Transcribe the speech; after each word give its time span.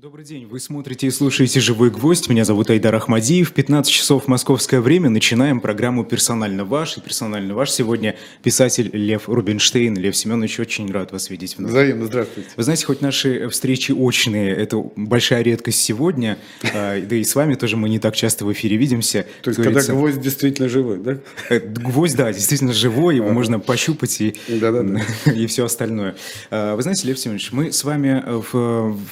Добрый 0.00 0.24
день, 0.24 0.46
вы 0.46 0.60
смотрите 0.60 1.08
и 1.08 1.10
слушаете 1.10 1.58
«Живой 1.58 1.90
гвоздь». 1.90 2.28
Меня 2.28 2.44
зовут 2.44 2.70
Айдар 2.70 2.94
Ахмадиев. 2.94 3.52
15 3.52 3.92
часов 3.92 4.28
московское 4.28 4.80
время. 4.80 5.10
Начинаем 5.10 5.60
программу 5.60 6.04
«Персонально 6.04 6.64
ваш». 6.64 6.98
И 6.98 7.00
«Персонально 7.00 7.54
ваш» 7.54 7.72
сегодня 7.72 8.14
писатель 8.44 8.90
Лев 8.92 9.28
Рубинштейн. 9.28 9.96
Лев 9.96 10.16
Семенович, 10.16 10.60
очень 10.60 10.88
рад 10.92 11.10
вас 11.10 11.30
видеть 11.30 11.58
вновь. 11.58 11.72
Взаимно, 11.72 12.06
здравствуйте. 12.06 12.48
Вы 12.56 12.62
знаете, 12.62 12.86
хоть 12.86 13.00
наши 13.00 13.48
встречи 13.48 13.90
очные, 13.90 14.54
это 14.54 14.78
большая 14.94 15.42
редкость 15.42 15.80
сегодня, 15.80 16.38
а, 16.72 17.00
да 17.00 17.16
и 17.16 17.24
с 17.24 17.34
вами 17.34 17.56
тоже 17.56 17.76
мы 17.76 17.88
не 17.88 17.98
так 17.98 18.14
часто 18.14 18.44
в 18.44 18.52
эфире 18.52 18.76
видимся. 18.76 19.26
То 19.42 19.50
есть, 19.50 19.60
когда 19.60 19.82
гвоздь 19.82 20.20
действительно 20.20 20.68
живой, 20.68 20.98
да? 21.00 21.18
Э, 21.50 21.58
гвоздь, 21.58 22.14
да, 22.14 22.32
действительно 22.32 22.72
живой, 22.72 23.16
его 23.16 23.30
можно 23.30 23.58
пощупать 23.58 24.20
и, 24.20 24.36
и 25.34 25.46
все 25.48 25.64
остальное. 25.64 26.14
А, 26.52 26.76
вы 26.76 26.82
знаете, 26.82 27.08
Лев 27.08 27.18
Семенович, 27.18 27.50
мы 27.50 27.72
с 27.72 27.82
вами 27.82 28.22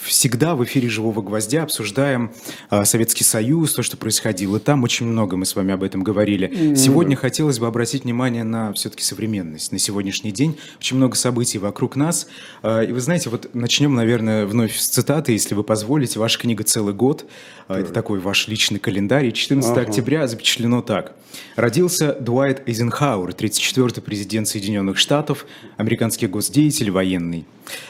всегда 0.04 0.54
в 0.54 0.62
эфире 0.62 0.75
эфире 0.76 0.90
«Живого 0.90 1.22
гвоздя» 1.22 1.62
обсуждаем 1.62 2.32
э, 2.70 2.84
Советский 2.84 3.24
Союз, 3.24 3.72
то, 3.72 3.82
что 3.82 3.96
происходило 3.96 4.60
там. 4.60 4.84
Очень 4.84 5.06
много 5.06 5.38
мы 5.38 5.46
с 5.46 5.56
вами 5.56 5.72
об 5.72 5.82
этом 5.82 6.02
говорили. 6.02 6.48
Mm-hmm. 6.48 6.76
Сегодня 6.76 7.16
хотелось 7.16 7.58
бы 7.58 7.66
обратить 7.66 8.04
внимание 8.04 8.44
на 8.44 8.74
все-таки 8.74 9.02
современность, 9.02 9.72
на 9.72 9.78
сегодняшний 9.78 10.32
день. 10.32 10.58
Очень 10.78 10.98
много 10.98 11.16
событий 11.16 11.56
вокруг 11.56 11.96
нас. 11.96 12.28
Э, 12.62 12.84
и 12.86 12.92
вы 12.92 13.00
знаете, 13.00 13.30
вот 13.30 13.54
начнем, 13.54 13.94
наверное, 13.94 14.44
вновь 14.44 14.76
с 14.76 14.88
цитаты, 14.88 15.32
если 15.32 15.54
вы 15.54 15.64
позволите. 15.64 16.18
Ваша 16.18 16.38
книга 16.38 16.62
«Целый 16.62 16.92
год» 16.92 17.24
э,– 17.68 17.74
это 17.80 17.90
такой 17.90 18.20
ваш 18.20 18.46
личный 18.46 18.78
календарь. 18.78 19.32
14 19.32 19.70
ага. 19.70 19.80
октября 19.80 20.28
запечатлено 20.28 20.82
так. 20.82 21.14
Родился 21.56 22.14
Дуайт 22.20 22.68
Эйзенхауэр, 22.68 23.30
34-й 23.30 24.02
президент 24.02 24.46
Соединенных 24.46 24.98
Штатов, 24.98 25.46
американский 25.76 26.26
госдеятель, 26.26 26.90
военный. 26.90 27.46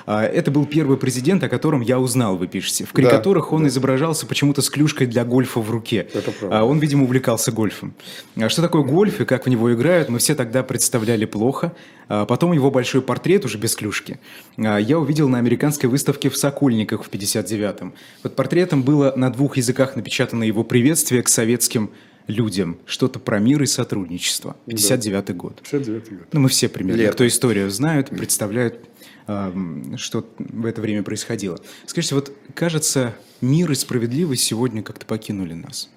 Это 0.06 0.50
был 0.50 0.66
первый 0.66 0.96
президент, 0.96 1.42
о 1.44 1.48
котором 1.48 1.80
я 1.80 2.00
узнал, 2.00 2.36
вы 2.36 2.46
пишете 2.46 2.75
в 2.84 2.92
карикатурах 2.92 3.50
да, 3.50 3.56
он 3.56 3.62
да. 3.62 3.68
изображался 3.68 4.26
почему-то 4.26 4.62
с 4.62 4.70
клюшкой 4.70 5.06
для 5.06 5.24
гольфа 5.24 5.60
в 5.60 5.70
руке. 5.70 6.08
Это 6.12 6.30
правда. 6.32 6.60
А 6.60 6.64
он, 6.64 6.78
видимо, 6.78 7.04
увлекался 7.04 7.52
гольфом. 7.52 7.94
А 8.36 8.48
что 8.48 8.62
такое 8.62 8.82
гольф 8.82 9.20
и 9.20 9.24
как 9.24 9.46
в 9.46 9.48
него 9.48 9.72
играют, 9.72 10.08
мы 10.08 10.18
все 10.18 10.34
тогда 10.34 10.62
представляли 10.62 11.24
плохо. 11.24 11.72
А 12.08 12.24
потом 12.24 12.52
его 12.52 12.70
большой 12.70 13.02
портрет 13.02 13.44
уже 13.44 13.58
без 13.58 13.74
клюшки 13.74 14.18
я 14.56 14.98
увидел 14.98 15.28
на 15.28 15.38
американской 15.38 15.88
выставке 15.88 16.30
в 16.30 16.36
Сокольниках 16.36 17.04
в 17.04 17.10
59-м. 17.10 17.94
Под 18.22 18.36
портретом 18.36 18.82
было 18.82 19.12
на 19.16 19.30
двух 19.30 19.56
языках 19.56 19.96
напечатано 19.96 20.44
его 20.44 20.64
приветствие 20.64 21.22
к 21.22 21.28
советским 21.28 21.90
людям. 22.26 22.78
Что-то 22.86 23.18
про 23.18 23.38
мир 23.38 23.62
и 23.62 23.66
сотрудничество. 23.66 24.56
59-й 24.66 25.34
год. 25.34 25.60
59 25.62 26.10
год. 26.10 26.26
Ну, 26.32 26.40
мы 26.40 26.48
все 26.48 26.68
примерно, 26.68 27.00
Лето. 27.00 27.12
кто 27.12 27.26
историю 27.26 27.70
знают, 27.70 28.08
представляют 28.10 28.80
что 29.26 30.24
в 30.38 30.66
это 30.66 30.80
время 30.80 31.02
происходило. 31.02 31.58
Скажите, 31.86 32.14
вот 32.14 32.32
кажется, 32.54 33.14
мир 33.40 33.70
и 33.70 33.74
справедливость 33.74 34.44
сегодня 34.44 34.82
как-то 34.82 35.04
покинули 35.06 35.54
нас. 35.54 35.90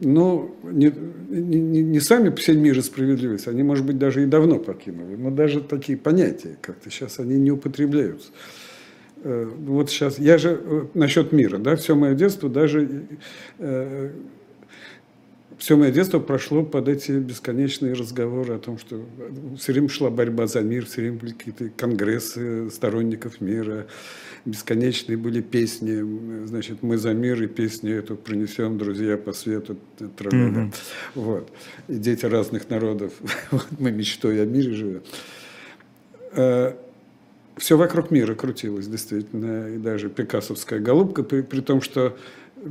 Ну, 0.00 0.56
не, 0.64 0.92
не, 1.28 1.82
не 1.82 2.00
сами 2.00 2.34
себе 2.40 2.56
мир 2.56 2.78
и 2.78 2.82
справедливость, 2.82 3.46
они, 3.46 3.62
может 3.62 3.86
быть, 3.86 3.96
даже 3.96 4.24
и 4.24 4.26
давно 4.26 4.58
покинули, 4.58 5.14
но 5.14 5.30
даже 5.30 5.60
такие 5.60 5.96
понятия 5.96 6.58
как-то 6.60 6.90
сейчас 6.90 7.20
они 7.20 7.36
не 7.36 7.52
употребляются. 7.52 8.30
Э, 9.22 9.44
вот 9.44 9.90
сейчас, 9.90 10.18
я 10.18 10.36
же 10.36 10.60
э, 10.60 10.86
насчет 10.94 11.32
мира, 11.32 11.58
да, 11.58 11.76
все 11.76 11.94
мое 11.94 12.14
детство 12.14 12.48
даже 12.48 13.06
э, 13.58 14.10
все 15.64 15.78
мое 15.78 15.90
детство 15.90 16.18
прошло 16.18 16.62
под 16.62 16.88
эти 16.88 17.12
бесконечные 17.12 17.94
разговоры 17.94 18.52
о 18.52 18.58
том, 18.58 18.76
что 18.76 19.00
все 19.58 19.72
время 19.72 19.88
шла 19.88 20.10
борьба 20.10 20.46
за 20.46 20.60
мир, 20.60 20.84
все 20.84 21.00
время 21.00 21.16
были 21.18 21.32
какие-то 21.32 21.70
конгрессы 21.70 22.68
сторонников 22.68 23.40
мира, 23.40 23.86
бесконечные 24.44 25.16
были 25.16 25.40
песни, 25.40 26.46
значит, 26.46 26.82
мы 26.82 26.98
за 26.98 27.14
мир 27.14 27.42
и 27.42 27.46
песню 27.46 27.96
эту 27.96 28.14
принесем, 28.14 28.76
друзья 28.76 29.16
по 29.16 29.32
свету, 29.32 29.78
mm-hmm. 29.98 30.74
вот, 31.14 31.50
и 31.88 31.94
дети 31.94 32.26
разных 32.26 32.68
народов, 32.68 33.14
мы 33.78 33.90
мечтой 33.90 34.42
о 34.42 34.44
мире 34.44 34.74
живем. 34.74 35.02
Э, 36.32 36.74
все 37.56 37.78
вокруг 37.78 38.10
мира 38.10 38.34
крутилось, 38.34 38.86
действительно, 38.86 39.68
и 39.74 39.78
даже 39.78 40.10
пикассовская 40.10 40.78
голубка, 40.78 41.22
при, 41.22 41.40
при 41.40 41.60
том, 41.60 41.80
что 41.80 42.18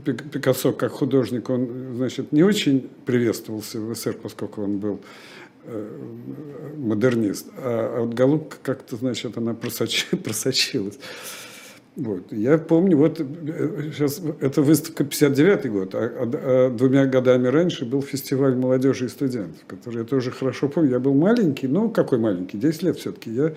Пикассо 0.01 0.73
как 0.73 0.91
художник, 0.91 1.49
он, 1.49 1.95
значит, 1.95 2.31
не 2.31 2.43
очень 2.43 2.89
приветствовался 3.05 3.79
в 3.79 3.93
СССР, 3.93 4.17
поскольку 4.21 4.63
он 4.63 4.79
был 4.79 4.99
э, 5.65 5.89
модернист. 6.77 7.47
А, 7.57 7.97
а 7.97 8.01
вот 8.01 8.13
Голубка 8.13 8.57
как-то, 8.61 8.95
значит, 8.95 9.37
она 9.37 9.53
просоч... 9.53 10.07
просочилась. 10.23 10.97
Вот. 11.95 12.31
Я 12.31 12.57
помню, 12.57 12.97
вот 12.97 13.19
сейчас 13.19 14.19
э, 14.19 14.33
это 14.39 14.63
выставка 14.63 15.03
59 15.03 15.71
год, 15.71 15.93
а, 15.93 15.99
а, 15.99 16.07
а 16.23 16.69
двумя 16.71 17.05
годами 17.05 17.47
раньше 17.47 17.85
был 17.85 18.01
фестиваль 18.01 18.55
молодежи 18.55 19.05
и 19.05 19.09
студентов, 19.09 19.61
который 19.67 19.99
я 19.99 20.03
тоже 20.03 20.31
хорошо 20.31 20.69
помню. 20.69 20.91
Я 20.91 20.99
был 20.99 21.13
маленький, 21.13 21.67
ну 21.67 21.89
какой 21.91 22.17
маленький, 22.17 22.57
10 22.57 22.83
лет 22.83 22.97
все-таки. 22.97 23.31
Я 23.31 23.53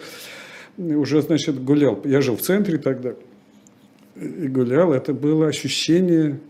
уже, 0.76 1.22
значит, 1.22 1.64
гулял. 1.64 1.98
Я 2.04 2.20
жил 2.20 2.36
в 2.36 2.42
центре 2.42 2.76
тогда 2.76 3.14
гулял, 4.16 4.92
это 4.92 5.12
было 5.12 5.48
ощущение 5.48 6.40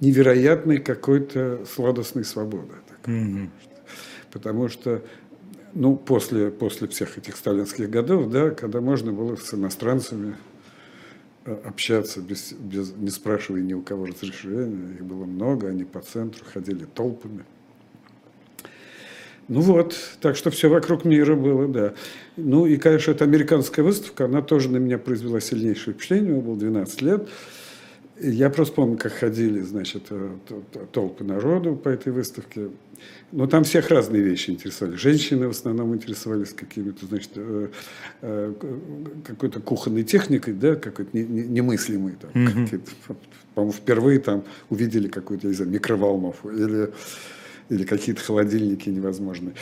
невероятной 0.00 0.78
какой-то 0.78 1.64
сладостной 1.66 2.24
свободы. 2.24 2.74
Mm-hmm. 3.04 3.48
Потому 4.32 4.68
что 4.68 5.02
ну, 5.74 5.96
после, 5.96 6.50
после 6.50 6.88
всех 6.88 7.18
этих 7.18 7.36
сталинских 7.36 7.90
годов, 7.90 8.30
да, 8.30 8.50
когда 8.50 8.80
можно 8.80 9.12
было 9.12 9.36
с 9.36 9.54
иностранцами 9.54 10.36
э, 11.44 11.52
общаться, 11.64 12.20
без, 12.20 12.52
без, 12.52 12.92
не 12.96 13.10
спрашивая 13.10 13.60
ни 13.60 13.74
у 13.74 13.82
кого 13.82 14.06
разрешения, 14.06 14.94
их 14.94 15.04
было 15.04 15.24
много, 15.24 15.68
они 15.68 15.84
по 15.84 16.00
центру 16.00 16.44
ходили 16.44 16.86
толпами. 16.86 17.44
Ну 19.50 19.62
вот, 19.62 19.96
так 20.20 20.36
что 20.36 20.52
все 20.52 20.68
вокруг 20.68 21.04
мира 21.04 21.34
было, 21.34 21.66
да. 21.66 21.94
Ну 22.36 22.66
и, 22.66 22.76
конечно, 22.76 23.10
эта 23.10 23.24
американская 23.24 23.84
выставка, 23.84 24.26
она 24.26 24.42
тоже 24.42 24.68
на 24.70 24.76
меня 24.76 24.96
произвела 24.96 25.40
сильнейшее 25.40 25.92
впечатление, 25.92 26.34
мне 26.34 26.40
было 26.40 26.56
12 26.56 27.02
лет. 27.02 27.28
Я 28.20 28.48
просто 28.48 28.74
помню, 28.74 28.96
как 28.96 29.12
ходили, 29.12 29.60
значит, 29.62 30.04
э, 30.10 30.36
толпы 30.92 31.24
народу 31.24 31.74
по 31.74 31.88
этой 31.88 32.12
выставке. 32.12 32.68
Но 33.32 33.48
там 33.48 33.64
всех 33.64 33.88
разные 33.88 34.22
вещи 34.22 34.50
интересовали. 34.50 34.94
Женщины 34.94 35.48
в 35.48 35.50
основном 35.50 35.96
интересовались 35.96 36.52
какими-то, 36.52 37.06
значит, 37.06 37.32
э, 37.34 37.68
э, 38.20 38.54
какой-то 39.26 39.58
кухонной 39.58 40.04
техникой, 40.04 40.54
да, 40.54 40.76
какой-то 40.76 41.10
немыслимой. 41.16 42.12
Там, 42.20 42.30
mm-hmm. 42.34 43.16
По-моему, 43.56 43.72
впервые 43.72 44.20
там 44.20 44.44
увидели 44.68 45.08
какую-то, 45.08 45.48
не 45.48 45.54
знаю, 45.54 45.72
микроволновку 45.72 46.50
или 46.50 46.90
или 47.70 47.84
какие-то 47.84 48.20
холодильники 48.20 48.90
невозможные. 48.90 49.54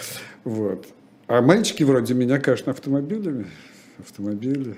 Вот. 0.44 0.86
А 1.28 1.42
мальчики 1.42 1.82
вроде 1.84 2.14
меня, 2.14 2.40
конечно, 2.40 2.72
автомобилями, 2.72 3.46
автомобили. 3.98 4.74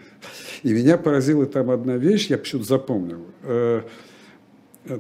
И 0.63 0.73
меня 0.73 0.99
поразила 0.99 1.47
там 1.47 1.71
одна 1.71 1.97
вещь, 1.97 2.27
я 2.27 2.39
почему-то 2.39 2.67
запомнил. 2.67 3.25
Э, 3.45 3.83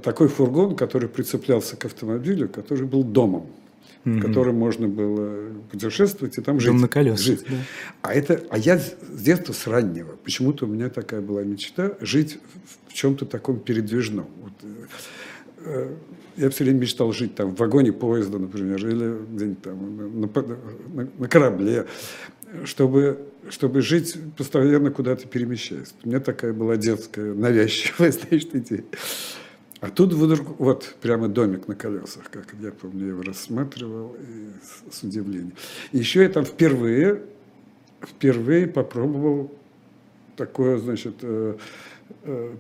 такой 0.03 0.29
фургон, 0.29 0.77
который 0.77 1.09
прицеплялся 1.09 1.77
к 1.77 1.85
автомобилю, 1.85 2.49
который 2.49 2.87
был 2.87 3.03
домом, 3.03 3.49
mm-hmm. 4.05 4.19
в 4.19 4.23
котором 4.23 4.57
можно 4.57 4.87
было 4.87 5.53
путешествовать 5.71 6.39
и 6.39 6.41
там 6.41 6.61
жить. 6.61 6.71
Дом 6.71 6.81
на 6.81 6.89
колесах. 6.89 7.27
Жить. 7.27 7.45
Да. 7.49 7.57
А, 8.03 8.15
это, 8.15 8.43
а 8.51 8.59
я 8.59 8.79
с 8.79 8.95
детства, 9.11 9.53
с 9.53 9.67
раннего, 9.67 10.17
почему-то 10.23 10.67
у 10.67 10.69
меня 10.69 10.89
такая 10.89 11.21
была 11.21 11.43
мечта 11.43 11.95
жить 12.01 12.39
в 12.87 12.93
чем-то 12.93 13.27
таком 13.27 13.59
передвижном. 13.59 14.27
Вот, 14.41 14.53
э, 14.63 14.67
я 16.37 16.51
все 16.51 16.65
время 16.65 16.81
мечтал 16.81 17.13
жить 17.13 17.35
там 17.35 17.55
в 17.55 17.59
вагоне 17.59 17.93
поезда, 17.93 18.39
например, 18.39 18.87
или 18.87 19.17
где-нибудь 19.35 19.63
там 19.63 19.97
на, 19.97 21.03
на, 21.03 21.09
на 21.19 21.29
корабле, 21.29 21.87
чтобы, 22.65 23.27
чтобы 23.49 23.83
жить 23.83 24.17
постоянно 24.37 24.91
куда-то 24.91 25.27
перемещаясь. 25.29 25.95
У 26.03 26.09
меня 26.09 26.21
такая 26.21 26.53
была 26.53 26.77
детская, 26.77 27.35
навязчивая, 27.35 28.13
знаешь, 28.13 28.47
идея. 28.53 28.85
А 29.81 29.89
тут 29.89 30.13
вдруг, 30.13 30.59
вот 30.59 30.95
прямо 31.01 31.29
домик 31.29 31.67
на 31.67 31.75
колесах, 31.75 32.31
как 32.31 32.55
я 32.61 32.71
помню, 32.71 33.03
я 33.03 33.09
его 33.13 33.23
рассматривал 33.23 34.15
и 34.21 34.91
с, 34.91 34.99
с 34.99 35.03
удивлением. 35.03 35.55
И 35.93 35.99
еще 35.99 36.23
я 36.23 36.29
там 36.29 36.45
впервые, 36.45 37.23
впервые 38.03 38.67
попробовал 38.67 39.51
такое, 40.37 40.79
значит, 40.79 41.15
э, 41.23 41.57
Э, 42.23 42.55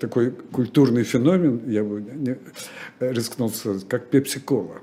такой 0.00 0.30
культурный 0.30 1.04
феномен, 1.04 1.68
я 1.68 1.84
бы 1.84 2.00
не 2.00 2.38
рискнул 3.00 3.50
сказать, 3.50 3.86
как 3.88 4.08
пепси-кола. 4.08 4.80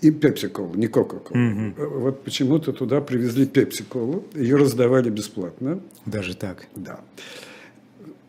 И 0.00 0.10
пепси-колу, 0.10 0.74
не 0.74 0.88
кока-колу. 0.88 1.40
Угу. 1.40 2.00
Вот 2.00 2.24
почему-то 2.24 2.72
туда 2.72 3.00
привезли 3.00 3.46
пепси-колу, 3.46 4.24
ее 4.34 4.56
раздавали 4.56 5.10
бесплатно. 5.10 5.80
Даже 6.06 6.36
так? 6.36 6.66
Да. 6.74 7.00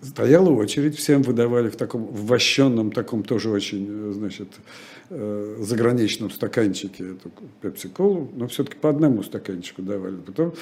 стояла 0.01 0.49
очередь, 0.51 0.95
всем 0.97 1.23
выдавали 1.23 1.69
в 1.69 1.75
таком 1.75 2.05
вощенном, 2.05 2.91
таком 2.91 3.23
тоже 3.23 3.49
очень, 3.49 4.13
значит, 4.13 4.49
э, 5.09 5.57
заграничном 5.59 6.31
стаканчике 6.31 7.11
эту 7.11 7.31
пепси-колу, 7.61 8.31
но 8.35 8.47
все-таки 8.47 8.77
по 8.77 8.89
одному 8.89 9.23
стаканчику 9.23 9.81
давали. 9.81 10.15
Потом 10.15 10.53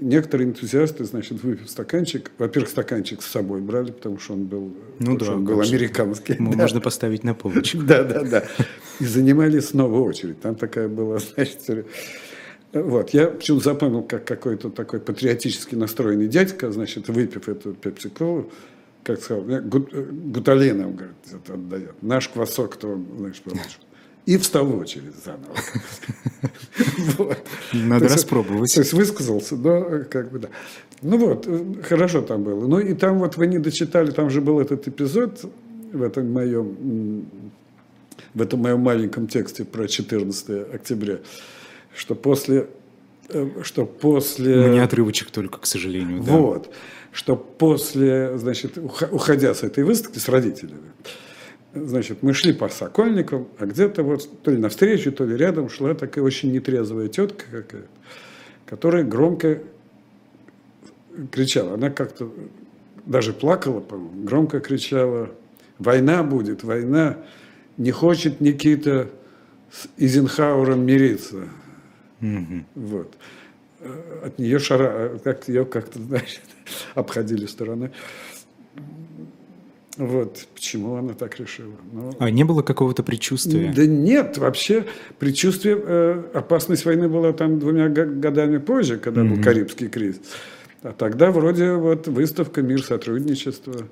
некоторые 0.00 0.48
энтузиасты, 0.48 1.04
значит, 1.04 1.42
выпив 1.42 1.68
стаканчик, 1.68 2.30
во-первых, 2.38 2.70
стаканчик 2.70 3.22
с 3.22 3.26
собой 3.26 3.60
брали, 3.60 3.92
потому 3.92 4.18
что 4.18 4.34
он 4.34 4.44
был, 4.44 4.72
ну, 4.98 5.16
да, 5.16 5.32
он 5.32 5.44
был 5.44 5.60
американский. 5.60 6.34
да. 6.34 6.42
Можно 6.42 6.80
поставить 6.80 7.24
на 7.24 7.34
полочку. 7.34 7.78
Да, 7.88 8.04
да, 8.04 8.22
да. 8.22 8.44
И 9.00 9.04
занимали 9.04 9.60
снова 9.60 10.00
очередь. 10.00 10.40
Там 10.40 10.54
такая 10.54 10.88
была, 10.88 11.18
значит, 11.34 11.86
вот, 12.72 13.10
я 13.10 13.28
почему 13.28 13.60
запомнил, 13.60 14.02
как 14.02 14.26
какой-то 14.26 14.68
такой 14.70 15.00
патриотически 15.00 15.74
настроенный 15.74 16.28
дядька, 16.28 16.70
значит, 16.70 17.08
выпив 17.08 17.48
эту 17.48 17.72
пепси-колу, 17.72 18.50
как 19.04 19.20
сказал, 19.22 19.42
гут, 19.62 19.90
гуталин 19.92 20.78
нам, 20.78 20.94
говорит, 20.94 21.16
это 21.32 21.54
отдает. 21.54 22.02
Наш 22.02 22.28
квасок, 22.28 22.76
он, 22.82 23.06
знаешь, 23.16 23.40
получит. 23.40 23.78
И 24.28 24.36
встал 24.36 24.66
в 24.66 24.78
очередь 24.78 25.14
заново. 25.24 25.56
Надо 27.72 28.08
распробовать. 28.08 28.74
То 28.74 28.80
есть 28.80 28.92
высказался, 28.92 29.56
но 29.56 30.04
как 30.10 30.30
бы 30.30 30.38
да. 30.38 30.48
Ну 31.00 31.16
вот, 31.16 31.48
хорошо 31.82 32.20
там 32.20 32.42
было. 32.44 32.66
Ну 32.66 32.78
и 32.78 32.92
там 32.92 33.20
вот 33.20 33.36
вы 33.36 33.46
не 33.46 33.58
дочитали, 33.58 34.10
там 34.10 34.28
же 34.28 34.40
был 34.40 34.60
этот 34.60 34.86
эпизод 34.86 35.50
в 35.92 36.02
этом 36.02 36.30
моем, 36.30 37.26
в 38.34 38.42
этом 38.42 38.60
моем 38.60 38.80
маленьком 38.80 39.28
тексте 39.28 39.64
про 39.64 39.88
14 39.88 40.74
октября 40.74 41.20
что 41.98 42.14
после 42.14 42.68
э, 43.28 43.62
что 43.62 43.86
после... 43.86 44.56
Ну, 44.56 44.72
не 44.72 44.78
отрывочек 44.78 45.30
только, 45.30 45.58
к 45.58 45.66
сожалению. 45.66 46.22
Да. 46.22 46.32
Вот. 46.32 46.70
Что 47.12 47.36
после, 47.36 48.36
значит, 48.38 48.78
уходя 48.78 49.54
с 49.54 49.62
этой 49.62 49.84
выставки 49.84 50.18
с 50.18 50.28
родителями, 50.28 50.92
значит, 51.74 52.22
мы 52.22 52.34
шли 52.34 52.52
по 52.52 52.68
Сокольникам, 52.68 53.48
а 53.58 53.66
где-то 53.66 54.02
вот 54.02 54.42
то 54.42 54.50
ли 54.50 54.58
навстречу, 54.58 55.12
то 55.12 55.24
ли 55.24 55.36
рядом 55.36 55.68
шла 55.68 55.94
такая 55.94 56.24
очень 56.24 56.52
нетрезвая 56.52 57.08
тетка 57.08 57.44
какая-то, 57.50 57.88
которая 58.66 59.04
громко 59.04 59.62
кричала. 61.30 61.74
Она 61.74 61.90
как-то 61.90 62.32
даже 63.06 63.32
плакала, 63.32 63.80
по-моему, 63.80 64.24
громко 64.24 64.60
кричала, 64.60 65.30
война 65.78 66.22
будет, 66.22 66.62
война, 66.62 67.18
не 67.76 67.90
хочет 67.90 68.40
Никита 68.40 69.08
с 69.70 69.88
Изенхауэром 69.96 70.84
мириться. 70.84 71.48
Угу. 72.20 72.64
Вот. 72.74 73.14
От 74.24 74.38
нее 74.38 74.58
шара, 74.58 75.18
как 75.22 75.48
ее 75.48 75.64
как-то, 75.64 76.00
знаешь, 76.00 76.40
обходили 76.94 77.46
стороны. 77.46 77.92
Вот 79.98 80.46
почему 80.54 80.94
она 80.94 81.12
так 81.14 81.38
решила. 81.40 81.74
Но... 81.92 82.14
А 82.20 82.30
не 82.30 82.44
было 82.44 82.62
какого-то 82.62 83.02
предчувствия? 83.02 83.72
Да 83.74 83.84
нет, 83.84 84.38
вообще 84.38 84.86
предчувствие, 85.18 85.76
э, 85.76 86.22
опасность 86.34 86.84
войны 86.84 87.08
была 87.08 87.32
там 87.32 87.58
двумя 87.58 87.88
годами 87.88 88.58
позже, 88.58 88.98
когда 88.98 89.22
mm 89.22 89.28
был 89.28 89.42
Карибский 89.42 89.88
кризис. 89.88 90.20
А 90.82 90.92
тогда 90.92 91.32
вроде 91.32 91.72
вот 91.72 92.06
выставка 92.06 92.62
«Мир 92.62 92.82
сотрудничества». 92.82 93.88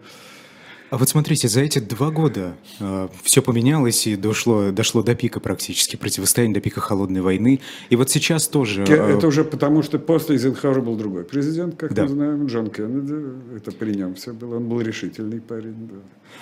А 0.91 0.99
вот 0.99 1.09
смотрите, 1.09 1.49
за 1.49 1.62
эти 1.62 1.81
два 1.81 2.11
года 2.11 2.56
э, 2.79 3.09
все 3.23 3.43
поменялось 3.43 4.06
и 4.06 4.15
дошло, 4.15 4.71
дошло 4.71 5.03
до 5.03 5.15
пика 5.15 5.41
практически, 5.41 5.97
противостояние 5.97 6.55
до 6.55 6.61
пика 6.61 6.81
холодной 6.81 7.23
войны. 7.23 7.61
И 7.91 7.97
вот 7.97 8.11
сейчас 8.11 8.47
тоже... 8.47 8.85
Э, 8.85 9.17
это 9.17 9.27
уже 9.27 9.44
потому, 9.44 9.83
что 9.83 9.99
после 9.99 10.37
Эйзенхауэра 10.37 10.81
был 10.81 10.97
другой 10.97 11.25
президент, 11.25 11.77
как 11.77 11.93
да. 11.93 12.05
мы 12.05 12.09
знаем, 12.09 12.47
Джон 12.47 12.71
Кеннеди. 12.71 13.56
Это 13.56 13.73
при 13.73 13.94
нем 13.94 14.15
все 14.15 14.33
было. 14.33 14.56
Он 14.56 14.69
был 14.69 14.81
решительный 14.81 15.41
парень. 15.41 15.88
Да. 15.91 15.97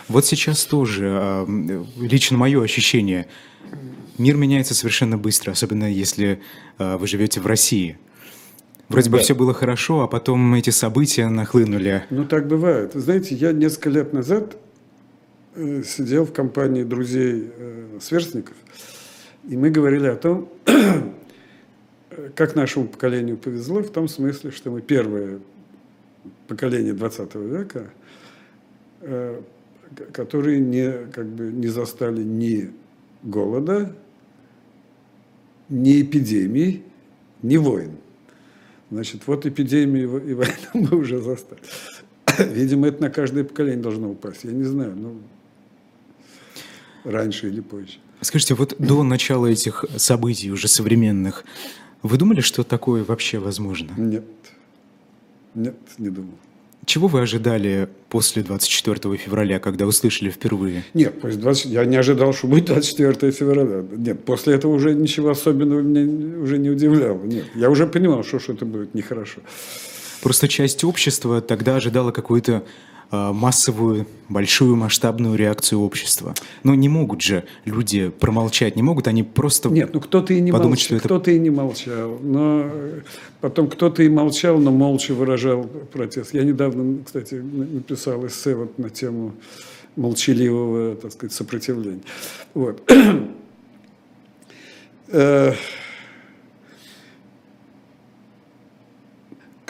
Вот 0.08 0.26
сейчас 0.26 0.64
тоже, 0.64 1.46
э, 1.48 1.84
лично 1.98 2.36
мое 2.36 2.62
ощущение, 2.62 3.26
мир 4.18 4.36
меняется 4.36 4.74
совершенно 4.74 5.16
быстро, 5.16 5.52
особенно 5.52 5.90
если 5.90 6.40
э, 6.78 6.96
вы 6.98 7.06
живете 7.06 7.40
в 7.40 7.46
России. 7.46 7.96
Вроде 8.88 9.10
да. 9.10 9.16
бы 9.16 9.22
все 9.22 9.34
было 9.34 9.54
хорошо, 9.54 10.02
а 10.02 10.08
потом 10.08 10.54
эти 10.54 10.70
события 10.70 11.28
нахлынули. 11.28 12.04
Ну, 12.10 12.24
так 12.24 12.46
бывает. 12.46 12.92
Знаете, 12.94 13.34
я 13.34 13.52
несколько 13.52 13.90
лет 13.90 14.12
назад 14.12 14.56
э, 15.54 15.82
сидел 15.82 16.26
в 16.26 16.32
компании 16.32 16.82
друзей 16.82 17.50
э, 17.56 17.98
сверстников, 18.00 18.56
и 19.48 19.56
мы 19.56 19.70
говорили 19.70 20.06
о 20.06 20.16
том, 20.16 20.48
как 22.34 22.54
нашему 22.54 22.86
поколению 22.88 23.36
повезло, 23.38 23.82
в 23.82 23.90
том 23.90 24.06
смысле, 24.06 24.50
что 24.50 24.70
мы 24.70 24.82
первое 24.82 25.40
поколение 26.46 26.92
20 26.92 27.34
века, 27.36 27.90
э, 29.00 29.40
которые 30.12 30.60
не, 30.60 30.92
как 31.12 31.26
бы, 31.26 31.44
не 31.44 31.68
застали 31.68 32.22
ни 32.22 32.70
голода, 33.22 33.94
ни 35.68 36.02
эпидемий, 36.02 36.82
ни 37.42 37.56
войн. 37.56 37.92
Значит, 38.94 39.26
вот 39.26 39.44
эпидемию 39.44 40.24
и 40.24 40.34
войну 40.34 40.54
мы 40.74 40.98
уже 40.98 41.20
застали. 41.20 41.60
Видимо, 42.38 42.86
это 42.86 43.02
на 43.02 43.10
каждое 43.10 43.42
поколение 43.42 43.82
должно 43.82 44.08
упасть. 44.08 44.44
Я 44.44 44.52
не 44.52 44.62
знаю, 44.62 44.94
ну, 44.94 45.20
раньше 47.02 47.48
или 47.48 47.60
позже. 47.60 47.98
Скажите, 48.20 48.54
вот 48.54 48.76
до 48.78 49.02
начала 49.02 49.46
этих 49.46 49.84
событий 49.96 50.52
уже 50.52 50.68
современных, 50.68 51.44
вы 52.04 52.16
думали, 52.18 52.40
что 52.40 52.62
такое 52.62 53.02
вообще 53.02 53.40
возможно? 53.40 53.90
Нет. 53.96 54.24
Нет, 55.56 55.76
не 55.98 56.10
думал. 56.10 56.38
Чего 56.86 57.08
вы 57.08 57.20
ожидали 57.20 57.88
после 58.08 58.42
24 58.42 59.16
февраля, 59.16 59.58
когда 59.58 59.86
услышали 59.86 60.30
впервые? 60.30 60.84
Нет, 60.94 61.20
после 61.20 61.38
20... 61.38 61.66
я 61.66 61.84
не 61.84 61.96
ожидал, 61.96 62.32
что 62.32 62.46
будет 62.46 62.66
24 62.66 63.32
февраля. 63.32 63.84
Нет, 63.96 64.24
после 64.24 64.54
этого 64.54 64.72
уже 64.72 64.94
ничего 64.94 65.30
особенного 65.30 65.80
меня 65.80 66.38
уже 66.42 66.58
не 66.58 66.70
удивляло. 66.70 67.22
Нет, 67.24 67.46
я 67.54 67.70
уже 67.70 67.86
понимал, 67.86 68.24
что 68.24 68.38
что-то 68.38 68.64
будет 68.66 68.94
нехорошо. 68.94 69.40
Просто 70.22 70.48
часть 70.48 70.84
общества 70.84 71.40
тогда 71.40 71.76
ожидала 71.76 72.10
какой-то 72.10 72.62
Э, 72.62 72.93
массовую, 73.32 74.06
большую 74.28 74.76
масштабную 74.76 75.36
реакцию 75.36 75.80
общества. 75.80 76.34
Но 76.62 76.74
не 76.74 76.88
могут 76.88 77.20
же 77.20 77.44
люди 77.64 78.08
промолчать, 78.08 78.76
не 78.76 78.82
могут 78.82 79.08
они 79.08 79.22
просто 79.22 79.68
Нет, 79.68 79.90
ну 79.92 80.00
кто-то 80.00 80.34
и 80.34 80.40
не 80.40 80.52
подумать, 80.52 80.70
молчал, 80.70 80.86
что 80.86 80.96
это... 80.96 81.04
кто-то 81.04 81.30
и 81.30 81.38
не 81.38 81.50
молчал, 81.50 82.18
но 82.22 82.70
потом 83.40 83.68
кто-то 83.68 84.02
и 84.02 84.08
молчал, 84.08 84.58
но 84.58 84.70
молча 84.70 85.14
выражал 85.14 85.64
протест. 85.64 86.34
Я 86.34 86.44
недавно, 86.44 87.02
кстати, 87.04 87.34
написал 87.34 88.26
эссе 88.26 88.54
вот 88.54 88.78
на 88.78 88.90
тему 88.90 89.34
молчаливого, 89.96 90.96
так 90.96 91.12
сказать, 91.12 91.32
сопротивления. 91.32 92.02
Вот. 92.54 92.82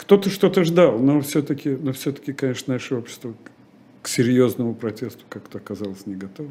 Кто-то 0.05 0.29
что-то 0.29 0.63
ждал, 0.63 0.99
но 0.99 1.19
все-таки, 1.21 1.69
но 1.69 1.91
все-таки, 1.91 2.31
конечно, 2.31 2.73
наше 2.73 2.95
общество 2.95 3.33
к 4.03 4.07
серьезному 4.07 4.75
протесту 4.75 5.23
как-то 5.29 5.57
оказалось 5.57 6.05
не 6.05 6.13
готово. 6.13 6.49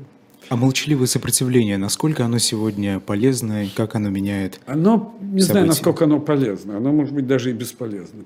А 0.48 0.56
молчаливое 0.56 1.06
сопротивление, 1.06 1.78
насколько 1.78 2.24
оно 2.24 2.38
сегодня 2.38 2.98
полезно 2.98 3.64
и 3.64 3.68
как 3.68 3.94
оно 3.94 4.10
меняет? 4.10 4.60
Оно, 4.66 5.16
не 5.20 5.40
события? 5.40 5.44
знаю, 5.44 5.66
насколько 5.68 6.04
оно 6.04 6.20
полезно. 6.20 6.76
Оно 6.76 6.92
может 6.92 7.14
быть 7.14 7.28
даже 7.28 7.50
и 7.50 7.52
бесполезно. 7.52 8.24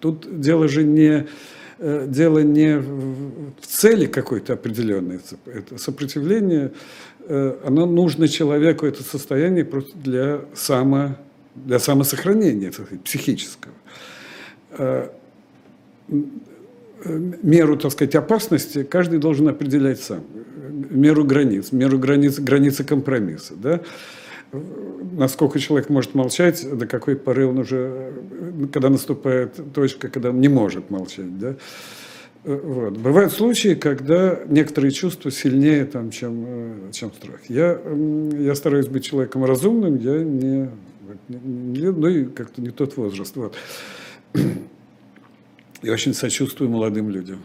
Тут 0.00 0.40
дело 0.40 0.68
же 0.68 0.84
не 0.84 1.26
э, 1.78 2.06
дело 2.08 2.38
не 2.38 2.78
в 2.78 3.66
цели 3.66 4.06
какой-то 4.06 4.54
определенной. 4.54 5.20
Это 5.44 5.78
сопротивление, 5.78 6.72
э, 7.20 7.58
оно 7.64 7.84
нужно 7.84 8.26
человеку, 8.26 8.86
это 8.86 9.02
состояние 9.02 9.64
просто 9.64 9.92
для, 9.98 10.40
само, 10.54 11.16
для 11.54 11.78
самосохранения 11.78 12.72
психического. 13.04 13.74
Э, 14.78 15.08
меру, 17.42 17.76
так 17.76 17.92
сказать, 17.92 18.14
опасности 18.14 18.84
каждый 18.84 19.18
должен 19.18 19.48
определять 19.48 20.00
сам. 20.00 20.20
Меру 20.90 21.24
границ, 21.24 21.72
меру 21.72 21.98
границ, 21.98 22.38
границы 22.38 22.84
компромисса. 22.84 23.54
Да? 23.56 23.80
Насколько 25.12 25.58
человек 25.58 25.88
может 25.88 26.14
молчать, 26.14 26.66
до 26.70 26.86
какой 26.86 27.16
поры 27.16 27.46
он 27.46 27.58
уже, 27.58 28.12
когда 28.72 28.88
наступает 28.88 29.58
точка, 29.74 30.08
когда 30.08 30.30
он 30.30 30.40
не 30.40 30.48
может 30.48 30.90
молчать. 30.90 31.38
Да? 31.38 31.56
Вот. 32.44 32.96
Бывают 32.98 33.32
случаи, 33.32 33.74
когда 33.74 34.40
некоторые 34.48 34.90
чувства 34.90 35.30
сильнее, 35.30 35.84
там, 35.84 36.10
чем, 36.10 36.44
э, 36.46 36.74
чем 36.92 37.12
страх. 37.12 37.40
Я, 37.48 37.78
я 38.38 38.54
стараюсь 38.54 38.88
быть 38.88 39.04
человеком 39.04 39.44
разумным, 39.44 39.96
я 39.98 40.22
не, 40.22 40.68
не 41.28 41.90
ну 41.90 42.06
и 42.08 42.24
как-то 42.24 42.60
не 42.60 42.70
тот 42.70 42.96
возраст. 42.96 43.36
Вот. 43.36 43.54
Я 44.34 45.92
очень 45.92 46.14
сочувствую 46.14 46.70
молодым 46.70 47.10
людям. 47.10 47.40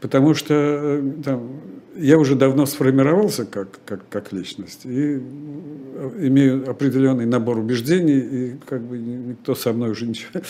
Потому 0.00 0.34
что 0.34 0.54
э, 0.54 1.12
там, 1.24 1.60
я 1.96 2.18
уже 2.18 2.34
давно 2.34 2.66
сформировался 2.66 3.44
как, 3.46 3.78
как, 3.84 4.08
как 4.08 4.32
личность 4.32 4.84
и 4.84 5.20
э, 5.20 6.26
имею 6.26 6.68
определенный 6.68 7.26
набор 7.26 7.58
убеждений, 7.58 8.18
и 8.18 8.56
как 8.66 8.82
бы 8.82 8.98
никто 8.98 9.54
со 9.54 9.72
мной 9.72 9.90
уже 9.90 10.06
ничего 10.06 10.40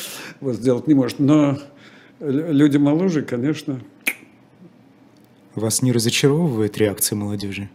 сделать 0.53 0.87
не 0.87 0.95
может. 0.95 1.19
Но 1.19 1.59
люди 2.21 2.79
моложе, 2.79 3.23
конечно, 3.23 3.81
Вас 5.55 5.83
не 5.83 5.93
разочаровывает 5.93 6.79
реакция 6.79 7.17
молодежи? 7.17 7.69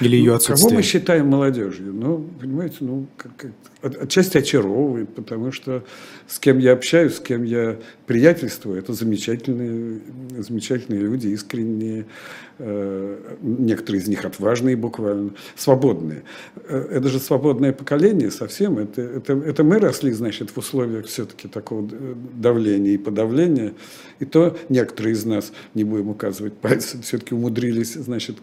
Или 0.00 0.16
ее 0.16 0.34
отсутствие? 0.34 0.68
Кого 0.68 0.76
мы 0.76 0.82
считаем 0.82 1.26
молодежью? 1.28 1.92
Ну, 1.92 2.28
понимаете, 2.40 2.76
ну, 2.80 3.06
как, 3.16 3.46
отчасти 3.82 4.38
очаровывает, 4.38 5.14
потому 5.14 5.52
что 5.52 5.84
с 6.26 6.38
кем 6.38 6.58
я 6.58 6.72
общаюсь, 6.72 7.16
с 7.16 7.20
кем 7.20 7.44
я 7.44 7.78
приятельствую, 8.06 8.78
это 8.78 8.92
замечательные, 8.92 10.00
замечательные 10.38 11.00
люди, 11.00 11.28
искренние, 11.28 12.06
э, 12.58 13.36
некоторые 13.42 14.02
из 14.02 14.08
них 14.08 14.24
отважные 14.24 14.76
буквально, 14.76 15.30
свободные. 15.56 16.22
Э, 16.68 16.88
это 16.90 17.08
же 17.08 17.18
свободное 17.18 17.72
поколение 17.72 18.30
совсем, 18.30 18.78
это, 18.78 19.02
это, 19.02 19.32
это 19.32 19.64
мы 19.64 19.78
росли, 19.78 20.12
значит, 20.12 20.50
в 20.50 20.58
условиях 20.58 21.06
все-таки 21.06 21.48
такого 21.48 21.88
давления 22.34 22.92
и 22.92 22.98
подавления, 22.98 23.74
и 24.18 24.24
то 24.24 24.56
некоторые 24.68 25.12
из 25.12 25.24
нас, 25.24 25.52
не 25.74 25.84
будем 25.84 26.08
указывать 26.08 26.54
пальцем, 26.54 27.02
все-таки 27.02 27.34
умудрились, 27.34 27.94
значит, 27.94 28.36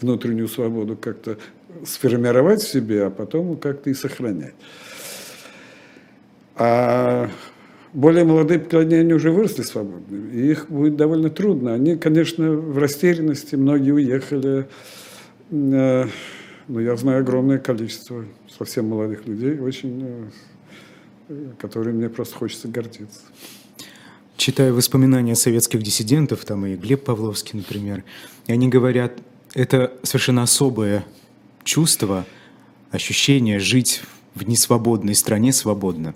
внутреннюю 0.00 0.48
свободу 0.48 0.91
как-то 1.00 1.38
сформировать 1.84 2.62
в 2.62 2.68
себе, 2.68 3.06
а 3.06 3.10
потом 3.10 3.56
как-то 3.56 3.90
и 3.90 3.94
сохранять. 3.94 4.54
А 6.56 7.30
более 7.92 8.24
молодые 8.24 8.60
поколения, 8.60 9.00
они 9.00 9.12
уже 9.12 9.30
выросли 9.30 9.62
свободными, 9.62 10.32
и 10.32 10.50
их 10.50 10.70
будет 10.70 10.96
довольно 10.96 11.30
трудно. 11.30 11.74
Они, 11.74 11.96
конечно, 11.96 12.50
в 12.50 12.78
растерянности, 12.78 13.54
многие 13.56 13.92
уехали. 13.92 14.66
Э, 15.50 16.06
но 16.68 16.80
я 16.80 16.96
знаю 16.96 17.20
огромное 17.20 17.58
количество 17.58 18.24
совсем 18.48 18.88
молодых 18.88 19.26
людей, 19.26 19.58
очень, 19.58 20.30
э, 21.28 21.50
которые 21.58 21.94
мне 21.94 22.08
просто 22.08 22.36
хочется 22.36 22.68
гордиться. 22.68 23.20
Читаю 24.36 24.74
воспоминания 24.74 25.34
советских 25.34 25.82
диссидентов, 25.82 26.44
там 26.44 26.64
и 26.66 26.76
Глеб 26.76 27.04
Павловский, 27.04 27.58
например, 27.58 28.04
и 28.46 28.52
они 28.52 28.68
говорят, 28.68 29.12
это 29.54 29.92
совершенно 30.02 30.42
особое 30.42 31.04
чувство, 31.64 32.26
ощущение 32.90 33.58
жить 33.58 34.02
в 34.34 34.48
несвободной 34.48 35.14
стране 35.14 35.52
свободно. 35.52 36.14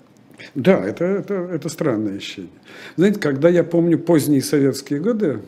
Да, 0.55 0.83
это, 0.83 1.03
это, 1.05 1.33
это 1.33 1.69
странное 1.69 2.17
ощущение. 2.17 2.51
Знаете, 2.95 3.19
когда 3.19 3.49
я 3.49 3.63
помню 3.63 3.97
поздние 3.99 4.41
советские 4.41 4.99
годы, 4.99 5.41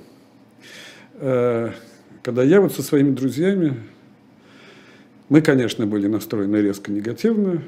э, 1.16 1.72
когда 2.24 2.44
я 2.44 2.62
вот 2.62 2.74
со 2.74 2.84
своими 2.84 3.12
друзьями, 3.12 3.76
мы, 5.30 5.42
конечно, 5.42 5.86
были 5.86 6.08
настроены 6.08 6.58
резко 6.58 6.92
негативно, 6.92 7.62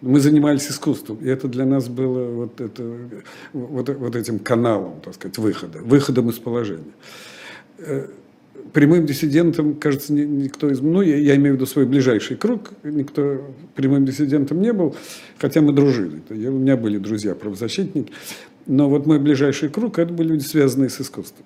мы 0.00 0.20
занимались 0.20 0.68
искусством, 0.68 1.18
и 1.18 1.28
это 1.28 1.48
для 1.48 1.66
нас 1.66 1.88
было 1.88 2.30
вот, 2.30 2.60
это, 2.60 2.96
вот, 3.52 3.88
вот 3.88 4.16
этим 4.16 4.38
каналом, 4.38 5.00
так 5.02 5.14
сказать, 5.14 5.38
выхода, 5.38 5.80
выходом 5.80 6.30
из 6.30 6.38
положения. 6.38 6.92
Э, 8.68 8.72
прямым 8.72 9.06
диссидентом, 9.06 9.74
кажется, 9.74 10.12
никто 10.12 10.70
из... 10.70 10.80
Ну, 10.80 11.02
я, 11.02 11.16
я 11.16 11.36
имею 11.36 11.54
в 11.54 11.56
виду 11.56 11.66
свой 11.66 11.86
ближайший 11.86 12.36
круг, 12.36 12.70
никто 12.82 13.42
прямым 13.74 14.04
диссидентом 14.04 14.60
не 14.60 14.72
был, 14.72 14.94
хотя 15.38 15.60
мы 15.60 15.72
дружили. 15.72 16.20
Я, 16.30 16.50
у 16.50 16.58
меня 16.58 16.76
были 16.76 16.98
друзья 16.98 17.34
правозащитники, 17.34 18.12
но 18.66 18.88
вот 18.88 19.06
мой 19.06 19.18
ближайший 19.18 19.68
круг– 19.68 19.98
это 20.00 20.12
были 20.12 20.28
люди, 20.28 20.44
связанные 20.44 20.90
с 20.90 21.00
искусством. 21.00 21.44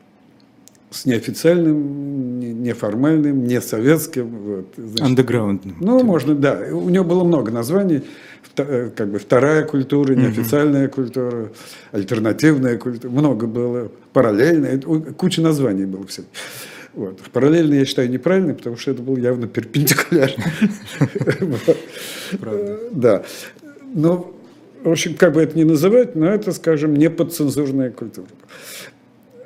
С 0.91 1.07
неофициальным, 1.07 2.63
неформальным, 2.63 3.47
не 3.47 3.63
советским. 3.63 4.29
Вот, 4.29 5.01
Андеграундным. 5.01 5.77
Ну, 5.81 5.99
типа. 5.99 6.07
можно, 6.07 6.35
да. 6.35 6.69
У 6.71 6.91
него 6.91 7.05
было 7.05 7.25
много 7.25 7.51
названий. 7.51 8.03
Э, 8.57 8.91
как 8.95 9.09
бы 9.09 9.19
вторая 9.19 9.65
культура, 9.65 10.13
неофициальная 10.13 10.89
угу. 10.89 10.97
культура, 10.97 11.53
альтернативная 11.93 12.77
культура. 12.77 13.11
Много 13.11 13.47
было. 13.47 13.91
Параллельная. 14.13 14.79
Куча 14.81 15.41
названий 15.41 15.87
было 15.87 16.07
все. 16.07 16.25
Вот. 16.95 17.21
Параллельно 17.33 17.75
я 17.75 17.85
считаю 17.85 18.11
неправильно, 18.11 18.55
потому 18.55 18.77
что 18.77 18.91
это 18.91 19.03
было 19.03 19.17
явно 19.19 19.47
перпендикулярно. 19.47 20.45
Да. 22.91 23.25
Но, 23.95 24.35
в 24.83 24.91
общем, 24.91 25.15
как 25.15 25.33
бы 25.35 25.43
это 25.43 25.57
ни 25.57 25.65
называть, 25.65 26.15
но 26.15 26.29
это, 26.29 26.53
скажем, 26.53 26.95
не 26.95 27.09
подцензурная 27.09 27.91
культура. 27.91 28.29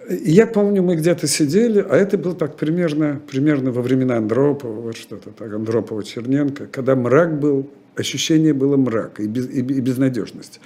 Я 0.09 0.47
помню, 0.47 0.83
мы 0.83 0.97
где-то 0.97 1.26
сидели, 1.26 1.85
а 1.88 1.97
это 1.97 2.17
было 2.17 2.35
так 2.35 2.57
примерно, 2.57 3.21
примерно 3.29 3.73
во 3.73 3.83
времена 3.83 4.17
Андропова, 4.17 4.81
вот 4.81 4.97
что-то 4.97 5.31
так, 5.31 5.53
Андропова, 5.53 6.05
Черненко, 6.05 6.67
когда 6.67 6.95
мрак 6.95 7.41
был, 7.41 7.69
ощущение 7.97 8.55
было 8.55 8.76
мрака 8.76 9.23
и, 9.23 9.26
без, 9.26 9.49
и, 9.49 9.59
и 9.59 9.81
безнадежности. 9.81 10.61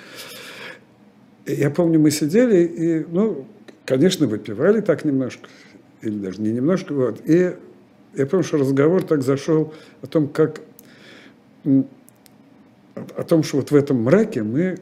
Я 1.47 1.71
помню, 1.71 1.99
мы 1.99 2.11
сидели 2.11 2.65
и, 2.65 3.07
ну, 3.11 3.47
конечно, 3.87 4.27
выпивали 4.27 4.83
так 4.83 5.07
немножко, 5.07 5.49
или 6.03 6.19
даже 6.19 6.41
не 6.41 6.53
немножко, 6.53 6.93
вот. 6.95 7.21
И 7.29 7.55
я 8.15 8.27
помню, 8.27 8.45
что 8.45 8.59
разговор 8.59 9.03
так 9.03 9.23
зашел 9.23 9.73
о 10.03 10.07
том, 10.07 10.29
как 10.29 10.61
о 13.17 13.23
том, 13.23 13.43
что 13.43 13.59
вот 13.59 13.71
в 13.71 13.77
этом 13.77 14.03
мраке 14.03 14.43
мы, 14.43 14.79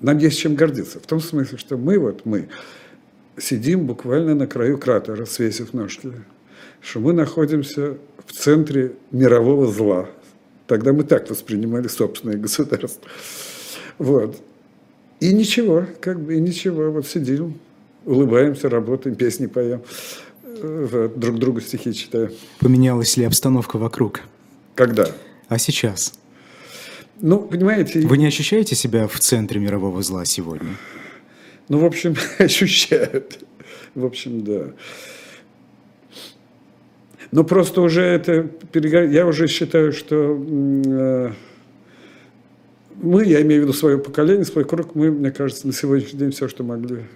нам 0.00 0.18
есть 0.18 0.38
чем 0.38 0.54
гордиться. 0.54 1.00
В 1.00 1.06
том 1.06 1.20
смысле, 1.20 1.58
что 1.58 1.76
мы, 1.76 1.98
вот 1.98 2.24
мы, 2.24 2.48
сидим 3.38 3.86
буквально 3.86 4.34
на 4.34 4.46
краю 4.46 4.78
кратера, 4.78 5.24
свесив 5.24 5.72
ножки, 5.72 6.12
что 6.80 7.00
мы 7.00 7.12
находимся 7.12 7.96
в 8.26 8.32
центре 8.32 8.92
мирового 9.10 9.66
зла. 9.66 10.08
Тогда 10.66 10.92
мы 10.92 11.04
так 11.04 11.28
воспринимали 11.30 11.88
собственное 11.88 12.36
государство. 12.36 13.08
Вот. 13.98 14.36
И 15.20 15.32
ничего, 15.32 15.86
как 16.00 16.20
бы, 16.20 16.36
и 16.36 16.40
ничего, 16.40 16.90
вот 16.90 17.06
сидим, 17.06 17.58
улыбаемся, 18.04 18.68
работаем, 18.68 19.16
песни 19.16 19.46
поем 19.46 19.82
друг 20.60 21.38
другу 21.38 21.60
стихи 21.60 21.94
читаю. 21.94 22.32
Поменялась 22.60 23.16
ли 23.16 23.24
обстановка 23.24 23.78
вокруг? 23.78 24.22
Когда? 24.74 25.10
А 25.48 25.58
сейчас? 25.58 26.14
Ну, 27.20 27.40
понимаете... 27.40 28.00
Вы 28.00 28.18
не 28.18 28.26
ощущаете 28.26 28.74
себя 28.74 29.08
в 29.08 29.18
центре 29.18 29.60
мирового 29.60 30.02
зла 30.02 30.24
сегодня? 30.24 30.76
Ну, 31.68 31.78
в 31.78 31.84
общем, 31.84 32.14
ощущают. 32.38 33.38
В 33.94 34.04
общем, 34.04 34.44
да. 34.44 34.72
Но 37.32 37.44
просто 37.44 37.80
уже 37.80 38.02
это... 38.02 38.48
Я 38.74 39.26
уже 39.26 39.48
считаю, 39.48 39.92
что 39.92 40.40
э, 40.86 41.32
мы, 42.94 43.24
я 43.24 43.42
имею 43.42 43.62
в 43.62 43.64
виду 43.64 43.72
свое 43.72 43.98
поколение, 43.98 44.44
свой 44.44 44.64
круг, 44.64 44.94
мы, 44.94 45.10
мне 45.10 45.30
кажется, 45.30 45.66
на 45.66 45.72
сегодняшний 45.72 46.18
день 46.18 46.30
все, 46.30 46.48
что 46.48 46.64
могли. 46.64 47.04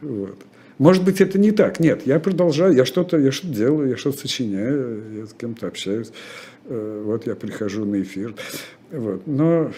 Вот. 0.00 0.45
Может 0.78 1.04
быть, 1.04 1.20
это 1.20 1.38
не 1.38 1.52
так. 1.52 1.80
Нет, 1.80 2.06
я 2.06 2.20
продолжаю, 2.20 2.74
я 2.74 2.84
что-то 2.84 3.18
я 3.18 3.32
что 3.32 3.46
делаю, 3.46 3.88
я 3.88 3.96
что-то 3.96 4.18
сочиняю, 4.18 5.02
я 5.16 5.26
с 5.26 5.32
кем-то 5.32 5.66
общаюсь. 5.66 6.10
Э, 6.66 7.02
вот 7.04 7.26
я 7.26 7.34
прихожу 7.34 7.84
на 7.84 8.02
эфир. 8.02 8.34
Вот. 8.90 9.26
Но, 9.26 9.72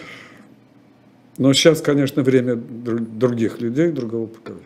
но 1.37 1.53
сейчас, 1.53 1.81
конечно, 1.81 2.21
время 2.21 2.55
других 2.55 3.61
людей, 3.61 3.91
другого 3.91 4.27
поколения. 4.27 4.65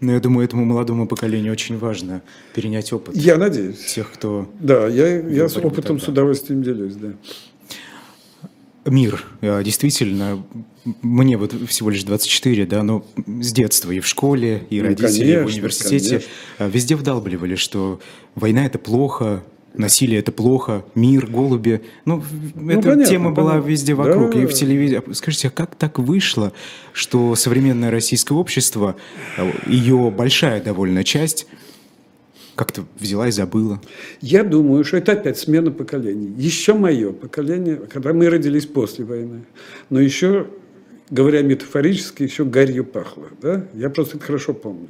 Но 0.00 0.12
я 0.12 0.20
думаю, 0.20 0.44
этому 0.44 0.64
молодому 0.64 1.08
поколению 1.08 1.52
очень 1.52 1.76
важно 1.76 2.22
перенять 2.54 2.92
опыт. 2.92 3.16
Я 3.16 3.36
надеюсь. 3.36 3.78
Тех, 3.78 4.12
кто... 4.12 4.48
Да, 4.60 4.86
я, 4.86 5.20
я 5.20 5.48
с 5.48 5.56
опытом 5.56 5.96
тогда. 5.96 6.04
с 6.04 6.08
удовольствием 6.08 6.62
делюсь, 6.62 6.94
да 6.94 7.14
мир. 8.90 9.24
А, 9.40 9.62
действительно, 9.62 10.42
мне 11.02 11.36
вот 11.36 11.54
всего 11.68 11.90
лишь 11.90 12.04
24, 12.04 12.66
да, 12.66 12.82
но 12.82 13.04
с 13.26 13.52
детства 13.52 13.90
и 13.90 14.00
в 14.00 14.06
школе, 14.06 14.64
и 14.70 14.80
ну, 14.80 14.88
родители, 14.88 15.20
конечно, 15.20 15.44
в 15.44 15.46
университете 15.46 16.08
конечно. 16.08 16.28
А, 16.58 16.68
везде 16.68 16.96
вдалбливали, 16.96 17.54
что 17.54 18.00
война 18.34 18.66
это 18.66 18.78
плохо, 18.78 19.42
насилие 19.74 20.18
это 20.20 20.32
плохо, 20.32 20.84
мир, 20.94 21.26
голуби. 21.26 21.82
Ну, 22.04 22.22
ну 22.54 22.70
эта 22.70 22.82
понятно, 22.82 23.04
тема 23.04 23.30
была 23.30 23.52
понятно. 23.52 23.68
везде 23.68 23.94
вокруг, 23.94 24.34
да. 24.34 24.42
и 24.42 24.46
в 24.46 24.52
телевизоре. 24.52 25.02
Скажите, 25.12 25.48
а 25.48 25.50
как 25.50 25.74
так 25.74 25.98
вышло, 25.98 26.52
что 26.92 27.34
современное 27.34 27.90
российское 27.90 28.34
общество, 28.34 28.96
а, 29.36 29.50
ее 29.66 30.12
большая 30.16 30.62
довольно 30.62 31.04
часть, 31.04 31.46
как-то 32.58 32.84
взяла 32.98 33.28
и 33.28 33.30
забыла. 33.30 33.80
Я 34.20 34.42
думаю, 34.42 34.82
что 34.82 34.96
это 34.96 35.12
опять 35.12 35.38
смена 35.38 35.70
поколений. 35.70 36.34
Еще 36.36 36.74
мое 36.74 37.12
поколение, 37.12 37.76
когда 37.76 38.12
мы 38.12 38.28
родились 38.28 38.66
после 38.66 39.04
войны, 39.04 39.44
но 39.90 40.00
еще, 40.00 40.48
говоря 41.10 41.42
метафорически, 41.42 42.22
еще 42.22 42.44
гарью 42.44 42.84
пахло. 42.84 43.28
Да? 43.40 43.64
Я 43.74 43.90
просто 43.90 44.16
это 44.16 44.26
хорошо 44.26 44.54
помню. 44.54 44.88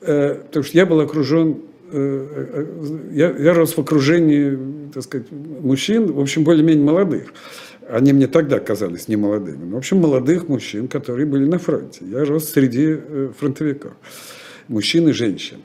Э, 0.00 0.34
потому 0.34 0.64
что 0.64 0.76
я 0.76 0.86
был 0.86 1.00
окружен 1.00 1.58
э, 1.90 2.26
э, 2.54 2.66
я, 3.12 3.30
я 3.30 3.54
рос 3.54 3.76
в 3.76 3.78
окружении, 3.78 4.58
так 4.92 5.02
сказать, 5.02 5.26
мужчин, 5.30 6.12
в 6.12 6.20
общем, 6.20 6.44
более-менее 6.44 6.84
молодых. 6.84 7.32
Они 7.88 8.12
мне 8.12 8.26
тогда 8.26 8.60
казались 8.60 9.08
не 9.08 9.16
молодыми. 9.16 9.64
Но, 9.64 9.76
в 9.76 9.78
общем, 9.78 9.98
молодых 9.98 10.48
мужчин, 10.48 10.88
которые 10.88 11.26
были 11.26 11.46
на 11.46 11.58
фронте. 11.58 12.04
Я 12.04 12.24
рос 12.24 12.50
среди 12.50 12.98
фронтовиков. 13.38 13.92
Мужчин 14.68 15.08
и 15.08 15.12
женщин. 15.12 15.56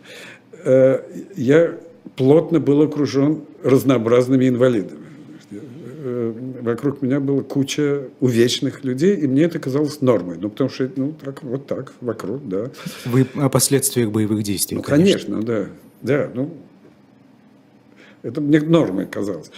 Я 1.36 1.78
плотно 2.16 2.62
был 2.62 2.82
окружен 2.82 3.42
разнообразными 3.62 4.48
инвалидами. 4.48 5.03
Э, 6.06 6.34
вокруг 6.62 7.02
меня 7.02 7.22
была 7.22 7.44
куча 7.44 8.10
увечных 8.20 8.84
людей, 8.84 9.16
и 9.16 9.26
мне 9.26 9.44
это 9.44 9.58
казалось 9.58 10.02
нормой. 10.02 10.38
Ну, 10.38 10.50
потому 10.50 10.70
что, 10.70 10.92
ну, 10.98 11.14
так, 11.14 11.42
вот 11.44 11.66
так, 11.66 11.94
вокруг, 12.02 12.46
да. 12.46 12.72
Вы 13.06 13.26
о 13.36 13.48
последствиях 13.48 14.12
боевых 14.12 14.44
действий, 14.44 14.76
Ну, 14.76 14.84
конечно, 14.84 15.38
конечно 15.38 15.44
да. 15.46 15.68
Да, 16.02 16.32
ну, 16.34 16.58
это 18.22 18.42
мне 18.42 18.60
нормой 18.60 19.06
казалось. 19.06 19.50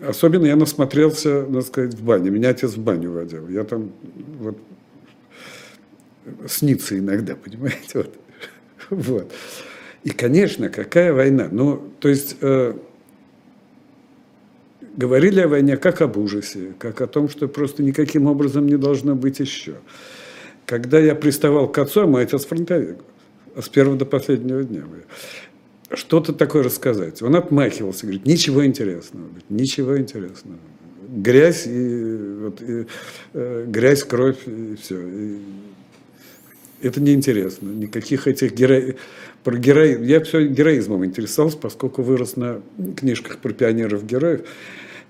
Особенно 0.00 0.46
я 0.46 0.54
насмотрелся, 0.54 1.44
надо 1.48 1.62
сказать, 1.62 1.94
в 1.94 2.04
бане. 2.04 2.30
Меня 2.30 2.50
отец 2.50 2.74
в 2.74 2.80
баню 2.80 3.10
водил. 3.10 3.48
Я 3.48 3.64
там 3.64 3.90
вот 4.38 4.56
снится 6.46 6.96
иногда, 6.96 7.34
понимаете? 7.34 7.80
Вот. 7.94 8.14
вот. 8.90 9.32
И, 10.04 10.10
конечно, 10.10 10.68
какая 10.68 11.12
война? 11.12 11.48
Ну, 11.50 11.90
то 11.98 12.08
есть 12.08 12.36
э, 12.40 12.74
говорили 14.98 15.40
о 15.40 15.48
войне 15.48 15.76
как 15.76 16.02
об 16.02 16.16
ужасе, 16.18 16.74
как 16.78 17.00
о 17.00 17.06
том, 17.06 17.28
что 17.28 17.46
просто 17.46 17.82
никаким 17.82 18.26
образом 18.26 18.66
не 18.66 18.76
должно 18.76 19.14
быть 19.14 19.38
еще. 19.38 19.76
Когда 20.66 20.98
я 20.98 21.14
приставал 21.14 21.68
к 21.68 21.78
отцу, 21.78 22.02
а 22.02 22.06
мой 22.06 22.24
отец 22.24 22.44
фронтовик, 22.44 22.98
с 23.56 23.68
первого 23.68 23.96
до 23.96 24.04
последнего 24.04 24.64
дня, 24.64 24.82
что-то 25.94 26.32
такое 26.32 26.64
рассказать. 26.64 27.22
Он 27.22 27.36
отмахивался, 27.36 28.06
говорит, 28.06 28.26
ничего 28.26 28.66
интересного, 28.66 29.28
ничего 29.48 29.98
интересного. 29.98 30.58
Грязь, 31.08 31.66
и, 31.66 32.36
вот, 32.40 32.60
и, 32.60 32.86
э, 33.32 33.64
грязь, 33.66 34.02
кровь, 34.02 34.36
и 34.46 34.76
все. 34.82 35.00
И 35.00 35.38
это 36.82 37.00
неинтересно. 37.00 37.68
Никаких 37.68 38.26
этих 38.26 38.52
героев... 38.52 38.96
Про 39.44 39.56
герои... 39.56 40.04
Я 40.04 40.22
все 40.22 40.46
героизмом 40.46 41.04
интересовался, 41.06 41.56
поскольку 41.56 42.02
вырос 42.02 42.36
на 42.36 42.60
книжках 42.96 43.38
про 43.38 43.52
пионеров-героев. 43.52 44.42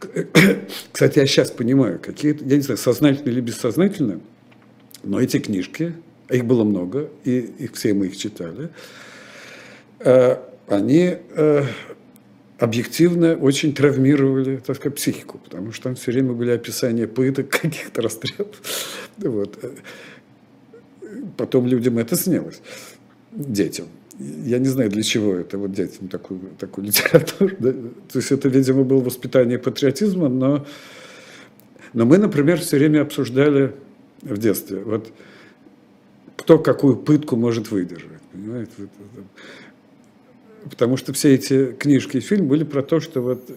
Кстати, 0.93 1.19
я 1.19 1.27
сейчас 1.27 1.51
понимаю, 1.51 1.99
какие 1.99 2.37
я 2.49 2.57
не 2.57 2.63
знаю, 2.63 2.79
сознательно 2.79 3.31
или 3.31 3.41
бессознательно, 3.41 4.21
но 5.03 5.21
эти 5.21 5.39
книжки, 5.39 5.95
их 6.29 6.45
было 6.45 6.65
много, 6.65 7.09
и 7.25 7.39
их 7.39 7.75
все 7.75 7.95
мы 7.95 8.07
их 8.07 8.17
читали, 8.17 8.71
э, 10.01 10.37
они 10.69 11.17
э, 11.31 11.65
объективно 12.59 13.37
очень 13.37 13.75
травмировали, 13.75 14.57
так 14.59 14.77
сказать, 14.77 14.97
психику, 14.97 15.39
потому 15.39 15.73
что 15.73 15.85
там 15.85 15.95
все 15.95 16.13
время 16.13 16.33
были 16.33 16.51
описания 16.51 17.07
пыток, 17.07 17.49
каких-то 17.63 18.03
расстрелов. 18.03 18.57
Вот. 19.19 19.59
Потом 21.37 21.67
людям 21.67 21.99
это 21.99 22.17
снилось, 22.17 22.61
детям. 23.33 23.87
Я 24.19 24.59
не 24.59 24.67
знаю, 24.67 24.91
для 24.91 25.03
чего 25.03 25.35
это 25.35 25.59
вот 25.59 25.73
детям 25.73 26.09
такую, 26.09 26.41
такую 26.59 26.87
литературу. 26.89 27.55
Да? 27.59 27.73
То 27.73 28.19
есть 28.19 28.33
это, 28.33 28.49
видимо, 28.49 28.85
было 28.85 29.01
воспитание 29.01 29.59
патриотизма, 29.59 30.29
но, 30.29 30.67
но 31.93 32.05
мы, 32.05 32.19
например, 32.19 32.61
все 32.61 32.79
время 32.79 33.03
обсуждали 33.03 33.75
в 34.23 34.39
детстве, 34.39 34.81
вот 34.81 35.13
кто 36.37 36.59
какую 36.59 36.97
пытку 36.97 37.37
может 37.37 37.71
выдержать. 37.71 38.23
Понимаете? 38.33 38.73
Потому 40.65 40.97
что 40.97 41.13
все 41.13 41.35
эти 41.35 41.73
книжки 41.73 42.17
и 42.17 42.21
фильм 42.21 42.49
были 42.49 42.65
про 42.65 42.83
то, 42.83 43.01
что 43.01 43.21
вот 43.21 43.49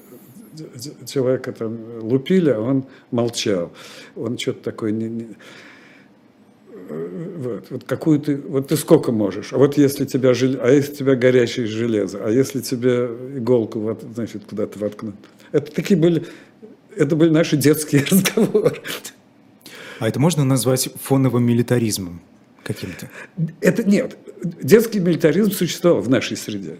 человека 1.06 1.51
там 1.53 1.77
лупили, 2.01 2.50
а 2.50 2.60
он 2.60 2.86
молчал. 3.10 3.72
Он 4.15 4.38
что-то 4.38 4.63
такое 4.63 4.91
не, 4.91 5.10
не 5.10 5.27
вот, 6.91 7.65
вот 7.69 7.83
какую 7.86 8.19
ты, 8.19 8.38
вот 8.38 8.67
ты 8.67 8.77
сколько 8.77 9.12
можешь, 9.12 9.53
а 9.53 9.57
вот 9.57 9.77
если 9.77 10.05
тебя, 10.05 10.29
а 10.29 10.69
если 10.69 10.93
тебя 10.93 11.15
горячее 11.15 11.65
железо, 11.65 12.19
а 12.24 12.29
если 12.29 12.62
тебе 12.62 13.10
иголку, 13.36 13.79
вот, 13.79 14.03
значит, 14.13 14.43
куда-то 14.50 14.79
воткнут. 14.79 15.15
Это 15.51 15.71
такие 15.71 16.00
были, 16.00 16.25
это 16.95 17.15
были 17.15 17.29
наши 17.29 17.57
детские 17.57 18.03
разговоры. 18.10 18.81
А 20.00 20.07
это 20.07 20.19
можно 20.19 20.43
назвать 20.43 20.89
фоновым 21.01 21.43
милитаризмом 21.43 22.21
каким-то? 22.63 23.10
Это 23.60 23.83
нет. 23.83 24.17
Детский 24.43 25.00
милитаризм 25.00 25.51
существовал 25.51 26.01
в 26.01 26.10
нашей 26.10 26.38
среде. 26.38 26.77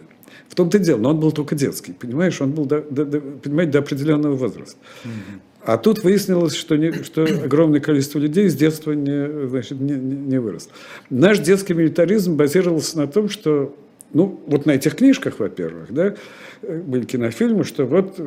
В 0.50 0.56
том-то 0.56 0.78
и 0.78 0.82
дело, 0.82 1.00
но 1.00 1.12
он 1.12 1.20
был 1.20 1.32
только 1.32 1.56
детский, 1.56 1.94
понимаешь, 1.94 2.42
он 2.42 2.52
был 2.52 2.66
до, 2.66 2.82
до, 2.82 3.06
до, 3.06 3.22
понимаете, 3.22 3.72
до 3.72 3.80
определенного 3.80 4.36
возраста. 4.36 4.78
Угу. 5.06 5.42
А 5.64 5.78
тут 5.78 6.04
выяснилось, 6.04 6.56
что, 6.56 6.76
не, 6.76 6.92
что 7.04 7.24
огромное 7.24 7.80
количество 7.80 8.18
людей 8.18 8.50
с 8.50 8.56
детства 8.56 8.94
не, 8.94 9.48
значит, 9.48 9.80
не, 9.80 9.94
не, 9.94 10.40
выросло. 10.40 10.72
Наш 11.10 11.40
детский 11.40 11.74
милитаризм 11.74 12.36
базировался 12.36 12.98
на 12.98 13.08
том, 13.08 13.30
что, 13.30 13.76
ну, 14.14 14.42
вот 14.48 14.66
на 14.66 14.72
этих 14.72 14.96
книжках, 14.96 15.40
во-первых, 15.40 15.92
да, 15.92 16.16
были 16.64 17.06
кинофильмы, 17.06 17.64
что 17.64 17.86
вот 17.86 18.20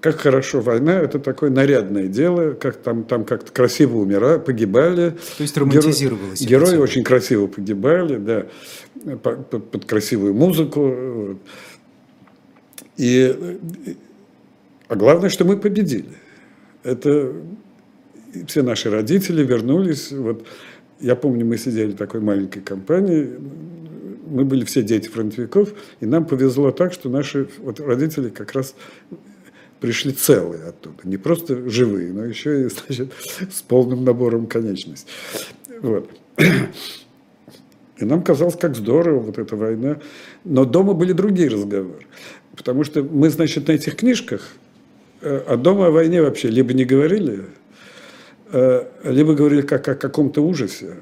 как 0.00 0.20
хорошо 0.20 0.60
война, 0.60 1.00
это 1.00 1.18
такое 1.18 1.50
нарядное 1.50 2.06
дело, 2.06 2.52
как 2.52 2.76
там, 2.76 3.02
там 3.04 3.24
как-то 3.24 3.50
красиво 3.50 3.98
умирали, 3.98 4.38
погибали. 4.38 5.14
То 5.38 5.42
есть 5.42 5.56
романтизировалось. 5.56 6.40
Герои, 6.42 6.66
герои 6.66 6.80
очень 6.80 7.02
красиво 7.02 7.46
погибали, 7.46 8.16
да, 8.16 8.46
под, 9.16 9.70
под 9.70 9.84
красивую 9.86 10.34
музыку. 10.34 11.38
И, 12.96 13.58
а 14.86 14.94
главное, 14.94 15.30
что 15.30 15.44
мы 15.44 15.56
победили 15.56 16.14
это 16.88 17.32
все 18.46 18.62
наши 18.62 18.90
родители 18.90 19.44
вернулись. 19.44 20.12
Вот 20.12 20.46
я 21.00 21.16
помню, 21.16 21.46
мы 21.46 21.58
сидели 21.58 21.92
в 21.92 21.96
такой 21.96 22.20
маленькой 22.20 22.60
компании, 22.60 23.30
мы 24.26 24.44
были 24.44 24.64
все 24.64 24.82
дети 24.82 25.08
фронтовиков, 25.08 25.72
и 26.00 26.06
нам 26.06 26.26
повезло 26.26 26.70
так, 26.70 26.92
что 26.92 27.08
наши 27.08 27.48
вот 27.58 27.80
родители 27.80 28.28
как 28.28 28.52
раз 28.52 28.74
пришли 29.80 30.12
целые 30.12 30.64
оттуда, 30.64 30.96
не 31.04 31.16
просто 31.16 31.68
живые, 31.70 32.12
но 32.12 32.24
еще 32.24 32.62
и 32.62 32.68
значит, 32.68 33.12
с 33.50 33.62
полным 33.62 34.04
набором 34.04 34.46
конечностей. 34.46 35.08
Вот. 35.80 36.10
И 37.98 38.04
нам 38.04 38.22
казалось, 38.22 38.56
как 38.56 38.76
здорово 38.76 39.20
вот 39.20 39.38
эта 39.38 39.56
война. 39.56 39.98
Но 40.44 40.64
дома 40.64 40.94
были 40.94 41.12
другие 41.12 41.48
разговоры. 41.48 42.06
Потому 42.56 42.84
что 42.84 43.02
мы, 43.02 43.28
значит, 43.28 43.66
на 43.68 43.72
этих 43.72 43.96
книжках 43.96 44.52
о 45.22 45.56
дома 45.56 45.86
о 45.86 45.90
войне 45.90 46.22
вообще 46.22 46.48
либо 46.48 46.72
не 46.74 46.84
говорили, 46.84 47.44
э, 48.52 48.84
либо 49.04 49.34
говорили 49.34 49.62
как 49.62 49.88
о 49.88 49.94
каком-то 49.94 50.42
ужасе. 50.42 50.96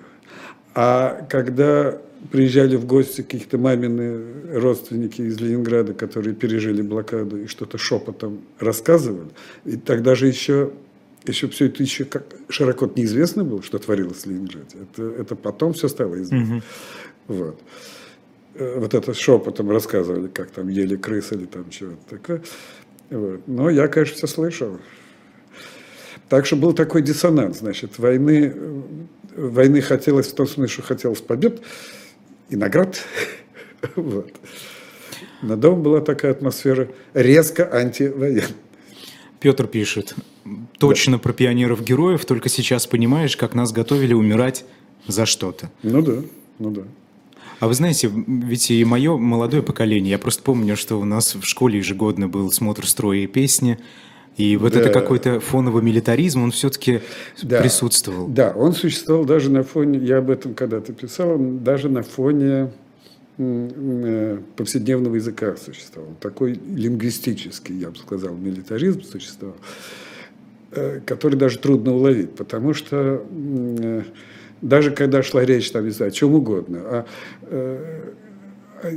А 0.75 1.27
когда 1.31 1.99
приезжали 2.31 2.77
в 2.77 2.87
гости 2.87 3.23
какие-то 3.23 3.59
мамины 3.59 4.59
родственники 4.59 5.23
из 5.23 5.41
Ленинграда, 5.41 5.95
которые 5.95 6.35
пережили 6.35 6.83
блокаду 6.83 7.39
и 7.39 7.47
что-то 7.47 7.79
шепотом 7.79 8.41
рассказывали, 8.59 9.31
и 9.65 9.77
тогда 9.77 10.15
же 10.15 10.27
еще, 10.27 10.73
еще 11.25 11.49
все 11.49 11.67
это 11.67 11.83
еще 11.83 12.05
как 12.05 12.25
широко 12.49 12.91
неизвестно 12.95 13.45
было, 13.45 13.63
что 13.63 13.79
творилось 13.79 14.25
в 14.25 14.27
Ленинграде. 14.27 14.77
Это, 14.83 15.03
это 15.03 15.37
потом 15.37 15.73
все 15.73 15.89
стало 15.89 16.17
известно. 16.17 16.57
Угу. 16.57 16.63
Вот. 17.29 17.61
Э, 18.55 18.79
вот 18.79 18.95
это 18.95 19.15
шепотом 19.15 19.71
рассказывали, 19.71 20.29
как 20.29 20.51
там 20.51 20.69
ели 20.69 20.97
крысы 20.97 21.35
или 21.35 21.47
там 21.47 21.69
чего-то 21.71 22.17
такое. 22.17 22.43
Вот. 23.11 23.47
Но 23.47 23.71
я, 23.71 23.89
конечно, 23.89 24.17
все 24.17 24.27
слышал. 24.27 24.79
Так 26.29 26.47
что 26.47 26.57
был 26.57 26.73
такой 26.73 27.03
диссонанс, 27.03 27.59
значит, 27.59 27.99
войны, 27.99 28.53
войны 29.37 29.81
хотелось 29.81 30.27
в 30.27 30.35
том 30.35 30.47
смысле, 30.47 30.73
что 30.73 30.83
хотелось 30.83 31.21
побед 31.21 31.63
и 32.51 32.57
наград. 32.57 33.01
вот. 33.97 34.33
На 35.43 35.57
дом 35.57 35.83
была 35.83 36.01
такая 36.01 36.33
атмосфера 36.33 36.89
резко 37.15 37.73
антивоенная. 37.73 38.45
Петр 39.39 39.67
пишет, 39.67 40.15
точно 40.79 41.13
да. 41.13 41.19
про 41.19 41.33
пионеров-героев, 41.33 42.25
только 42.25 42.49
сейчас 42.49 42.87
понимаешь, 42.87 43.37
как 43.37 43.55
нас 43.55 43.71
готовили 43.71 44.15
умирать 44.15 44.65
за 45.07 45.27
что-то. 45.27 45.71
Ну 45.83 46.03
да, 46.03 46.23
ну 46.59 46.71
да. 46.71 46.83
А 47.59 47.69
вы 47.69 47.75
знаете, 47.75 48.11
ведь 48.27 48.71
и 48.71 48.85
мое 48.85 49.17
молодое 49.17 49.63
поколение, 49.63 50.13
я 50.13 50.19
просто 50.19 50.43
помню, 50.43 50.77
что 50.77 51.01
у 51.01 51.05
нас 51.05 51.35
в 51.35 51.45
школе 51.45 51.79
ежегодно 51.79 52.29
был 52.29 52.53
смотр 52.53 52.87
строя 52.87 53.21
и 53.21 53.27
песни, 53.27 53.79
и 54.37 54.57
вот 54.59 54.75
да. 54.75 54.81
это 54.81 54.91
какой-то 54.91 55.41
фоновый 55.41 55.83
милитаризм, 55.83 56.43
он 56.43 56.51
все-таки 56.51 57.01
да. 57.43 57.63
присутствовал. 57.63 58.29
Да, 58.29 58.53
он 58.55 58.75
существовал 58.75 59.25
даже 59.25 59.51
на 59.51 59.63
фоне, 59.63 59.99
я 59.99 60.19
об 60.19 60.31
этом 60.31 60.55
когда-то 60.55 60.93
писал, 60.93 61.39
даже 61.39 61.89
на 61.89 62.03
фоне 62.03 62.71
э, 63.39 64.39
повседневного 64.57 65.15
языка 65.15 65.57
существовал. 65.57 66.11
Такой 66.21 66.53
лингвистический, 66.53 67.79
я 67.79 67.91
бы 67.91 67.97
сказал, 67.97 68.35
милитаризм 68.35 69.03
существовал, 69.03 69.57
э, 70.73 71.01
который 71.07 71.37
даже 71.37 71.59
трудно 71.59 71.95
уловить, 71.95 72.35
потому 72.37 72.75
что 72.75 73.25
э, 73.31 74.03
даже 74.63 74.91
когда 74.91 75.23
шла 75.23 75.45
речь, 75.45 75.71
там, 75.71 75.85
не 75.85 75.91
знаю, 75.91 76.11
о 76.11 76.13
чем 76.13 76.35
угодно, 76.35 76.79
о, 76.79 77.07
э, 77.43 78.13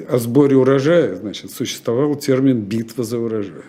о 0.10 0.18
сборе 0.18 0.56
урожая, 0.56 1.16
значит, 1.16 1.52
существовал 1.52 2.16
термин 2.16 2.62
«битва 2.62 3.04
за 3.04 3.20
урожай». 3.20 3.64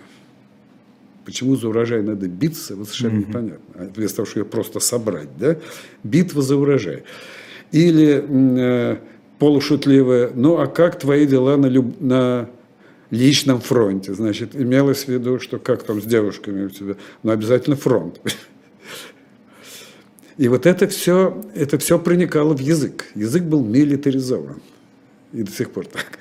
Почему 1.25 1.57
за 1.57 1.69
урожай 1.69 2.03
надо 2.03 2.29
биться, 2.29 2.75
вот 2.75 2.89
совершенно 2.89 3.21
mm-hmm. 3.21 3.29
непонятно. 3.29 3.75
А 3.75 3.91
вместо 3.95 4.17
того, 4.17 4.27
чтобы 4.27 4.47
ее 4.47 4.51
просто 4.51 4.81
собрать, 4.81 5.29
да? 5.39 5.57
Битва 6.03 6.43
за 6.43 6.57
урожай. 6.57 7.05
Или 7.73 8.25
э, 8.29 8.97
полушутливая, 9.39 10.31
ну 10.35 10.59
а 10.59 10.67
как 10.67 10.99
твои 10.99 11.27
дела 11.27 11.57
на, 11.57 11.67
люб... 11.67 12.01
на 12.01 12.51
личном 13.11 13.61
фронте. 13.61 14.15
Значит, 14.15 14.55
имелось 14.55 15.05
в 15.05 15.09
виду, 15.09 15.39
что 15.39 15.59
как 15.59 15.83
там 15.83 16.01
с 16.01 16.05
девушками 16.05 16.67
у 16.67 16.69
тебя, 16.69 16.95
но 17.23 17.33
обязательно 17.33 17.77
фронт. 17.77 18.21
И 20.41 20.49
вот 20.49 20.65
это 20.65 20.89
все, 20.89 21.39
это 21.55 21.77
все 21.77 21.99
проникало 21.99 22.57
в 22.57 22.61
язык. 22.61 23.05
Язык 23.15 23.43
был 23.43 23.63
милитаризован. 23.63 24.63
И 25.35 25.43
до 25.43 25.51
сих 25.53 25.71
пор 25.71 25.85
так. 25.85 26.19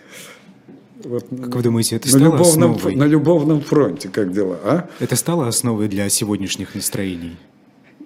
Вот 1.05 1.27
как 1.29 1.55
вы 1.55 1.63
думаете, 1.63 1.95
это 1.95 2.07
на 2.07 2.19
стало 2.19 2.23
любовном, 2.25 2.71
основой? 2.71 2.95
На 2.97 3.05
любовном 3.05 3.61
фронте, 3.61 4.09
как 4.09 4.33
дела, 4.33 4.59
а? 4.61 4.89
Это 4.99 5.15
стало 5.15 5.47
основой 5.47 5.87
для 5.87 6.09
сегодняшних 6.09 6.75
настроений? 6.75 7.37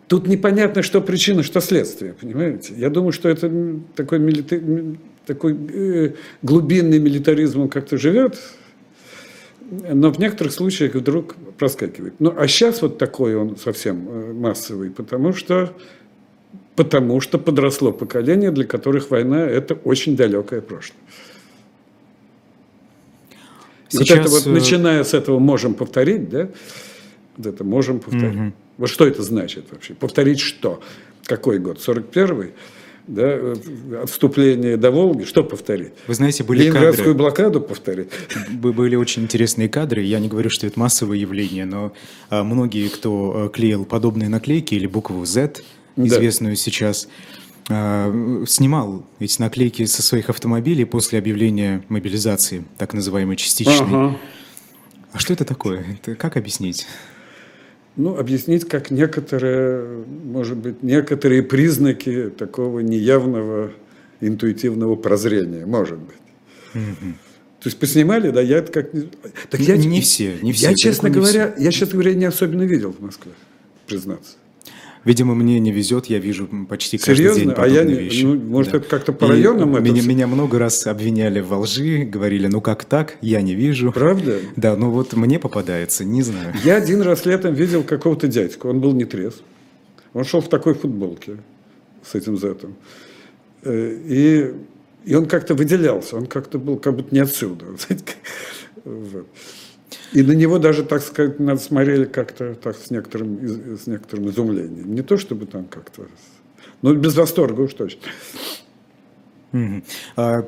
Тут 0.08 0.28
непонятно, 0.28 0.84
что 0.84 1.02
причина, 1.02 1.42
что 1.42 1.62
следствие, 1.62 2.14
понимаете? 2.14 2.76
Я 2.78 2.92
думаю, 2.92 3.12
что 3.12 3.28
это 3.28 3.52
такой, 3.96 4.20
милита... 4.20 4.62
такой 5.26 5.58
э, 5.74 6.14
глубинный 6.44 7.00
милитаризм, 7.00 7.62
он 7.62 7.70
как-то 7.70 7.98
живет, 7.98 8.40
но 9.72 10.12
в 10.12 10.20
некоторых 10.20 10.54
случаях 10.54 10.94
вдруг 10.94 11.36
проскакивает. 11.58 12.14
Ну, 12.20 12.32
а 12.38 12.48
сейчас 12.48 12.84
вот 12.84 13.00
такой 13.00 13.36
он 13.36 13.58
совсем 13.58 14.08
э, 14.08 14.34
массовый, 14.34 14.92
потому 14.92 15.34
что, 15.34 15.74
потому 16.76 17.22
что 17.22 17.38
подросло 17.38 17.92
поколение, 17.92 18.52
для 18.52 18.66
которых 18.66 19.12
война– 19.12 19.42
это 19.50 19.76
очень 19.76 20.16
далекое 20.16 20.62
прошлое. 20.62 21.00
Сейчас... 23.90 24.10
Вот 24.10 24.20
это 24.20 24.30
вот, 24.30 24.48
э, 24.48 24.50
начиная 24.50 25.04
с 25.04 25.14
этого 25.14 25.40
можем 25.40 25.76
повторить, 25.76 26.30
да? 26.30 26.50
Вот 27.38 27.46
это 27.46 27.64
можем 27.64 28.00
повторить. 28.00 28.36
Угу. 28.36 28.54
Вот 28.78 28.90
что 28.90 29.06
это 29.06 29.22
значит 29.22 29.66
вообще? 29.72 29.94
Повторить 29.94 30.40
что? 30.40 30.82
Какой 31.26 31.60
год? 31.60 31.78
41-й? 31.78 32.54
Да, 33.06 33.54
отступление 34.02 34.78
до 34.78 34.90
Волги, 34.90 35.26
что 35.26 35.44
повторить? 35.44 35.92
Вы 36.08 36.14
знаете, 36.14 36.46
были 36.46 36.64
Ленинградскую 36.64 37.08
кадры, 37.08 37.14
блокаду 37.14 37.62
повторить? 37.62 38.08
Были 38.50 38.96
очень 38.96 39.24
интересные 39.24 39.68
кадры. 39.68 40.02
Я 40.02 40.20
не 40.20 40.30
говорю, 40.30 40.50
что 40.50 40.66
это 40.68 40.80
массовое 40.80 41.18
явление, 41.18 41.66
но 41.66 41.92
а, 42.30 42.46
многие, 42.46 42.88
кто 42.88 43.34
а, 43.36 43.50
клеил 43.50 43.84
подобные 43.84 44.30
наклейки 44.30 44.76
или 44.76 44.88
букву 44.88 45.26
Z, 45.26 45.64
известную 45.96 46.54
да. 46.54 46.56
сейчас, 46.56 47.08
а, 47.70 48.44
снимал 48.46 49.06
эти 49.20 49.40
наклейки 49.40 49.86
со 49.86 50.02
своих 50.02 50.30
автомобилей 50.30 50.86
после 50.86 51.20
объявления 51.20 51.84
мобилизации, 51.90 52.66
так 52.78 52.94
называемой 52.94 53.36
частичной. 53.36 53.88
Ага. 53.88 54.18
А 55.12 55.20
что 55.20 55.34
это 55.34 55.46
такое? 55.46 55.86
Это 55.94 56.16
как 56.16 56.38
объяснить? 56.38 56.88
Ну, 57.96 58.18
объяснить 58.18 58.68
как 58.68 58.90
некоторые, 58.90 60.04
может 60.08 60.58
быть, 60.58 60.82
некоторые 60.82 61.44
признаки 61.44 62.32
такого 62.36 62.80
неявного 62.80 63.72
интуитивного 64.20 64.96
прозрения, 64.96 65.66
может 65.66 66.00
быть. 66.00 66.18
Угу. 66.74 67.14
То 67.60 67.70
есть 67.70 67.80
поснимали, 67.80 68.32
да, 68.32 68.42
я 68.42 68.58
это 68.58 68.72
как... 68.72 68.92
Так 69.50 69.62
я, 69.62 69.78
не 69.78 70.02
все, 70.02 70.38
не 70.42 70.52
все. 70.52 70.70
Я, 70.70 70.76
честно 70.76 71.10
говоря, 71.10 71.54
все. 71.54 71.64
я, 71.64 71.72
честно 71.72 71.94
говоря, 71.94 72.14
не 72.16 72.26
особенно 72.26 72.64
видел 72.64 72.92
в 72.92 73.00
Москве, 73.00 73.32
признаться. 73.86 74.34
Видимо, 75.06 75.36
мне 75.36 75.60
не 75.60 75.72
везет, 75.72 76.06
я 76.06 76.20
вижу 76.20 76.48
почти 76.70 76.98
каждый 76.98 77.16
Серьезно? 77.16 77.40
день 77.40 77.50
подобные 77.50 77.80
а 77.80 77.84
я, 77.84 78.00
вещи. 78.00 78.24
Ну, 78.24 78.36
может, 78.36 78.72
да. 78.72 78.78
это 78.78 78.88
как-то 78.88 79.12
по 79.12 79.28
районам? 79.28 79.76
Это... 79.76 79.84
Меня, 79.84 80.02
меня 80.02 80.28
много 80.28 80.60
раз 80.60 80.88
обвиняли 80.88 81.42
во 81.42 81.60
лжи, 81.60 82.04
говорили, 82.04 82.48
ну 82.48 82.62
как 82.62 82.86
так, 82.86 83.18
я 83.22 83.42
не 83.42 83.54
вижу. 83.54 83.92
Правда? 83.92 84.40
Да, 84.56 84.78
ну 84.78 84.92
вот 84.92 85.14
мне 85.14 85.40
попадается, 85.40 86.06
не 86.06 86.22
знаю. 86.22 86.54
Я 86.64 86.78
один 86.78 87.02
раз 87.02 87.26
летом 87.26 87.54
видел 87.54 87.84
какого-то 87.84 88.28
дядьку, 88.28 88.70
он 88.70 88.80
был 88.80 88.94
не 88.94 89.04
трезв. 89.04 89.42
Он 90.14 90.24
шел 90.24 90.42
в 90.42 90.48
такой 90.48 90.74
футболке 90.74 91.38
с 92.04 92.16
этим 92.16 92.38
зетом. 92.38 92.76
Э, 93.64 93.98
и, 94.06 94.54
и 95.04 95.16
он 95.16 95.26
как-то 95.26 95.54
выделялся, 95.54 96.16
он 96.16 96.28
как-то 96.28 96.60
был 96.60 96.78
как 96.78 96.96
будто 96.96 97.14
не 97.14 97.22
отсюда. 97.22 97.66
Вот. 98.86 99.28
И 100.12 100.22
на 100.22 100.34
него 100.34 100.60
даже, 100.60 100.84
так 100.84 101.02
сказать, 101.02 101.40
надо 101.40 101.60
смотрели 101.60 102.06
как-то 102.06 102.56
так 102.56 102.76
с 102.78 102.92
некоторым, 102.92 103.78
с 103.78 103.88
некоторым 103.88 104.30
изумлением. 104.30 104.94
Не 104.94 105.02
то 105.02 105.18
чтобы 105.18 105.46
там 105.46 105.66
как-то, 105.66 106.08
но 106.82 106.94
без 106.94 107.16
восторга 107.16 107.62
уж 107.62 107.74
точно. 107.74 108.02
Угу. 109.54 109.84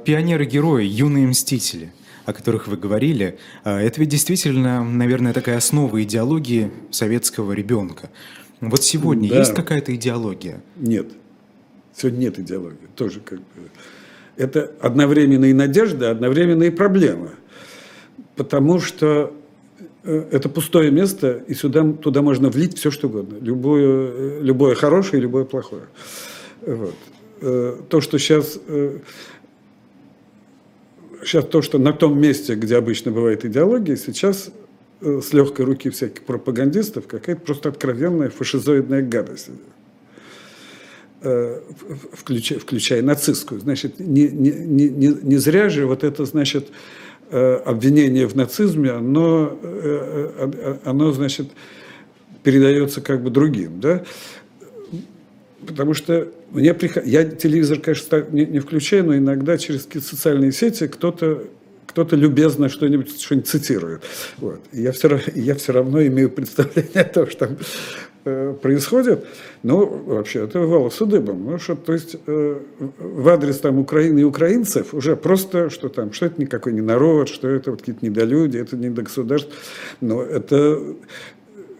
Пионеры-герои, 0.03 0.85
юные 0.85 1.27
мстители, 1.27 1.93
о 2.25 2.33
которых 2.33 2.67
вы 2.67 2.75
говорили, 2.75 3.37
а, 3.63 3.79
это 3.79 3.99
ведь 4.01 4.09
действительно, 4.09 4.83
наверное, 4.83 5.31
такая 5.31 5.57
основа 5.57 6.01
идеологии 6.03 6.71
советского 6.89 7.51
ребенка. 7.51 8.09
Вот 8.61 8.83
сегодня 8.83 9.29
да. 9.29 9.39
есть 9.39 9.53
какая-то 9.53 9.93
идеология? 9.95 10.61
Нет. 10.75 11.07
Сегодня 11.95 12.17
нет 12.17 12.39
идеологии. 12.39 12.87
Тоже 12.95 13.19
как 13.19 13.39
бы... 13.39 13.69
Это 14.37 14.71
одновременно 14.81 15.45
и 15.45 15.53
надежда, 15.53 16.11
одновременно 16.11 16.63
и 16.63 16.69
проблема. 16.69 17.31
Потому 18.35 18.79
что 18.79 19.33
Э, 20.05 20.23
это 20.31 20.49
пустое 20.49 20.91
место, 20.91 21.43
и 21.47 21.53
сюда, 21.53 21.83
туда 21.93 22.21
можно 22.21 22.49
влить 22.49 22.77
все, 22.77 22.91
что 22.91 23.07
угодно. 23.07 23.37
Любое, 23.41 23.83
э, 23.85 24.39
любое 24.41 24.75
хорошее 24.75 25.21
любое 25.21 25.45
плохое. 25.45 25.83
Вот. 26.65 26.95
Э, 27.41 27.77
то, 27.89 28.01
что 28.01 28.19
сейчас, 28.19 28.59
сейчас 31.23 31.45
то, 31.45 31.61
что 31.61 31.79
на 31.79 31.91
том 31.91 32.19
месте, 32.19 32.55
где 32.55 32.77
обычно 32.77 33.11
бывает 33.11 33.45
идеология, 33.45 33.95
сейчас 33.95 34.51
с 35.01 35.33
легкой 35.33 35.65
руки 35.65 35.89
всяких 35.89 36.23
пропагандистов 36.23 37.05
какая-то 37.07 37.41
просто 37.41 37.69
откровенная 37.69 38.29
фашизоидная 38.29 39.01
гадость 39.01 39.49
включая, 42.13 42.59
включая 42.59 43.01
нацистскую. 43.01 43.59
Значит, 43.59 43.99
не, 43.99 44.27
не, 44.27 44.51
не, 44.51 45.07
не 45.07 45.37
зря 45.37 45.69
же 45.69 45.87
вот 45.87 46.03
это, 46.03 46.23
значит, 46.25 46.67
Э, 46.67 46.71
обвинение 47.65 48.27
в 48.27 48.35
нацизме, 48.35 48.91
оно, 48.91 49.57
э, 49.61 50.29
э, 50.37 50.77
оно, 50.85 51.11
значит, 51.11 51.47
передается 52.43 53.01
как 53.01 53.23
бы 53.23 53.29
другим, 53.29 53.79
да? 53.79 54.03
Потому 55.65 55.93
что 55.93 56.27
мне 56.51 56.73
приход... 56.73 57.05
я 57.05 57.23
телевизор, 57.23 57.79
конечно, 57.79 58.25
не, 58.31 58.45
не 58.45 58.59
включаю, 58.59 59.05
но 59.05 59.17
иногда 59.17 59.57
через 59.57 59.87
социальные 59.91 60.51
сети 60.51 60.87
кто-то 60.87 61.43
кто-то 61.95 62.17
любезно 62.17 62.67
что-нибудь 62.67 63.21
что 63.21 63.39
цитирует. 63.39 64.03
Вот. 64.37 64.59
Я 64.73 64.91
все, 64.91 65.17
я 65.33 65.55
все 65.55 65.71
равно 65.71 66.05
имею 66.05 66.29
представление 66.29 67.01
о 67.01 67.05
том, 67.05 67.29
что 67.29 67.47
там 67.47 67.57
э, 67.57 67.63
происходит. 68.61 69.25
Ну, 69.63 69.85
вообще, 69.85 70.43
это 70.43 70.59
волосы 70.59 71.05
дыбом. 71.05 71.45
Ну, 71.45 71.59
что, 71.59 71.75
то 71.75 71.93
есть 71.93 72.15
э, 72.25 72.59
в 72.99 73.29
адрес 73.29 73.59
там 73.59 73.79
Украины 73.79 74.19
и 74.19 74.23
украинцев 74.23 74.93
уже 74.93 75.15
просто, 75.15 75.69
что 75.69 75.89
там, 75.89 76.11
что 76.11 76.25
это 76.25 76.41
никакой 76.41 76.73
не 76.73 76.81
народ, 76.81 77.29
что 77.29 77.47
это 77.47 77.71
вот 77.71 77.81
какие-то 77.81 78.05
недолюди, 78.05 78.57
это 78.57 78.75
не 78.75 78.89
до 78.89 79.03
государств. 79.03 79.51
Но 80.01 80.23
это 80.23 80.81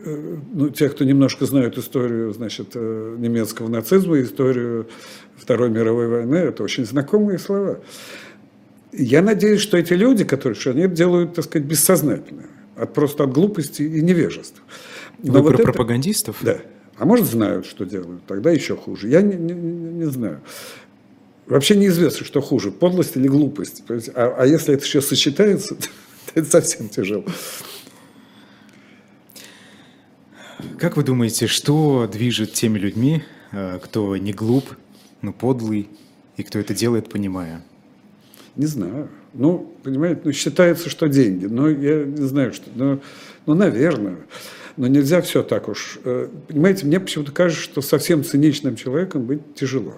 э, 0.06 0.38
ну, 0.54 0.70
те, 0.70 0.90
кто 0.90 1.04
немножко 1.04 1.46
знают 1.46 1.78
историю, 1.78 2.32
значит, 2.32 2.70
э, 2.76 3.16
немецкого 3.18 3.68
нацизма, 3.68 4.22
историю 4.22 4.88
Второй 5.36 5.70
мировой 5.70 6.08
войны, 6.08 6.36
это 6.36 6.64
очень 6.64 6.86
знакомые 6.86 7.40
слова. 7.40 7.80
Я 8.92 9.22
надеюсь, 9.22 9.62
что 9.62 9.78
эти 9.78 9.94
люди, 9.94 10.24
которые 10.24 10.56
что 10.56 10.70
они 10.70 10.82
это 10.82 10.96
делают, 10.96 11.34
так 11.34 11.46
сказать, 11.46 11.68
бессознательно, 11.68 12.44
от, 12.76 12.94
просто 12.94 13.24
от 13.24 13.34
глупости 13.34 13.82
и 13.82 14.02
невежества. 14.02 14.64
Но 15.24 15.34
Вы 15.34 15.42
вот 15.42 15.48
про 15.50 15.56
это, 15.56 15.64
пропагандистов? 15.64 16.38
Да. 16.42 16.58
А 16.98 17.06
может, 17.06 17.26
знают, 17.26 17.66
что 17.66 17.86
делают, 17.86 18.26
тогда 18.26 18.52
еще 18.52 18.76
хуже. 18.76 19.10
Я 19.10 19.22
не, 19.22 19.36
не, 19.36 19.54
не 19.54 20.06
знаю. 20.06 20.42
Вообще 21.46 21.76
неизвестно, 21.76 22.26
что 22.26 22.42
хуже, 22.42 22.72
подлость 22.72 23.16
или 23.18 23.28
глупость. 23.28 23.84
А, 24.16 24.36
а 24.40 24.46
если 24.46 24.74
это 24.74 24.84
еще 24.84 25.02
сочетается, 25.02 25.76
то 25.76 25.88
это 26.34 26.50
совсем 26.50 26.90
тяжело. 26.90 27.26
Как 30.80 30.98
вы 30.98 31.04
думаете, 31.04 31.48
что 31.48 32.10
движет 32.12 32.54
теми 32.54 32.80
людьми, 32.80 33.24
э, 33.52 33.80
кто 33.84 34.18
не 34.18 34.34
глуп, 34.34 34.66
но 35.22 35.32
подлый, 35.34 35.90
и 36.38 36.44
кто 36.44 36.60
это 36.60 36.74
делает, 36.74 37.10
понимая? 37.10 37.62
Не 38.56 38.66
знаю. 38.66 39.10
Ну, 39.34 39.74
понимаете, 39.84 40.22
ну, 40.24 40.32
считается, 40.32 40.90
что 40.90 41.08
деньги. 41.08 41.46
Но 41.46 41.70
я 41.70 42.06
не 42.06 42.26
знаю, 42.26 42.54
что. 42.54 42.70
Ну, 42.74 43.02
ну 43.46 43.54
наверное. 43.54 44.18
Но 44.78 44.88
нельзя 44.88 45.22
все 45.22 45.42
так 45.42 45.70
уж. 45.70 46.00
Э, 46.04 46.28
понимаете, 46.48 46.86
мне 46.86 47.00
почему-то 47.00 47.32
кажется, 47.32 47.64
что 47.64 47.82
совсем 47.82 48.24
циничным 48.24 48.76
человеком 48.76 49.26
быть 49.26 49.56
тяжело. 49.56 49.96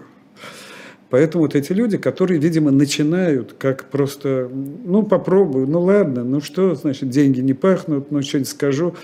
Поэтому 1.10 1.46
вот 1.46 1.56
эти 1.56 1.72
люди, 1.72 1.98
которые, 1.98 2.40
видимо, 2.40 2.70
начинают 2.70 3.54
как 3.58 3.86
просто, 3.86 4.52
ну, 4.52 5.04
попробую, 5.04 5.68
ну, 5.68 5.82
ладно, 5.82 6.24
ну, 6.24 6.42
что, 6.42 6.76
значит, 6.76 7.10
деньги 7.10 7.40
не 7.40 7.54
пахнут, 7.54 8.12
ну, 8.12 8.22
что-нибудь 8.22 8.50
скажу. 8.50 8.96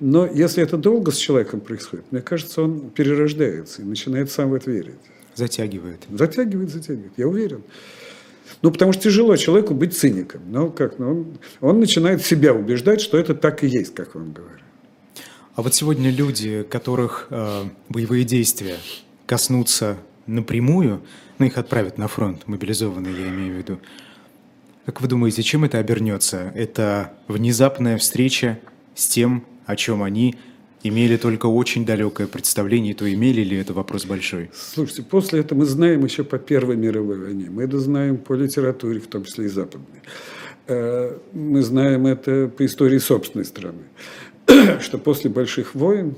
Но 0.00 0.26
если 0.26 0.62
это 0.62 0.76
долго 0.76 1.12
с 1.12 1.16
человеком 1.16 1.60
происходит, 1.60 2.06
мне 2.10 2.20
кажется, 2.20 2.62
он 2.62 2.90
перерождается 2.90 3.82
и 3.82 3.84
начинает 3.84 4.30
сам 4.32 4.50
в 4.50 4.54
это 4.54 4.70
верить. 4.70 4.96
Затягивает. 5.36 6.02
Затягивает, 6.10 6.70
затягивает, 6.70 7.12
я 7.16 7.28
уверен. 7.28 7.62
Ну, 8.60 8.72
потому 8.72 8.92
что 8.92 9.02
тяжело 9.02 9.36
человеку 9.36 9.74
быть 9.74 9.96
циником. 9.96 10.42
Ну, 10.48 10.70
как, 10.70 10.98
ну, 10.98 11.10
он, 11.10 11.26
он 11.60 11.80
начинает 11.80 12.22
себя 12.22 12.52
убеждать, 12.52 13.00
что 13.00 13.16
это 13.16 13.34
так 13.34 13.62
и 13.62 13.68
есть, 13.68 13.94
как 13.94 14.14
вам 14.16 14.32
говорю. 14.32 14.63
А 15.54 15.62
вот 15.62 15.72
сегодня 15.72 16.10
люди, 16.10 16.64
которых 16.68 17.28
э, 17.30 17.64
боевые 17.88 18.24
действия 18.24 18.76
коснутся 19.24 19.98
напрямую, 20.26 21.02
ну, 21.38 21.46
их 21.46 21.58
отправят 21.58 21.96
на 21.96 22.08
фронт, 22.08 22.48
мобилизованные, 22.48 23.14
я 23.14 23.28
имею 23.28 23.54
в 23.54 23.58
виду, 23.58 23.78
Как 24.84 25.00
вы 25.00 25.06
думаете, 25.06 25.42
чем 25.42 25.64
это 25.64 25.78
обернется? 25.78 26.52
Это 26.56 27.14
внезапная 27.28 27.98
встреча 27.98 28.58
с 28.96 29.06
тем, 29.06 29.44
о 29.64 29.76
чем 29.76 30.02
они 30.02 30.34
имели 30.82 31.16
только 31.16 31.46
очень 31.46 31.86
далекое 31.86 32.26
представление, 32.26 32.94
то 32.94 33.12
имели 33.12 33.42
ли 33.42 33.56
это 33.56 33.72
вопрос 33.72 34.06
большой? 34.06 34.50
Слушайте, 34.52 35.02
после 35.02 35.40
этого 35.40 35.60
мы 35.60 35.66
знаем 35.66 36.04
еще 36.04 36.24
по 36.24 36.38
Первой 36.38 36.76
мировой 36.76 37.18
войне, 37.18 37.48
мы 37.48 37.62
это 37.62 37.78
знаем 37.78 38.16
по 38.16 38.34
литературе, 38.34 38.98
в 38.98 39.06
том 39.06 39.24
числе 39.24 39.44
и 39.44 39.48
западной. 39.48 40.02
Э, 40.66 41.16
мы 41.32 41.62
знаем 41.62 42.06
это 42.06 42.48
по 42.48 42.66
истории 42.66 42.98
собственной 42.98 43.44
страны, 43.44 43.84
что 44.80 44.98
после 44.98 45.30
больших 45.30 45.74
войн 45.74 46.16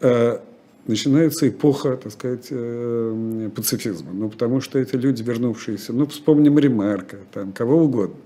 э, 0.00 0.38
начинается 0.86 1.48
эпоха, 1.48 1.96
так 1.96 2.12
сказать, 2.12 2.46
э, 2.50 3.50
пацифизма. 3.54 4.12
Ну, 4.12 4.28
потому 4.28 4.60
что 4.60 4.78
эти 4.78 4.96
люди, 4.96 5.22
вернувшиеся, 5.22 5.92
ну, 5.92 6.06
вспомним 6.06 6.58
Ремарка, 6.58 7.18
там, 7.32 7.52
кого 7.52 7.84
угодно, 7.84 8.16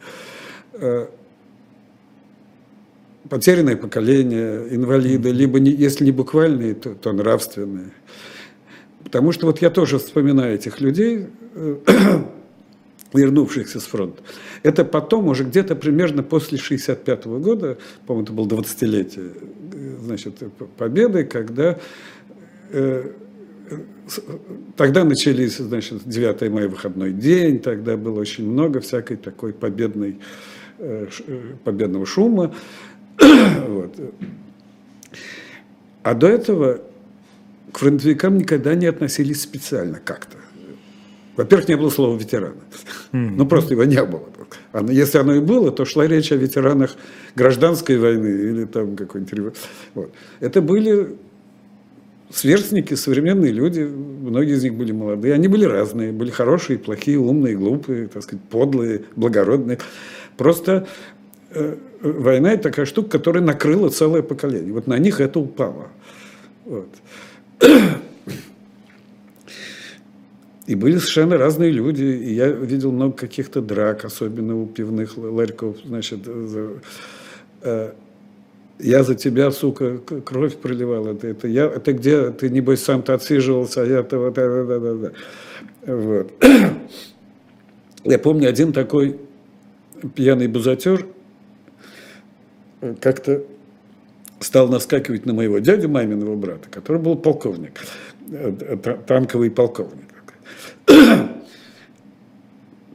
потерянное 3.28 3.76
поколение, 3.76 4.66
инвалиды, 4.70 5.30
либо, 5.30 5.58
не, 5.60 5.70
если 5.70 6.04
не 6.04 6.12
буквальные, 6.12 6.74
то, 6.74 6.94
то 6.94 7.12
нравственные. 7.12 7.90
Потому 9.02 9.32
что 9.32 9.46
вот 9.46 9.62
я 9.62 9.70
тоже 9.70 9.98
вспоминаю 9.98 10.54
этих 10.54 10.80
людей, 10.80 11.26
вернувшихся 13.14 13.80
с 13.80 13.84
фронта. 13.84 14.22
Это 14.62 14.84
потом, 14.84 15.28
уже 15.28 15.44
где-то 15.44 15.76
примерно 15.76 16.22
после 16.22 16.58
1965 16.58 17.26
года, 17.42 17.78
по-моему, 18.06 18.24
это 18.24 18.32
было 18.32 18.46
20-летие 18.46 19.30
значит, 20.00 20.42
победы, 20.76 21.24
когда 21.24 21.78
э, 22.70 23.10
Тогда 24.76 25.04
начались, 25.04 25.56
значит, 25.56 26.02
9 26.04 26.50
мая 26.50 26.68
выходной 26.68 27.12
день, 27.12 27.58
тогда 27.58 27.96
было 27.96 28.20
очень 28.20 28.48
много 28.50 28.80
всякой 28.80 29.16
такой 29.16 29.54
победной, 29.54 30.18
э, 30.78 31.08
э, 31.26 31.40
победного 31.64 32.04
шума. 32.04 32.54
вот. 33.68 33.94
А 36.02 36.14
до 36.14 36.26
этого 36.26 36.82
к 37.72 37.78
фронтовикам 37.78 38.36
никогда 38.36 38.74
не 38.74 38.86
относились 38.86 39.40
специально 39.40 39.98
как-то. 40.04 40.36
Во-первых, 41.36 41.68
не 41.68 41.76
было 41.76 41.90
слова 41.90 42.16
ветерана. 42.16 42.54
Mm-hmm. 43.12 43.34
Ну, 43.36 43.46
просто 43.46 43.74
его 43.74 43.84
не 43.84 44.02
было. 44.04 44.22
Если 44.88 45.18
оно 45.18 45.34
и 45.34 45.40
было, 45.40 45.70
то 45.70 45.84
шла 45.84 46.06
речь 46.06 46.32
о 46.32 46.36
ветеранах 46.36 46.96
гражданской 47.34 47.98
войны 47.98 48.26
или 48.26 48.64
там 48.64 48.96
какой-нибудь... 48.96 49.54
Вот. 49.94 50.12
Это 50.40 50.60
были 50.60 51.16
сверстники, 52.30 52.94
современные 52.94 53.52
люди, 53.52 53.80
многие 53.80 54.54
из 54.54 54.62
них 54.62 54.74
были 54.74 54.92
молодые, 54.92 55.34
они 55.34 55.48
были 55.48 55.64
разные, 55.64 56.12
были 56.12 56.30
хорошие, 56.30 56.78
плохие, 56.78 57.18
умные, 57.18 57.56
глупые, 57.56 58.08
так 58.08 58.22
сказать, 58.22 58.44
подлые, 58.50 59.02
благородные. 59.16 59.78
Просто 60.36 60.86
э, 61.50 61.76
война– 62.00 62.52
это 62.54 62.64
такая 62.64 62.86
штука, 62.86 63.10
которая 63.10 63.42
накрыла 63.42 63.88
целое 63.88 64.22
поколение. 64.22 64.72
Вот 64.72 64.86
на 64.86 64.98
них 64.98 65.20
это 65.20 65.38
упало. 65.38 65.88
Вот. 66.64 66.88
И 70.66 70.74
были 70.74 70.96
совершенно 70.96 71.36
разные 71.36 71.70
люди. 71.70 72.02
И 72.02 72.34
я 72.34 72.48
видел 72.48 72.90
много 72.90 73.12
каких-то 73.12 73.60
драк, 73.60 74.04
особенно 74.04 74.60
у 74.60 74.66
пивных 74.66 75.18
ларьков. 75.18 75.76
Значит, 75.84 76.24
за, 76.24 76.70
э, 77.62 77.92
я 78.78 79.02
за 79.02 79.14
тебя, 79.14 79.50
сука, 79.50 79.98
кровь 79.98 80.56
проливал. 80.56 81.06
Это, 81.06 81.28
это, 81.28 81.48
я, 81.48 81.66
это 81.66 81.92
где? 81.92 82.30
Ты, 82.30 82.48
небось, 82.48 82.82
сам-то 82.82 83.14
отсиживался, 83.14 83.82
а 83.82 83.86
я-то 83.86 84.18
вот... 84.18 84.34
Да, 84.34 84.64
да, 84.64 84.78
да, 84.78 84.94
да. 84.94 85.12
Вот. 85.94 86.32
Я 88.04 88.18
помню 88.18 88.48
один 88.50 88.74
такой 88.74 89.18
пьяный 90.14 90.46
бузатер 90.46 91.06
как-то 93.00 93.42
стал 94.40 94.68
наскакивать 94.68 95.24
на 95.24 95.32
моего 95.32 95.58
дядю, 95.58 95.88
маминого 95.88 96.36
брата, 96.36 96.68
который 96.70 97.00
был 97.00 97.16
полковник, 97.16 97.80
э, 98.30 98.76
танковый 99.06 99.50
полковник 99.50 100.13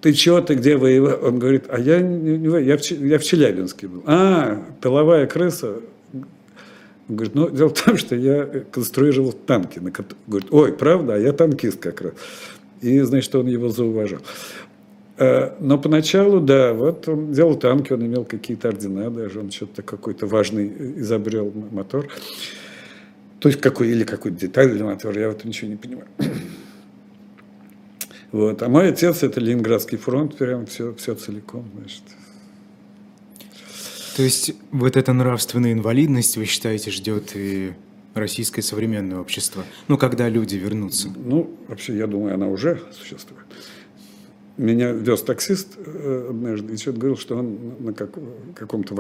ты 0.02 0.14
чего, 0.14 0.42
ты 0.42 0.56
где 0.56 0.78
воевал? 0.78 1.20
Он 1.24 1.40
говорит, 1.40 1.66
а 1.70 1.80
я, 1.80 2.00
не, 2.02 2.64
я, 2.64 2.78
в, 2.78 2.92
я 2.92 3.20
в 3.20 3.24
Челябинске 3.24 3.88
был. 3.88 4.04
А, 4.06 4.64
тыловая 4.82 5.28
крыса. 5.28 5.82
Он 6.14 7.16
говорит, 7.16 7.36
ну, 7.36 7.50
дело 7.50 7.70
в 7.70 7.82
том, 7.82 7.98
что 7.98 8.16
я 8.16 8.46
конструировал 8.72 9.34
танки. 9.34 9.80
На, 9.80 9.92
говорит, 10.28 10.50
ой, 10.52 10.74
правда, 10.74 11.16
а 11.16 11.18
я 11.18 11.34
танкист 11.34 11.80
как 11.80 12.02
раз. 12.02 12.14
И, 12.82 13.00
значит, 13.02 13.34
он 13.36 13.48
его 13.48 13.70
зауважал. 13.70 14.20
А, 15.18 15.58
но 15.60 15.78
поначалу, 15.78 16.40
да, 16.40 16.74
вот 16.74 17.08
он 17.10 17.34
делал 17.34 17.56
танки, 17.56 17.92
он 17.92 18.06
имел 18.06 18.24
какие-то 18.24 18.70
ордена 18.70 19.10
даже, 19.10 19.42
он 19.42 19.52
что-то 19.52 19.82
какой-то 19.82 20.28
важный 20.28 20.72
изобрел 21.02 21.52
мотор. 21.72 22.08
То 23.40 23.50
есть 23.50 23.60
какой, 23.60 23.90
или 23.90 24.06
какую-то 24.06 24.40
деталь 24.40 24.72
для 24.72 24.86
мотора, 24.86 25.20
я 25.20 25.30
в 25.30 25.32
этом 25.32 25.50
ничего 25.50 25.70
не 25.72 25.78
понимаю. 25.78 26.08
Вот. 28.32 28.62
А 28.62 28.70
мой 28.70 28.90
отец 28.90 29.24
это 29.24 29.40
Ленинградский 29.40 29.98
фронт, 29.98 30.38
прям 30.38 30.66
все, 30.66 30.94
все 30.96 31.16
целиком, 31.16 31.66
значит. 31.78 32.04
То 34.16 34.24
есть 34.24 34.54
вот 34.72 34.98
эта 34.98 35.14
нравственная 35.14 35.74
инвалидность, 35.74 36.38
вы 36.38 36.46
считаете, 36.46 36.92
ждет 36.92 37.32
и 37.36 37.74
российское 38.14 38.62
современное 38.62 39.20
общество? 39.20 39.64
Ну, 39.88 39.98
когда 39.98 40.28
люди 40.30 40.56
вернутся? 40.56 41.10
Ну, 41.16 41.56
вообще, 41.68 41.98
я 41.98 42.08
думаю, 42.08 42.34
она 42.36 42.48
уже 42.48 42.82
существует. 42.92 43.46
Меня 44.58 44.92
вез 44.92 45.22
таксист 45.22 45.78
э, 45.78 46.28
однажды 46.32 46.74
и 46.74 46.78
что-то 46.78 47.00
говорил, 47.00 47.18
что 47.18 47.38
он 47.38 47.76
на 47.80 47.94
как, 47.94 48.10
каком-то 48.56 48.94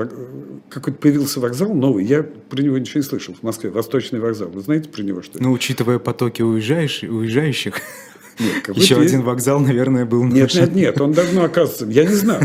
какой-то 0.70 0.98
появился 0.98 1.42
вокзал 1.42 1.74
новый. 1.74 2.06
Я 2.06 2.24
про 2.24 2.62
него 2.62 2.78
ничего 2.78 3.02
не 3.02 3.06
слышал 3.06 3.34
в 3.34 3.44
Москве. 3.44 3.70
Восточный 3.70 4.22
вокзал. 4.22 4.48
Вы 4.48 4.62
знаете 4.62 4.88
про 4.88 5.02
него 5.02 5.22
что? 5.22 5.44
Ну, 5.44 5.52
учитывая 5.52 6.00
потоки 6.00 6.42
уезжающих, 6.42 7.12
уезжающих 7.12 7.82
нет, 8.39 8.69
Еще 8.75 8.95
есть... 8.95 9.13
один 9.13 9.23
вокзал, 9.23 9.60
наверное, 9.60 10.06
был 10.06 10.23
Нет, 10.23 10.54
нет, 10.54 10.75
нет, 10.75 11.02
он 11.02 11.12
давно 11.12 11.43
оказывается, 11.43 11.86
я 11.88 12.06
не 12.06 12.13
знал. 12.13 12.39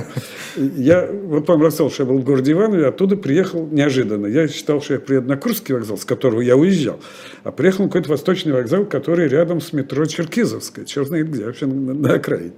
Я, 0.57 1.09
вот 1.11 1.49
вам 1.49 1.63
рассказал, 1.63 1.91
что 1.91 2.03
я 2.03 2.09
был 2.09 2.19
в 2.19 2.25
городе 2.25 2.53
Иванове, 2.53 2.87
оттуда 2.87 3.17
приехал 3.17 3.67
неожиданно. 3.67 4.27
Я 4.27 4.49
считал, 4.49 4.81
что 4.81 4.95
я 4.95 5.01
приеду 5.01 5.29
на 5.29 5.37
Курский 5.37 5.75
вокзал, 5.75 5.97
с 5.99 6.05
которого 6.05 6.41
я 6.41 6.57
уезжал, 6.57 7.01
а 7.43 7.53
приехал 7.53 7.85
на 7.85 7.91
какой-то 7.91 8.11
восточный 8.11 8.53
вокзал, 8.53 8.85
который 8.87 9.29
рядом 9.29 9.61
с 9.61 9.73
метро 9.73 10.05
Черкизовская, 10.05 10.85
черт 10.85 11.09
знает 11.09 11.31
где, 11.31 11.45
вообще 11.45 11.67
на, 11.67 11.95
на 11.95 12.15
окраине. 12.15 12.53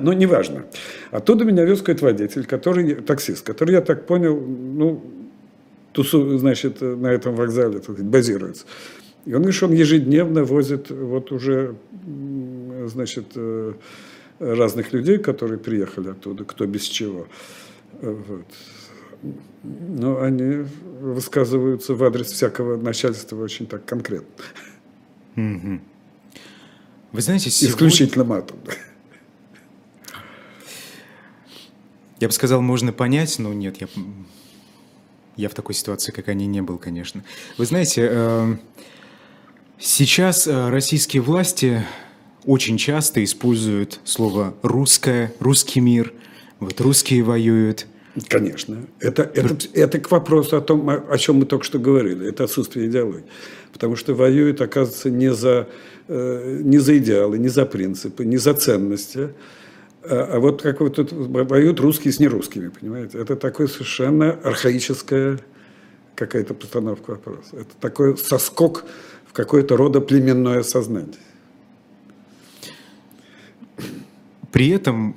Но 0.00 0.12
неважно. 0.12 0.64
Оттуда 1.10 1.44
меня 1.44 1.64
вез 1.64 1.80
какой-то 1.80 2.04
водитель, 2.04 2.44
который, 2.44 2.94
таксист, 2.96 3.44
который, 3.44 3.72
я 3.72 3.80
так 3.80 4.06
понял, 4.06 4.38
ну, 4.38 5.02
тусу, 5.92 6.38
значит, 6.38 6.80
на 6.80 7.08
этом 7.08 7.34
вокзале 7.34 7.74
так 7.74 7.84
сказать, 7.84 8.04
базируется. 8.04 8.64
И 9.24 9.34
он 9.34 9.50
что 9.52 9.66
он 9.66 9.72
ежедневно 9.72 10.44
возит 10.44 10.90
вот 10.90 11.30
уже, 11.30 11.76
значит, 12.86 13.26
э, 13.36 13.74
разных 14.40 14.92
людей, 14.92 15.18
которые 15.18 15.58
приехали 15.58 16.10
оттуда, 16.10 16.44
кто 16.44 16.66
без 16.66 16.82
чего. 16.82 17.28
Вот. 18.00 18.46
Но 19.62 20.20
они 20.20 20.64
высказываются 21.00 21.94
в 21.94 22.02
адрес 22.02 22.32
всякого 22.32 22.76
начальства 22.76 23.40
очень 23.40 23.66
так 23.66 23.84
конкретно. 23.84 24.44
Угу. 25.36 25.80
Вы 27.12 27.20
знаете, 27.20 27.50
сегодня... 27.50 27.74
Исключительно 27.74 28.24
матом. 28.24 28.58
Я 32.18 32.28
бы 32.28 32.32
сказал, 32.32 32.60
можно 32.62 32.92
понять, 32.92 33.38
но 33.38 33.52
нет, 33.52 33.80
я, 33.80 33.88
я 35.36 35.48
в 35.48 35.54
такой 35.54 35.74
ситуации, 35.74 36.12
как 36.12 36.28
они, 36.28 36.46
не 36.46 36.62
был, 36.62 36.78
конечно. 36.78 37.22
Вы 37.58 37.66
знаете, 37.66 38.08
э, 38.10 38.56
Сейчас 39.84 40.46
э, 40.46 40.70
российские 40.70 41.22
власти 41.22 41.84
очень 42.44 42.78
часто 42.78 43.24
используют 43.24 43.98
слово 44.04 44.54
«русское», 44.62 45.34
«русский 45.40 45.80
мир», 45.80 46.12
вот 46.60 46.80
«русские 46.80 47.24
воюют». 47.24 47.88
Конечно. 48.28 48.86
Это, 49.00 49.24
это, 49.24 49.56
это 49.74 49.98
к 49.98 50.08
вопросу 50.12 50.56
о 50.56 50.60
том, 50.60 50.88
о 50.88 51.18
чем 51.18 51.36
мы 51.38 51.46
только 51.46 51.64
что 51.64 51.80
говорили. 51.80 52.28
Это 52.28 52.44
отсутствие 52.44 52.86
идеологии. 52.86 53.24
Потому 53.72 53.96
что 53.96 54.14
воюют, 54.14 54.60
оказывается, 54.60 55.10
не 55.10 55.32
за, 55.34 55.66
э, 56.06 56.60
не 56.62 56.78
за 56.78 56.98
идеалы, 56.98 57.38
не 57.38 57.48
за 57.48 57.66
принципы, 57.66 58.24
не 58.24 58.36
за 58.36 58.54
ценности. 58.54 59.30
А, 60.04 60.34
а 60.34 60.38
вот 60.38 60.62
как 60.62 60.78
вот 60.78 60.94
тут 60.94 61.10
воюют 61.10 61.80
русские 61.80 62.12
с 62.12 62.20
нерусскими, 62.20 62.68
понимаете? 62.68 63.18
Это 63.18 63.34
такое 63.34 63.66
совершенно 63.66 64.30
архаическая 64.44 65.40
какая-то 66.14 66.54
постановка 66.54 67.10
вопроса. 67.10 67.56
Это 67.56 67.70
такой 67.80 68.16
соскок 68.16 68.84
в 69.32 69.34
какое-то 69.34 69.78
рода 69.78 70.02
племенное 70.02 70.62
сознание. 70.62 71.16
При 74.52 74.68
этом 74.68 75.16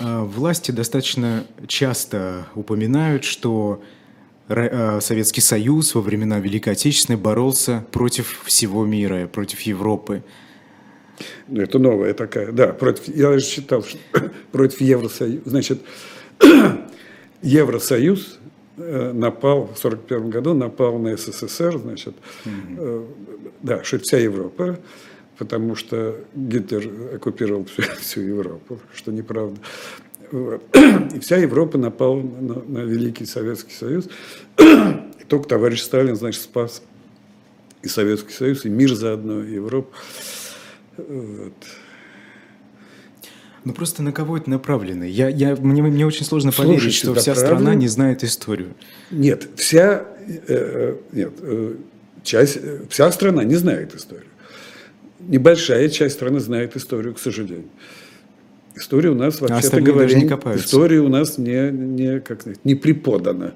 э, 0.00 0.22
власти 0.22 0.72
достаточно 0.72 1.46
часто 1.68 2.48
упоминают, 2.56 3.22
что 3.22 3.80
э, 4.48 5.00
Советский 5.00 5.40
Союз 5.40 5.94
во 5.94 6.00
времена 6.00 6.40
Великой 6.40 6.72
Отечественной 6.72 7.16
боролся 7.16 7.84
против 7.92 8.42
всего 8.44 8.84
мира, 8.84 9.28
против 9.28 9.60
Европы. 9.60 10.24
Ну, 11.46 11.62
это 11.62 11.78
новая 11.78 12.14
такая, 12.14 12.50
да, 12.50 12.68
против, 12.68 13.06
я 13.06 13.30
даже 13.30 13.46
читал, 13.46 13.84
что 13.84 13.98
против 14.50 14.80
Евросоюза, 14.80 15.42
значит, 15.44 15.82
Евросоюз 17.42 18.37
напал 18.78 19.66
в 19.66 19.78
1941 19.78 20.30
году, 20.30 20.54
напал 20.54 20.98
на 20.98 21.16
СССР, 21.16 21.78
значит, 21.78 22.14
mm 22.44 23.06
да, 23.60 23.82
что 23.82 23.98
вся 23.98 24.18
Европа, 24.18 24.78
потому 25.36 25.74
что 25.74 26.16
Гитлер 26.34 27.16
оккупировал 27.16 27.64
всю, 27.64 27.82
всю 28.00 28.20
Европу, 28.20 28.78
что 28.94 29.12
неправда. 29.12 29.58
И 31.14 31.18
вся 31.20 31.36
Европа 31.36 31.78
напала 31.78 32.20
на, 32.20 32.62
на 32.62 32.78
Великий 32.78 33.24
Советский 33.24 33.74
Союз. 33.74 34.08
И 34.58 35.24
только 35.26 35.48
товарищ 35.48 35.80
Сталин, 35.80 36.16
значит, 36.16 36.42
спас 36.42 36.82
и 37.82 37.88
Советский 37.88 38.32
Союз, 38.32 38.64
и 38.64 38.68
мир 38.68 38.94
заодно, 38.94 39.42
и 39.42 39.54
Европу. 39.54 39.90
Вот. 40.96 41.54
Ну 43.68 43.74
просто 43.74 44.02
на 44.02 44.12
кого 44.12 44.38
это 44.38 44.48
направлено? 44.48 45.04
Я, 45.04 45.28
я, 45.28 45.54
мне, 45.54 45.82
мне 45.82 46.06
очень 46.06 46.24
сложно 46.24 46.52
поверить, 46.52 46.80
Слушайте, 46.80 46.98
что 47.00 47.14
вся 47.16 47.34
страна 47.34 47.74
не 47.74 47.86
знает 47.86 48.24
историю. 48.24 48.72
Нет, 49.10 49.46
вся, 49.56 50.06
э, 50.26 50.38
э 50.48 50.96
нет, 51.12 51.32
э, 51.42 51.74
часть, 52.22 52.56
э, 52.56 52.80
вся 52.88 53.12
страна 53.12 53.44
не 53.44 53.56
знает 53.56 53.94
историю. 53.94 54.30
Небольшая 55.20 55.90
часть 55.90 56.14
страны 56.14 56.40
знает 56.40 56.78
историю, 56.78 57.12
к 57.12 57.18
сожалению. 57.18 57.68
История 58.74 59.10
у 59.10 59.14
нас, 59.14 59.36
а 59.42 59.48
вообще-то 59.48 59.82
говоря, 59.82 60.18
не 60.18 60.26
история 60.56 61.00
у 61.00 61.08
нас 61.08 61.36
не, 61.36 61.70
не, 61.70 62.20
как 62.20 62.40
сказать, 62.40 62.64
не 62.64 62.74
преподана. 62.74 63.52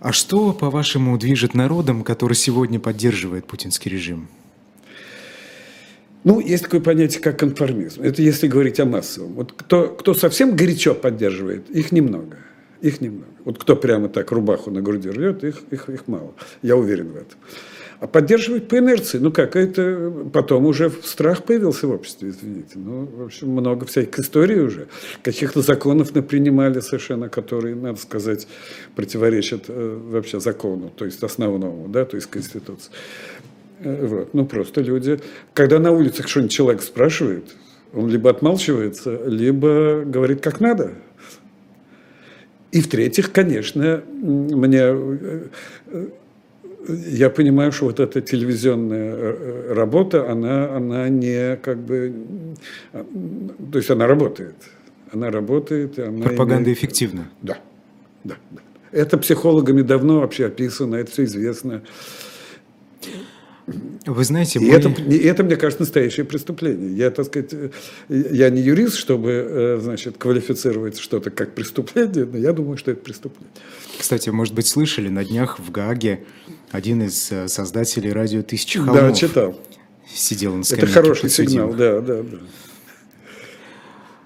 А 0.00 0.10
что, 0.10 0.52
по-вашему, 0.52 1.16
движет 1.16 1.54
народом, 1.54 2.02
который 2.02 2.34
сегодня 2.34 2.80
поддерживает 2.80 3.46
путинский 3.46 3.88
режим? 3.88 4.28
Ну, 6.24 6.40
есть 6.40 6.64
такое 6.64 6.80
понятие, 6.80 7.20
как 7.20 7.38
конформизм. 7.38 8.02
Это 8.02 8.22
если 8.22 8.48
говорить 8.48 8.80
о 8.80 8.86
массовом. 8.86 9.34
Вот 9.34 9.52
кто, 9.52 9.88
кто 9.88 10.14
совсем 10.14 10.56
горячо 10.56 10.94
поддерживает, 10.94 11.70
их 11.70 11.92
немного. 11.92 12.38
Их 12.80 13.00
немного. 13.00 13.28
Вот 13.44 13.58
кто 13.58 13.76
прямо 13.76 14.08
так 14.08 14.32
рубаху 14.32 14.70
на 14.70 14.80
груди 14.80 15.10
рвет, 15.10 15.44
их, 15.44 15.62
их, 15.70 15.88
их 15.90 16.08
мало. 16.08 16.34
Я 16.62 16.76
уверен 16.76 17.12
в 17.12 17.16
этом. 17.16 17.38
А 18.00 18.06
поддерживать 18.06 18.68
по 18.68 18.78
инерции, 18.78 19.18
ну 19.18 19.32
как, 19.32 19.56
это 19.56 20.12
потом 20.32 20.66
уже 20.66 20.90
страх 21.02 21.44
появился 21.44 21.86
в 21.86 21.92
обществе, 21.92 22.30
извините. 22.30 22.72
Ну, 22.74 23.06
в 23.06 23.24
общем, 23.24 23.48
много 23.48 23.86
всяких 23.86 24.18
историй 24.18 24.60
уже. 24.60 24.88
Каких-то 25.22 25.62
законов 25.62 26.10
принимали 26.10 26.80
совершенно, 26.80 27.28
которые, 27.28 27.74
надо 27.74 27.98
сказать, 27.98 28.46
противоречат 28.94 29.64
э, 29.68 29.98
вообще 30.10 30.40
закону, 30.40 30.90
то 30.94 31.04
есть 31.04 31.22
основному, 31.22 31.88
да, 31.88 32.04
то 32.04 32.16
есть 32.16 32.28
Конституции. 32.28 32.90
Э, 33.84 34.06
вот. 34.06 34.34
Ну, 34.34 34.46
просто 34.46 34.80
люди, 34.80 35.20
когда 35.52 35.78
на 35.78 35.92
улицах 35.92 36.28
что-нибудь 36.28 36.52
человек 36.52 36.82
спрашивает, 36.82 37.54
он 37.92 38.08
либо 38.08 38.30
отмалчивается, 38.30 39.20
либо 39.26 40.02
говорит 40.04 40.40
как 40.40 40.60
надо. 40.60 40.94
И 42.72 42.80
в-третьих, 42.80 43.30
конечно, 43.30 44.02
мне 44.08 44.80
э, 44.80 45.46
я 46.88 47.30
понимаю, 47.30 47.72
что 47.72 47.86
вот 47.86 48.00
эта 48.00 48.20
телевизионная 48.20 49.14
э, 49.14 49.72
работа, 49.74 50.30
она, 50.30 50.74
она 50.74 51.08
не 51.08 51.56
как 51.56 51.78
бы, 51.78 52.12
то 52.92 53.78
есть 53.78 53.90
она 53.90 54.06
работает, 54.06 54.56
она 55.12 55.30
работает. 55.30 55.98
Она 55.98 56.24
Пропаганда 56.24 56.64
имеет... 56.64 56.78
эффективна. 56.78 57.30
Да, 57.42 57.58
да, 58.24 58.36
да. 58.50 58.60
Это 58.90 59.18
психологами 59.18 59.82
давно 59.82 60.20
вообще 60.20 60.46
описано, 60.46 60.96
это 60.96 61.10
все 61.10 61.24
известно. 61.24 61.82
Вы 63.66 64.24
знаете, 64.24 64.58
и, 64.58 64.62
мы... 64.62 64.74
это, 64.74 64.88
и 64.90 65.16
это, 65.18 65.42
мне 65.42 65.56
кажется, 65.56 65.82
настоящее 65.82 66.26
преступление. 66.26 66.94
Я, 66.94 67.10
так 67.10 67.26
сказать, 67.26 67.54
я 68.08 68.50
не 68.50 68.60
юрист, 68.60 68.96
чтобы, 68.96 69.30
э, 69.30 69.78
значит, 69.80 70.18
квалифицировать 70.18 70.98
что-то 70.98 71.30
как 71.30 71.54
преступление, 71.54 72.26
но 72.26 72.36
я 72.36 72.52
думаю, 72.52 72.76
что 72.76 72.90
это 72.90 73.00
преступление. 73.00 73.50
Кстати, 73.98 74.28
может 74.28 74.54
быть, 74.54 74.66
слышали, 74.66 75.08
на 75.08 75.24
днях 75.24 75.58
в 75.58 75.70
Гааге 75.70 76.24
один 76.70 77.02
из 77.02 77.32
э, 77.32 77.48
создателей 77.48 78.12
радио 78.12 78.42
«Тысячи 78.42 78.78
холмов». 78.78 78.96
Да, 78.96 79.12
читал. 79.12 79.58
Сидел 80.12 80.54
на 80.54 80.64
скамейке 80.64 80.86
Это 80.86 80.94
хороший 80.94 81.30
сигнал, 81.30 81.72
да, 81.72 82.00
да, 82.00 82.22
да. 82.22 82.38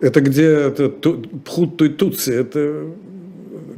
Это 0.00 0.20
где 0.20 0.46
это, 0.46 0.88
Пхут 0.88 1.76
Тутси, 1.96 2.30
это 2.30 2.92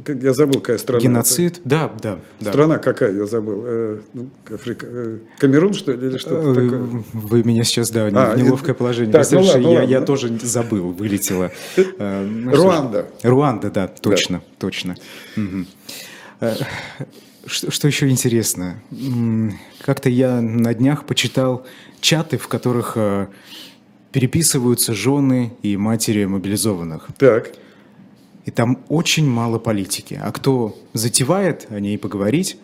я 0.07 0.33
забыл, 0.33 0.59
какая 0.59 0.77
страна. 0.77 1.01
Геноцид, 1.01 1.61
да, 1.63 1.91
да, 2.01 2.19
да. 2.39 2.51
Страна 2.51 2.77
какая, 2.77 3.13
я 3.13 3.25
забыл. 3.25 3.63
Э, 3.65 3.99
ну, 4.13 4.29
Африка, 4.49 4.85
э, 4.89 5.17
Камерун, 5.39 5.73
что 5.73 5.91
ли, 5.91 6.07
или 6.07 6.17
что-то 6.17 6.51
э, 6.51 6.55
такое? 6.55 7.03
Вы 7.13 7.43
меня 7.43 7.63
сейчас, 7.63 7.89
да, 7.91 8.07
а, 8.07 8.35
в 8.35 8.37
неловкое 8.37 8.75
положение. 8.75 9.11
Так, 9.11 9.29
ну, 9.31 9.41
ладно, 9.41 9.61
я, 9.61 9.79
ладно. 9.79 9.89
я 9.89 10.01
тоже 10.01 10.39
забыл, 10.41 10.91
вылетело. 10.91 11.51
Э, 11.97 12.25
ну, 12.25 12.55
Руанда. 12.55 13.07
Руанда, 13.23 13.69
да, 13.69 13.87
точно, 13.87 14.37
да. 14.37 14.43
точно. 14.59 14.95
Угу. 15.35 15.65
Что, 17.45 17.71
что 17.71 17.87
еще 17.87 18.09
интересно? 18.09 18.81
Как-то 19.81 20.09
я 20.09 20.41
на 20.41 20.73
днях 20.73 21.05
почитал 21.05 21.65
чаты, 21.99 22.37
в 22.37 22.47
которых 22.47 22.97
переписываются 24.11 24.93
жены 24.93 25.53
и 25.61 25.77
матери 25.77 26.25
мобилизованных. 26.25 27.07
Так. 27.17 27.51
И 28.51 28.53
там 28.53 28.83
очень 28.89 29.25
мало 29.29 29.59
политики. 29.59 30.19
А 30.21 30.29
кто 30.33 30.77
затевает 30.91 31.67
о 31.69 31.79
ней 31.79 31.97
поговорить, 31.97 32.57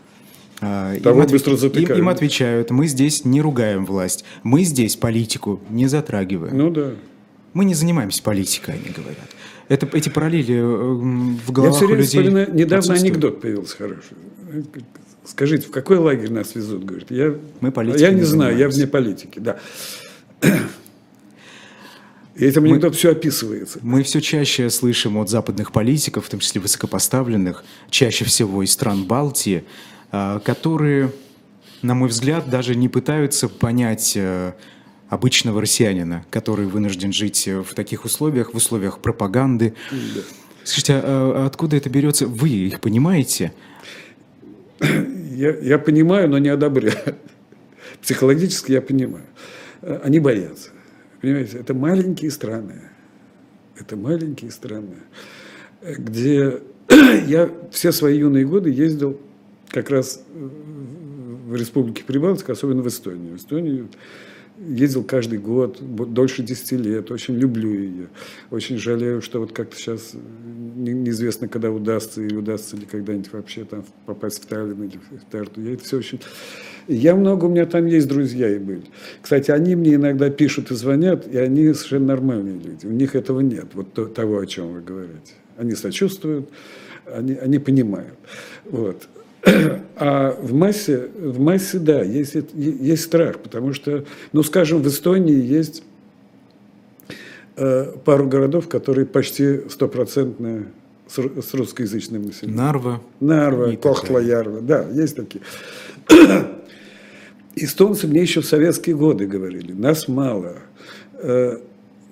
а, 0.59 0.93
им, 0.93 1.27
быстро 1.27 1.53
им, 1.55 1.93
им 1.93 2.09
отвечают, 2.09 2.71
мы 2.71 2.87
здесь 2.87 3.23
не 3.23 3.39
ругаем 3.39 3.85
власть, 3.85 4.25
мы 4.43 4.63
здесь 4.63 4.97
политику 4.97 5.61
не 5.69 5.87
затрагиваем. 5.87 6.57
Ну 6.57 6.71
да. 6.71 6.91
Мы 7.53 7.63
не 7.63 7.73
занимаемся 7.73 8.21
политикой, 8.21 8.75
они 8.75 8.93
говорят. 8.93 9.29
Это, 9.69 9.87
эти 9.93 10.09
параллели 10.09 10.55
э, 10.55 10.61
в 11.45 11.51
головах 11.53 11.75
Я 11.75 11.77
все 11.77 11.85
время 11.85 12.01
людей 12.01 12.19
вспоминаю, 12.19 12.53
недавно 12.53 12.93
анекдот 12.93 13.39
появился 13.39 13.77
хороший. 13.77 14.17
Скажите, 15.23 15.67
в 15.67 15.71
какой 15.71 15.99
лагерь 15.99 16.31
нас 16.31 16.53
везут? 16.53 16.83
Говорит, 16.83 17.11
я, 17.11 17.33
мы 17.61 17.71
я 17.97 18.09
не, 18.09 18.17
не 18.17 18.23
знаю, 18.23 18.57
я 18.57 18.67
вне 18.67 18.87
политики, 18.87 19.39
да. 19.39 19.57
И 22.37 22.45
этим 22.45 22.65
анекдот 22.65 22.95
все 22.95 23.11
описывается. 23.11 23.79
Мы 23.81 24.03
все 24.03 24.21
чаще 24.21 24.69
слышим 24.69 25.17
от 25.17 25.27
западных 25.27 25.71
политиков, 25.71 26.27
в 26.27 26.29
том 26.29 26.39
числе 26.39 26.61
высокопоставленных, 26.61 27.63
чаще 27.89 28.25
всего 28.25 28.61
из 28.61 28.71
стран 28.71 29.05
Балтии, 29.05 29.63
а, 30.11 30.39
которые, 30.39 31.11
на 31.81 31.95
мой 31.95 32.09
взгляд, 32.09 32.47
даже 32.47 32.75
не 32.75 32.89
пытаются 32.89 33.49
понять 33.49 34.13
э, 34.15 34.53
обычного 35.09 35.61
россиянина, 35.61 36.25
который 36.29 36.67
вынужден 36.67 37.11
жить 37.11 37.47
в 37.47 37.73
таких 37.73 38.05
условиях, 38.05 38.53
в 38.53 38.57
условиях 38.57 38.99
пропаганды. 38.99 39.73
Да. 39.89 40.21
Скажите, 40.63 40.93
а, 40.93 41.43
а 41.43 41.45
откуда 41.47 41.75
это 41.75 41.89
берется? 41.89 42.27
Вы 42.27 42.49
их 42.49 42.81
понимаете? 42.81 43.51
Я, 44.79 45.57
я 45.57 45.79
понимаю, 45.79 46.29
но 46.29 46.37
не 46.37 46.49
одобряю. 46.49 46.93
Психологически 48.03 48.73
я 48.73 48.81
понимаю. 48.81 49.25
Они 50.03 50.19
боятся. 50.19 50.69
Понимаете, 51.21 51.57
это 51.57 51.73
маленькие 51.73 52.31
страны. 52.31 52.81
Это 53.79 53.95
маленькие 53.95 54.51
страны, 54.51 54.97
где 55.81 56.61
я 57.27 57.51
все 57.71 57.91
свои 57.91 58.17
юные 58.17 58.45
годы 58.45 58.71
ездил 58.71 59.19
как 59.69 59.89
раз 59.89 60.23
в 61.47 61.55
Республике 61.55 62.03
Прибалтика, 62.03 62.53
особенно 62.53 62.81
в 62.81 62.87
Эстонию. 62.87 63.33
В 63.33 63.37
Эстонию 63.37 63.89
ездил 64.59 65.03
каждый 65.03 65.37
год, 65.37 65.79
дольше 66.13 66.43
10 66.43 66.71
лет, 66.73 67.11
очень 67.11 67.35
люблю 67.35 67.71
ее. 67.71 68.07
Очень 68.49 68.77
жалею, 68.77 69.21
что 69.21 69.39
вот 69.39 69.51
как-то 69.51 69.75
сейчас 69.75 70.13
неизвестно, 70.75 71.47
когда 71.47 71.71
удастся, 71.71 72.21
или 72.21 72.35
удастся 72.35 72.75
ли 72.75 72.85
когда-нибудь 72.85 73.31
вообще 73.31 73.65
там 73.65 73.85
попасть 74.05 74.43
в 74.43 74.47
Таллин 74.47 74.83
или 74.83 74.97
в 74.97 75.31
Тарту. 75.31 75.61
Я 75.61 75.73
это 75.73 75.83
все 75.83 75.97
очень... 75.97 76.19
Я 76.87 77.15
много, 77.15 77.45
у 77.45 77.49
меня 77.49 77.65
там 77.65 77.85
есть 77.85 78.07
друзья 78.07 78.49
и 78.49 78.59
были. 78.59 78.83
Кстати, 79.21 79.51
они 79.51 79.75
мне 79.75 79.95
иногда 79.95 80.29
пишут 80.29 80.71
и 80.71 80.75
звонят, 80.75 81.27
и 81.27 81.37
они 81.37 81.73
совершенно 81.73 82.07
нормальные 82.07 82.59
люди. 82.59 82.85
У 82.85 82.91
них 82.91 83.15
этого 83.15 83.41
нет, 83.41 83.65
вот 83.73 84.13
того, 84.13 84.39
о 84.39 84.45
чем 84.45 84.73
вы 84.73 84.81
говорите. 84.81 85.33
Они 85.57 85.75
сочувствуют, 85.75 86.49
они, 87.05 87.33
они 87.33 87.59
понимают. 87.59 88.15
Вот. 88.65 89.07
А 89.99 90.37
в 90.39 90.53
массе, 90.53 91.09
в 91.17 91.39
массе, 91.39 91.79
да, 91.79 92.03
есть, 92.03 92.35
есть 92.53 93.03
страх, 93.03 93.39
потому 93.39 93.73
что, 93.73 94.05
ну, 94.31 94.43
скажем, 94.43 94.83
в 94.83 94.87
Эстонии 94.87 95.41
есть 95.43 95.83
э, 97.55 97.93
пару 98.05 98.27
городов, 98.27 98.67
которые 98.67 99.07
почти 99.07 99.61
стопроцентно 99.69 100.67
с, 101.07 101.17
с 101.17 101.53
русскоязычным 101.55 102.27
населением. 102.27 102.57
Нарва. 102.57 103.01
Нарва, 103.19 103.71
Кохтла-Ярва, 103.75 104.61
да, 104.61 104.85
есть 104.93 105.15
такие. 105.15 105.41
Эстонцы 107.63 108.07
мне 108.07 108.21
еще 108.21 108.41
в 108.41 108.45
советские 108.45 108.95
годы 108.95 109.25
говорили, 109.25 109.71
нас 109.71 110.07
мало. 110.07 110.57
Э, 111.13 111.57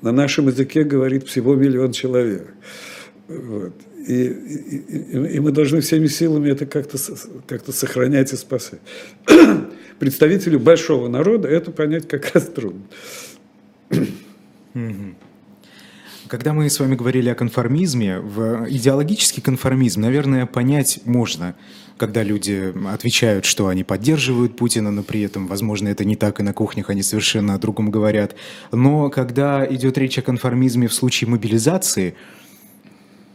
на 0.01 0.11
нашем 0.11 0.47
языке 0.47 0.83
говорит 0.83 1.27
всего 1.27 1.55
миллион 1.55 1.91
человек. 1.91 2.47
Вот. 3.27 3.73
И, 4.07 4.23
и, 4.23 5.35
и 5.35 5.39
мы 5.39 5.51
должны 5.51 5.81
всеми 5.81 6.07
силами 6.07 6.51
это 6.51 6.65
как-то 6.65 6.97
как 7.47 7.65
сохранять 7.67 8.33
и 8.33 8.35
спасать. 8.35 8.81
представителю 9.99 10.59
большого 10.59 11.07
народа 11.07 11.47
это 11.47 11.71
понять 11.71 12.07
как 12.07 12.33
раз 12.33 12.45
трудно. 12.45 12.81
Когда 16.27 16.53
мы 16.53 16.69
с 16.69 16.79
вами 16.79 16.95
говорили 16.95 17.29
о 17.29 17.35
конформизме, 17.35 18.19
в 18.19 18.65
идеологический 18.67 19.41
конформизм, 19.41 20.01
наверное, 20.01 20.47
понять 20.47 21.01
можно, 21.05 21.55
когда 21.97 22.23
люди 22.23 22.73
отвечают, 22.87 23.45
что 23.45 23.67
они 23.67 23.83
поддерживают 23.83 24.55
Путина, 24.55 24.91
но 24.91 25.03
при 25.03 25.21
этом, 25.21 25.47
возможно, 25.47 25.87
это 25.87 26.03
не 26.03 26.15
так, 26.15 26.39
и 26.39 26.43
на 26.43 26.53
кухнях 26.53 26.89
они 26.89 27.01
совершенно 27.03 27.53
о 27.53 27.57
другом 27.57 27.89
говорят. 27.89 28.35
Но 28.71 29.09
когда 29.09 29.65
идет 29.65 29.97
речь 29.97 30.17
о 30.17 30.21
конформизме 30.21 30.87
в 30.87 30.93
случае 30.93 31.29
мобилизации, 31.29 32.15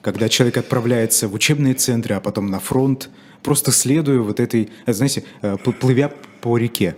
когда 0.03 0.29
человек 0.29 0.59
отправляется 0.59 1.29
в 1.29 1.35
учебные 1.35 1.75
центры, 1.75 2.15
а 2.15 2.21
потом 2.21 2.51
на 2.51 2.61
фронт, 2.61 3.11
просто 3.43 3.73
следуя 3.73 4.21
вот 4.21 4.41
этой, 4.41 4.71
знаете, 4.87 5.25
э, 5.43 5.57
плывя 5.57 6.13
по 6.41 6.57
реке, 6.57 6.97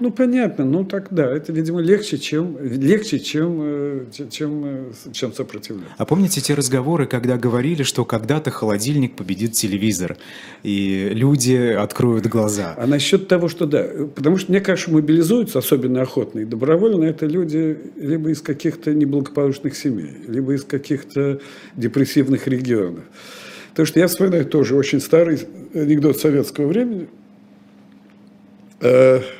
ну, 0.00 0.10
понятно, 0.10 0.64
ну 0.64 0.84
так 0.84 1.08
да, 1.10 1.30
это, 1.30 1.52
видимо, 1.52 1.80
легче, 1.80 2.18
чем, 2.18 2.58
легче, 2.60 3.18
чем, 3.18 3.60
э, 3.62 4.04
чем, 4.30 4.64
э, 4.64 4.92
чем 5.12 5.32
сопротивляться. 5.32 5.94
А 5.96 6.04
помните 6.04 6.40
те 6.40 6.54
разговоры, 6.54 7.06
когда 7.06 7.36
говорили, 7.36 7.82
что 7.82 8.04
когда-то 8.04 8.50
холодильник 8.50 9.14
победит 9.14 9.52
телевизор, 9.52 10.16
и 10.62 11.10
люди 11.12 11.54
откроют 11.54 12.26
глаза? 12.26 12.74
А 12.76 12.86
насчет 12.86 13.28
того, 13.28 13.48
что 13.48 13.66
да, 13.66 13.86
потому 14.14 14.38
что, 14.38 14.50
мне 14.50 14.60
кажется, 14.60 14.90
мобилизуются, 14.90 15.58
особенно 15.58 16.02
охотно 16.02 16.40
и 16.40 16.44
добровольно, 16.44 17.04
это 17.04 17.26
люди 17.26 17.78
либо 17.96 18.30
из 18.30 18.40
каких-то 18.40 18.92
неблагополучных 18.92 19.76
семей, 19.76 20.16
либо 20.26 20.54
из 20.54 20.64
каких-то 20.64 21.40
депрессивных 21.76 22.46
регионов. 22.46 23.04
Потому 23.70 23.86
что 23.86 24.00
я 24.00 24.06
вспоминаю 24.06 24.46
тоже 24.46 24.74
очень 24.74 25.00
старый 25.00 25.40
анекдот 25.74 26.18
советского 26.18 26.66
времени 26.66 27.08
э,– 28.80 29.20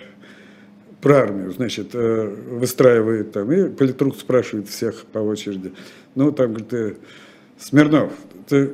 про 1.03 1.23
армию, 1.23 1.51
значит, 1.51 1.95
э, 1.95 2.29
выстраивает 2.29 3.33
там, 3.33 3.51
и 3.53 3.69
политрук 3.69 4.17
спрашивает 4.17 4.69
всех 4.69 5.05
по 5.07 5.19
очереди. 5.19 5.73
Ну, 6.15 6.31
там, 6.31 6.55
говорит, 6.55 6.73
э, 6.73 6.95
Смирнов, 7.59 8.13
ты 8.47 8.71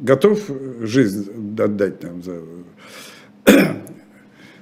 готов 0.00 0.40
жизнь 0.80 1.30
отдать 1.58 2.00
там 2.00 2.22
за, 2.22 2.40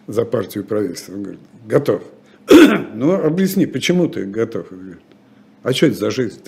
за 0.09 0.25
партию 0.25 0.65
правительства? 0.65 1.15
Он 1.15 1.23
говорит, 1.23 1.41
готов. 1.65 2.03
ну, 2.95 3.13
объясни, 3.13 3.67
почему 3.67 4.09
ты 4.09 4.25
готов? 4.25 4.73
Он 4.73 4.79
говорит, 4.79 5.03
а 5.63 5.73
что 5.73 5.87
это 5.87 5.97
за 5.97 6.11
жизнь? 6.11 6.43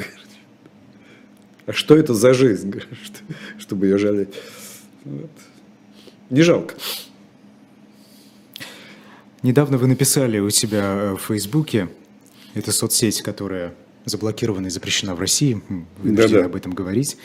а 1.66 1.72
что 1.72 1.96
это 1.96 2.14
за 2.14 2.34
жизнь, 2.34 2.82
чтобы 3.58 3.86
ее 3.86 3.96
жалеть? 3.96 4.34
Вот. 5.04 5.30
Не 6.30 6.42
жалко. 6.42 6.74
Недавно 9.42 9.78
вы 9.78 9.86
написали 9.86 10.38
у 10.38 10.50
себя 10.50 10.82
э, 10.82 11.12
в 11.14 11.26
Фейсбуке, 11.28 11.88
это 12.54 12.72
соцсеть, 12.72 13.22
которая 13.22 13.74
заблокирована 14.04 14.66
и 14.66 14.70
запрещена 14.70 15.14
в 15.14 15.20
России, 15.20 15.60
вы 15.98 16.12
да, 16.12 16.28
да. 16.28 16.44
об 16.44 16.56
этом 16.56 16.72
говорить. 16.72 17.16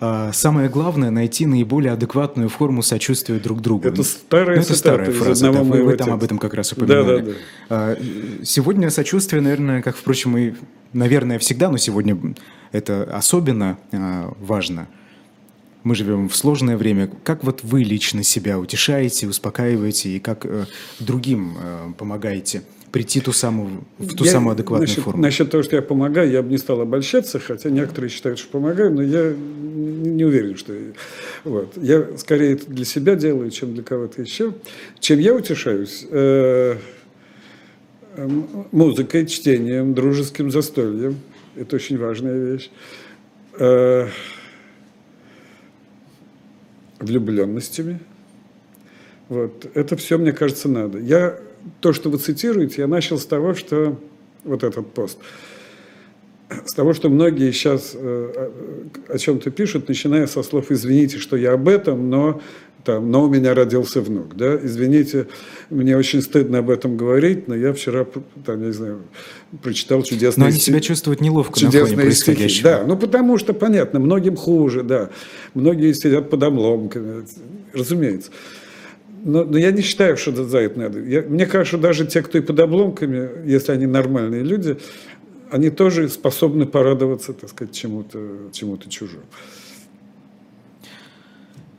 А, 0.00 0.32
самое 0.32 0.68
главное– 0.68 1.10
найти 1.12 1.46
наиболее 1.46 1.92
адекватную 1.92 2.48
форму 2.48 2.82
сочувствия 2.82 3.38
друг 3.38 3.60
другу. 3.60 3.88
Это 3.88 4.02
старая, 4.02 4.56
ну, 4.56 4.62
это 4.62 4.74
старая 4.74 5.10
фраза, 5.10 5.52
да, 5.52 5.62
вы, 5.62 5.82
вы 5.84 5.96
там 5.96 6.12
об 6.12 6.22
этом 6.22 6.38
как 6.38 6.54
раз 6.54 6.72
упоминали. 6.72 7.20
Да, 7.20 7.32
да, 7.68 7.96
да. 7.96 8.44
Сегодня 8.44 8.90
сочувствие, 8.90 9.40
наверное, 9.40 9.82
как, 9.82 9.96
впрочем, 9.96 10.36
и, 10.36 10.54
наверное, 10.92 11.38
всегда, 11.38 11.70
но 11.70 11.76
сегодня 11.78 12.18
это 12.72 13.04
особенно 13.04 13.78
а, 13.92 14.34
важно– 14.38 14.88
мы 15.84 15.94
живем 15.94 16.28
в 16.28 16.36
сложное 16.36 16.76
время. 16.76 17.10
Как 17.22 17.44
вот 17.44 17.62
вы 17.62 17.84
лично 17.84 18.22
себя 18.22 18.58
утешаете, 18.58 19.28
успокаиваете 19.28 20.08
и 20.10 20.18
как 20.18 20.44
э, 20.46 20.64
другим 20.98 21.56
э, 21.62 21.92
помогаете 21.96 22.62
прийти 22.90 23.20
ту 23.20 23.32
самую, 23.32 23.84
в 23.98 24.14
ту 24.14 24.24
я, 24.24 24.30
самую 24.30 24.52
адекватную 24.52 24.88
насчет, 24.88 25.04
форму? 25.04 25.22
Насчет 25.22 25.50
того, 25.50 25.62
что 25.62 25.76
я 25.76 25.82
помогаю, 25.82 26.30
я 26.30 26.42
бы 26.42 26.50
не 26.50 26.58
стал 26.58 26.80
обольщаться, 26.80 27.38
хотя 27.38 27.68
некоторые 27.68 28.08
считают, 28.08 28.38
что 28.38 28.48
помогаю, 28.50 28.94
но 28.94 29.02
я 29.02 29.34
не, 29.34 30.24
уверен, 30.24 30.56
что... 30.56 30.72
Вот. 31.42 31.76
Я 31.76 32.16
скорее 32.16 32.52
это 32.52 32.70
для 32.70 32.84
себя 32.84 33.16
делаю, 33.16 33.50
чем 33.50 33.74
для 33.74 33.82
кого-то 33.82 34.22
еще. 34.22 34.54
Чем 35.00 35.18
я 35.18 35.34
утешаюсь? 35.34 36.06
Э, 36.08 36.76
музыкой, 38.70 39.26
чтением, 39.26 39.92
дружеским 39.92 40.50
застольем. 40.50 41.18
Это 41.56 41.76
очень 41.76 41.98
важная 41.98 42.38
вещь. 42.38 42.70
Э, 43.58 44.08
влюбленностями. 47.04 48.00
Вот. 49.28 49.66
Это 49.74 49.96
все, 49.96 50.18
мне 50.18 50.32
кажется, 50.32 50.68
надо. 50.68 50.98
Я, 50.98 51.38
то, 51.80 51.92
что 51.92 52.10
вы 52.10 52.18
цитируете, 52.18 52.82
я 52.82 52.86
начал 52.86 53.18
с 53.18 53.26
того, 53.26 53.54
что 53.54 53.98
вот 54.44 54.62
этот 54.64 54.92
пост, 54.92 55.18
с 56.64 56.74
того, 56.74 56.92
что 56.92 57.08
многие 57.08 57.50
сейчас 57.52 57.92
э, 57.94 58.50
о 59.08 59.18
чем-то 59.18 59.50
пишут, 59.50 59.88
начиная 59.88 60.26
со 60.26 60.42
слов 60.42 60.70
«извините, 60.70 61.18
что 61.18 61.36
я 61.36 61.52
об 61.52 61.68
этом, 61.68 62.10
но 62.10 62.42
там, 62.84 63.10
но 63.10 63.24
у 63.24 63.28
меня 63.28 63.54
родился 63.54 64.00
внук, 64.00 64.36
да, 64.36 64.56
извините, 64.62 65.26
мне 65.70 65.96
очень 65.96 66.20
стыдно 66.20 66.58
об 66.58 66.70
этом 66.70 66.96
говорить, 66.96 67.48
но 67.48 67.56
я 67.56 67.72
вчера, 67.72 68.06
там, 68.44 68.60
я 68.60 68.66
не 68.66 68.72
знаю, 68.72 69.02
прочитал 69.62 70.02
чудесные 70.02 70.44
Но 70.44 70.48
они 70.48 70.58
себя 70.58 70.80
чувствуют 70.80 71.20
неловко 71.20 71.64
на 71.64 71.70
фоне 71.70 71.96
происходящего. 71.96 72.48
Стихи. 72.48 72.62
Да, 72.62 72.84
ну 72.86 72.96
потому 72.96 73.38
что, 73.38 73.54
понятно, 73.54 74.00
многим 74.00 74.36
хуже, 74.36 74.82
да, 74.82 75.10
многие 75.54 75.92
сидят 75.94 76.28
под 76.30 76.42
обломками, 76.42 77.24
разумеется. 77.72 78.30
Но, 79.24 79.44
но 79.44 79.56
я 79.56 79.70
не 79.70 79.80
считаю, 79.80 80.18
что 80.18 80.44
за 80.44 80.58
это 80.58 80.78
надо. 80.78 81.00
Я, 81.00 81.22
мне 81.22 81.46
кажется, 81.46 81.78
даже 81.78 82.06
те, 82.06 82.20
кто 82.20 82.36
и 82.36 82.42
под 82.42 82.60
обломками, 82.60 83.48
если 83.50 83.72
они 83.72 83.86
нормальные 83.86 84.42
люди, 84.42 84.76
они 85.50 85.70
тоже 85.70 86.10
способны 86.10 86.66
порадоваться, 86.66 87.32
так 87.32 87.48
сказать, 87.48 87.74
чему-то 87.74 88.18
чему 88.52 88.76
чужому. 88.76 89.22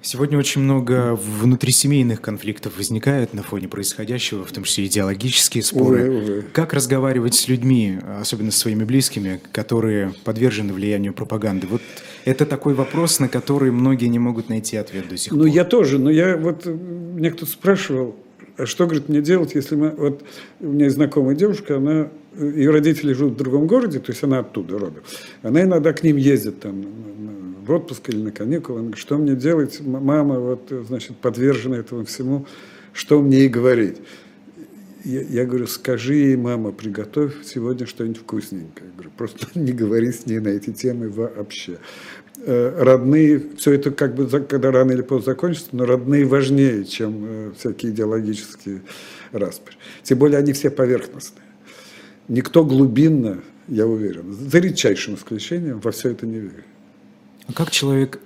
Сегодня 0.06 0.38
очень 0.38 0.62
много 0.62 1.16
внутрисемейных 1.16 2.22
конфликтов 2.22 2.78
возникает 2.78 3.34
на 3.34 3.41
фоне 3.41 3.68
происходящего, 3.68 4.45
в 4.45 4.51
том 4.51 4.64
числе 4.64 4.86
идеологические 4.86 5.64
споры. 5.64 6.08
Увы, 6.08 6.18
увы. 6.20 6.45
Как 6.53 6.74
разговаривать 6.74 7.34
с 7.34 7.47
людьми, 7.47 7.97
особенно 8.22 8.51
с 8.51 8.56
своими 8.56 8.84
близкими, 8.84 9.41
которые 9.51 10.14
подвержены 10.24 10.74
влиянию 10.74 11.12
пропаганды? 11.12 11.66
Вот 11.66 11.82
это 12.24 12.45
такой 12.45 12.76
вопрос, 12.76 13.20
на 13.20 13.30
который 13.30 13.72
многие 13.72 14.06
не 14.06 14.20
могут 14.20 14.47
найти 14.47 14.78
ответ 14.78 15.10
до 15.10 15.18
сих 15.18 15.32
ну, 15.32 15.39
пор. 15.39 15.47
Ну, 15.47 15.51
я 15.51 15.66
тоже, 15.66 15.97
но 15.97 16.12
я 16.12 16.38
вот, 16.38 16.68
мне 16.68 17.32
кто-то 17.32 17.51
спрашивал, 17.51 18.16
а 18.58 18.68
что, 18.68 18.86
говорит, 18.86 19.10
мне 19.10 19.22
делать, 19.22 19.56
если 19.56 19.76
мы... 19.76 19.89
Вот 19.89 20.24
у 20.60 20.68
меня 20.68 20.86
есть 20.86 20.97
знакомая 20.97 21.36
девушка, 21.36 21.78
она... 21.78 22.10
Ее 22.38 22.70
родители 22.70 23.14
живут 23.14 23.34
в 23.34 23.38
другом 23.38 23.66
городе, 23.66 23.97
то 23.97 24.12
есть 24.12 24.24
она 24.24 24.39
оттуда 24.39 24.78
родом. 24.78 25.01
Она 25.41 25.64
иногда 25.64 25.93
к 25.93 26.03
ним 26.03 26.18
ездит 26.18 26.60
там 26.60 26.86
в 27.66 27.72
отпуск 27.72 28.09
или 28.09 28.22
на 28.22 28.32
каникулы. 28.32 28.80
Он 28.80 28.86
говорит, 28.86 29.01
что 29.01 29.18
мне 29.18 29.36
делать? 29.36 29.82
Мама 29.82 30.39
вот, 30.39 30.72
значит, 30.88 31.18
подвержена 31.18 31.78
этому 31.78 32.05
всему. 32.05 32.45
Что 32.93 33.22
мне 33.22 33.39
ей 33.39 33.49
говорить? 33.49 33.97
Я, 35.03 35.22
я 35.22 35.45
говорю, 35.45 35.68
скажи 35.68 36.16
ей, 36.16 36.36
мама, 36.36 36.72
приготовь 36.72 37.34
сегодня 37.43 37.86
что-нибудь 37.86 38.22
вкусненькое. 38.22 38.88
Я 38.88 38.93
говорю, 38.93 39.11
просто 39.16 39.47
не 39.59 39.72
говори 39.72 40.11
с 40.11 40.26
ней 40.26 40.39
на 40.39 40.49
эти 40.49 40.72
темы 40.72 41.09
вообще. 41.09 41.78
Э, 42.38 42.84
родные, 42.84 43.41
все 43.57 43.74
это 43.74 43.91
как 43.91 44.16
бы, 44.16 44.28
когда 44.28 44.72
рано 44.72 44.91
или 44.91 45.01
поздно 45.01 45.34
закончится, 45.34 45.70
но 45.72 45.86
родные 45.86 46.26
важнее, 46.26 46.86
чем 46.86 47.26
э, 47.26 47.51
всякие 47.57 47.91
идеологические 47.91 48.82
распри. 49.32 49.76
Тем 50.03 50.20
более 50.20 50.39
они 50.39 50.53
все 50.53 50.70
поверхностные. 50.70 51.45
Никто 52.28 52.63
глубинно, 52.66 53.41
я 53.68 53.88
уверен, 53.88 54.34
за 54.34 54.59
редчайшим 54.59 55.16
исключением, 55.16 55.80
во 55.80 55.91
все 55.91 56.09
это 56.09 56.26
не 56.26 56.39
верит. 56.39 56.66
А 57.48 57.54
как 57.54 57.72
человек, 57.72 58.20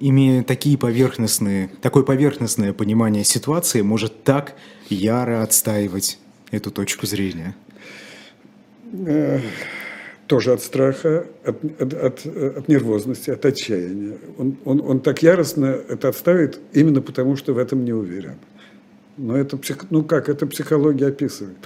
имея 0.00 0.42
такие 0.42 0.76
поверхностные, 0.76 1.70
такое 1.80 2.02
поверхностное 2.02 2.72
понимание 2.72 3.24
ситуации, 3.24 3.82
может 3.82 4.24
так 4.24 4.54
яро 4.88 5.42
отстаивать 5.42 6.18
эту 6.50 6.70
точку 6.70 7.06
зрения? 7.06 7.54
Э, 9.06 9.40
тоже 10.26 10.52
от 10.52 10.62
страха, 10.62 11.26
от, 11.44 11.64
от, 11.80 11.94
от, 11.94 12.26
от 12.26 12.68
нервозности, 12.68 13.30
от 13.30 13.44
отчаяния. 13.44 14.16
Он, 14.38 14.56
он, 14.64 14.80
он 14.80 15.00
так 15.00 15.22
яростно 15.22 15.66
это 15.66 16.08
отставит 16.08 16.58
именно 16.72 17.00
потому, 17.00 17.36
что 17.36 17.52
в 17.54 17.58
этом 17.58 17.84
не 17.84 17.92
уверен. 17.92 18.36
Но 19.16 19.36
это, 19.36 19.58
ну 19.90 20.02
как, 20.02 20.28
это 20.28 20.46
психология 20.46 21.06
описывает. 21.06 21.56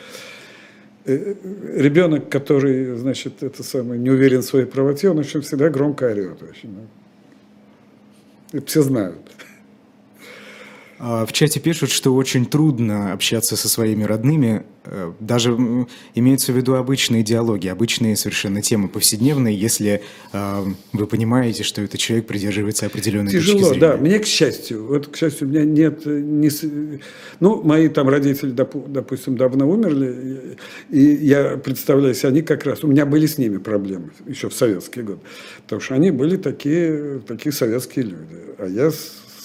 Э, 1.07 1.35
ребенок, 1.75 2.29
который, 2.29 2.97
значит, 2.97 3.43
это 3.43 3.63
самое, 3.63 4.01
не 4.01 4.11
уверен 4.11 4.43
в 4.43 4.45
своей 4.45 4.67
правоте, 4.67 5.09
он 5.09 5.19
очень 5.19 5.41
всегда 5.41 5.71
громко 5.71 6.05
орет. 6.05 6.43
Очень. 6.43 6.77
Это 8.53 8.67
все 8.67 8.83
знают. 8.83 9.19
А, 11.01 11.25
в 11.27 11.33
чате 11.33 11.61
пишут, 11.61 11.91
что 11.91 12.15
очень 12.15 12.45
трудно 12.45 13.13
общаться 13.13 13.57
со 13.57 13.69
своими 13.69 14.03
родными, 14.03 14.65
э, 14.85 15.13
даже 15.21 15.57
имеются 16.15 16.53
в 16.53 16.57
виду 16.57 16.75
обычные 16.75 17.23
диалоги, 17.23 17.69
обычные 17.69 18.17
совершенно 18.17 18.63
темы 18.63 18.89
повседневные, 18.89 19.57
если 19.57 20.03
э, 20.33 20.65
вы 20.93 21.07
понимаете, 21.07 21.63
что 21.63 21.83
этот 21.83 22.01
человек 22.01 22.27
придерживается 22.27 22.87
определенной 22.87 23.31
Тяжело, 23.31 23.61
точки 23.61 23.69
зрения. 23.75 23.93
да. 23.93 23.97
Мне, 23.97 24.19
к 24.19 24.27
счастью, 24.27 24.87
вот, 24.87 25.07
к 25.07 25.17
счастью, 25.17 25.47
у 25.47 25.51
меня 25.51 25.65
нет... 25.65 26.05
Не, 26.05 26.51
ну, 27.39 27.63
мои 27.63 27.89
там 27.89 28.09
родители, 28.09 28.51
допустим, 28.51 29.37
давно 29.37 29.71
умерли, 29.71 30.57
и 30.91 31.01
я 31.01 31.59
представляю 31.59 32.15
себе, 32.15 32.31
они 32.31 32.43
как 32.43 32.65
раз... 32.65 32.83
У 32.83 32.89
меня 32.89 33.07
были 33.07 33.27
с 33.27 33.39
ними 33.39 33.59
проблемы 33.59 34.11
еще 34.27 34.49
в 34.49 34.55
советский 34.55 35.03
год, 35.03 35.21
потому 35.63 35.81
что 35.81 35.95
они 35.95 36.11
были 36.11 36.37
такие, 36.37 37.21
такие 37.21 37.53
советские 37.53 38.07
люди, 38.07 38.37
а 38.59 38.67
я 38.67 38.91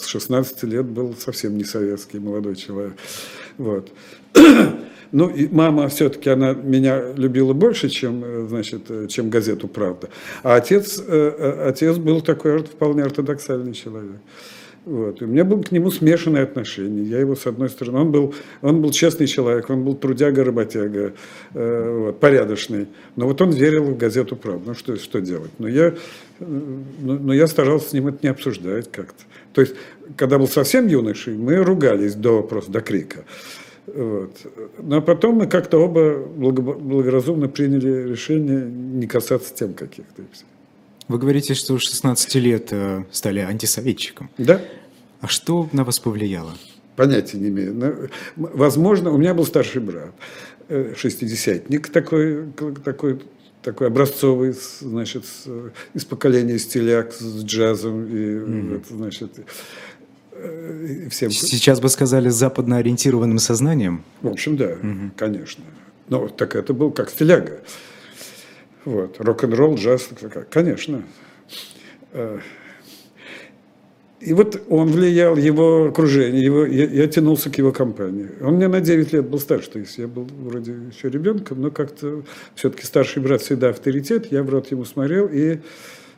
с 0.03 0.07
16 0.07 0.63
лет 0.63 0.85
был 0.85 1.15
совсем 1.17 1.57
не 1.57 1.63
советский 1.63 2.19
молодой 2.19 2.55
человек. 2.55 2.93
Вот. 3.57 3.91
Ну, 5.15 5.29
и 5.29 5.47
мама 5.47 5.89
все-таки, 5.89 6.27
она 6.31 6.53
меня 6.53 7.13
любила 7.15 7.53
больше, 7.53 7.87
чем, 7.87 8.47
значит, 8.47 9.09
чем 9.09 9.29
газету 9.29 9.67
«Правда». 9.67 10.09
А 10.41 10.55
отец, 10.55 10.99
э, 11.07 11.67
отец 11.67 11.97
был 11.97 12.21
такой 12.21 12.63
вполне 12.63 13.03
ортодоксальный 13.03 13.73
человек. 13.73 14.17
Вот. 14.85 15.21
И 15.21 15.25
у 15.25 15.27
меня 15.27 15.45
было 15.45 15.61
к 15.61 15.71
нему 15.71 15.91
смешанное 15.91 16.43
отношение. 16.43 17.05
Я 17.05 17.19
его, 17.19 17.35
с 17.35 17.47
одной 17.47 17.69
стороны, 17.69 17.99
он 17.99 18.11
был, 18.11 18.35
он 18.61 18.81
был 18.81 18.91
честный 18.91 19.27
человек, 19.27 19.69
он 19.69 19.83
был 19.83 19.95
трудяга-работяга, 19.95 21.13
э, 21.53 22.05
вот, 22.05 22.19
порядочный. 22.19 22.87
Но 23.15 23.27
вот 23.27 23.41
он 23.41 23.51
верил 23.51 23.85
в 23.85 23.97
газету 23.97 24.35
«Правда». 24.35 24.63
Ну, 24.67 24.73
что, 24.73 24.97
что 24.97 25.21
делать? 25.21 25.51
Но 25.57 25.67
я, 25.67 25.87
э, 25.87 25.93
но, 26.39 27.13
но 27.13 27.33
я 27.33 27.47
старался 27.47 27.89
с 27.89 27.93
ним 27.93 28.07
это 28.07 28.17
не 28.23 28.29
обсуждать 28.29 28.91
как-то. 28.91 29.23
То 29.53 29.61
есть, 29.61 29.75
когда 30.17 30.37
был 30.37 30.47
совсем 30.47 30.87
юношей, 30.87 31.37
мы 31.37 31.57
ругались 31.57 32.15
до, 32.15 32.41
просто 32.43 32.71
до 32.71 32.81
крика. 32.81 33.23
Вот. 33.87 34.31
Но 34.79 35.01
потом 35.01 35.35
мы 35.35 35.47
как-то 35.47 35.77
оба 35.77 36.17
благоразумно 36.17 37.47
приняли 37.47 38.09
решение 38.09 38.61
не 38.65 39.07
касаться 39.07 39.53
тем 39.53 39.73
каких-то. 39.73 40.23
Вы 41.07 41.17
говорите, 41.17 41.53
что 41.53 41.77
16 41.77 42.35
лет 42.35 42.69
э, 42.71 43.03
стали 43.11 43.39
антисоветчиком. 43.39 44.29
Да. 44.37 44.61
А 45.19 45.27
что 45.27 45.69
на 45.73 45.83
вас 45.83 45.99
повлияло? 45.99 46.53
Понятия 46.95 47.37
не 47.37 47.49
имею. 47.49 48.09
Возможно, 48.35 49.11
у 49.11 49.17
меня 49.17 49.33
был 49.33 49.45
старший 49.45 49.81
брат, 49.81 50.11
э, 50.69 50.93
шестидесятник 50.95 51.89
такой, 51.89 52.45
такой 52.85 53.21
такой 53.63 53.87
образцовый, 53.87 54.53
значит, 54.81 55.25
из 55.93 56.05
поколения 56.05 56.59
стиляк 56.59 57.13
с 57.13 57.43
джазом 57.43 58.05
и, 58.05 58.09
mm-hmm. 58.09 58.75
это, 58.75 58.93
значит, 58.93 59.39
и 60.35 61.09
всем. 61.09 61.31
Сейчас 61.31 61.79
бы 61.79 61.89
сказали 61.89 62.29
с 62.29 62.35
западно 62.35 62.77
ориентированным 62.77 63.39
сознанием. 63.39 64.03
В 64.21 64.27
общем, 64.27 64.57
да, 64.57 64.71
mm-hmm. 64.71 65.11
конечно. 65.15 65.63
Но 66.09 66.27
так 66.27 66.55
это 66.55 66.73
был 66.73 66.91
как 66.91 67.09
стиляга. 67.09 67.61
Вот, 68.85 69.15
рок-н-ролл, 69.19 69.75
джаз, 69.75 70.09
конечно. 70.51 71.03
И 74.25 74.33
вот 74.33 74.61
он 74.69 74.89
влиял, 74.89 75.35
его 75.35 75.87
окружение, 75.87 76.43
его, 76.43 76.65
я, 76.65 76.85
я 76.85 77.07
тянулся 77.07 77.49
к 77.49 77.57
его 77.57 77.71
компании. 77.73 78.29
Он 78.41 78.55
мне 78.55 78.67
на 78.67 78.79
9 78.79 79.11
лет 79.11 79.27
был 79.27 79.39
старше, 79.39 79.71
то 79.71 79.79
есть 79.79 79.97
я 79.97 80.07
был 80.07 80.23
вроде 80.23 80.75
еще 80.91 81.09
ребенком, 81.09 81.61
но 81.61 81.71
как-то 81.71 82.23
все-таки 82.55 82.85
старший 82.85 83.21
брат 83.21 83.41
всегда 83.41 83.69
авторитет, 83.69 84.31
я 84.31 84.43
в 84.43 84.49
рот 84.49 84.71
ему 84.71 84.85
смотрел, 84.85 85.27
и, 85.27 85.59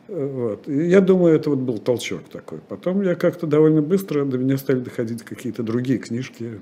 э, 0.08 0.26
вот, 0.26 0.68
и 0.68 0.88
я 0.88 1.02
думаю, 1.02 1.36
это 1.36 1.50
вот 1.50 1.60
был 1.60 1.80
толчок 1.80 2.30
такой. 2.30 2.60
Потом 2.60 3.02
я 3.02 3.16
как-то 3.16 3.48
довольно 3.48 3.82
быстро, 3.82 4.24
до 4.24 4.38
меня 4.38 4.58
стали 4.58 4.80
доходить 4.80 5.24
какие-то 5.24 5.64
другие 5.64 5.98
книжки, 5.98 6.60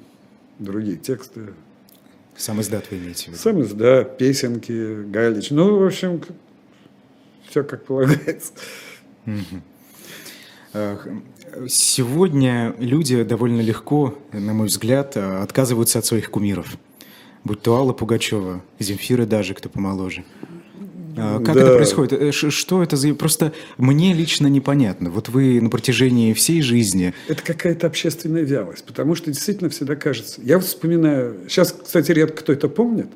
другие 0.59 0.97
тексты. 0.97 1.41
Сам 2.37 2.61
издат 2.61 2.89
вы 2.89 2.97
имеете 2.97 3.25
в 3.25 3.27
виду? 3.27 3.37
Сам 3.37 3.61
издат, 3.61 4.17
песенки, 4.17 5.03
Галич, 5.09 5.51
ну, 5.51 5.77
в 5.77 5.85
общем, 5.85 6.21
все 7.49 7.63
как 7.63 7.83
полагается. 7.83 8.53
Сегодня 11.67 12.75
люди 12.79 13.23
довольно 13.23 13.61
легко, 13.61 14.17
на 14.31 14.53
мой 14.53 14.67
взгляд, 14.67 15.17
отказываются 15.17 15.99
от 15.99 16.05
своих 16.05 16.31
кумиров. 16.31 16.77
Будь 17.43 17.61
то 17.61 17.75
Алла 17.75 17.93
Пугачева, 17.93 18.63
Земфира 18.79 19.25
даже, 19.25 19.53
кто 19.53 19.69
помоложе. 19.69 20.23
А, 21.17 21.39
как 21.43 21.55
да. 21.55 21.61
это 21.61 21.75
происходит? 21.75 22.13
Э, 22.13 22.31
что 22.31 22.81
это 22.81 22.95
за... 22.95 23.13
Просто 23.13 23.53
мне 23.77 24.13
лично 24.13 24.47
непонятно. 24.47 25.09
Вот 25.09 25.29
вы 25.29 25.61
на 25.61 25.69
протяжении 25.69 26.33
всей 26.33 26.61
жизни... 26.61 27.13
Это 27.27 27.43
какая-то 27.43 27.87
общественная 27.87 28.41
вялость, 28.41 28.85
потому 28.85 29.15
что 29.15 29.31
действительно 29.31 29.69
всегда 29.69 29.95
кажется... 29.95 30.41
Я 30.43 30.59
вспоминаю... 30.59 31.41
Сейчас, 31.47 31.73
кстати, 31.73 32.11
редко 32.11 32.37
кто 32.37 32.53
это 32.53 32.67
помнит. 32.67 33.07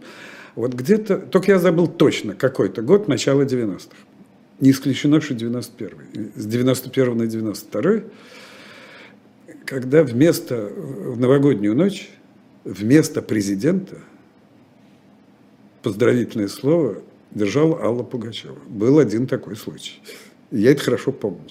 Вот 0.55 0.73
где-то... 0.73 1.17
Только 1.17 1.53
я 1.53 1.59
забыл 1.59 1.88
точно 1.88 2.35
какой-то 2.35 2.81
год, 2.81 3.07
начало 3.07 3.43
90-х. 3.43 3.95
Не 4.60 4.72
исключено, 4.72 5.22
что 5.22 5.36
91 5.36 6.32
С 6.36 6.45
91 6.45 7.18
на 7.18 7.28
92 7.28 8.01
когда 9.68 10.03
вместо, 10.03 10.70
в 10.76 11.20
новогоднюю 11.20 11.76
ночь, 11.76 12.10
вместо 12.64 13.22
президента 13.22 13.97
поздравительное 15.84 16.47
слово 16.47 17.01
держала 17.32 17.82
Алла 17.82 18.03
Пугачева. 18.03 18.58
Был 18.68 18.97
один 18.97 19.28
такой 19.28 19.58
случай. 19.58 20.01
Я 20.51 20.72
это 20.72 20.84
хорошо 20.84 21.12
помню. 21.12 21.41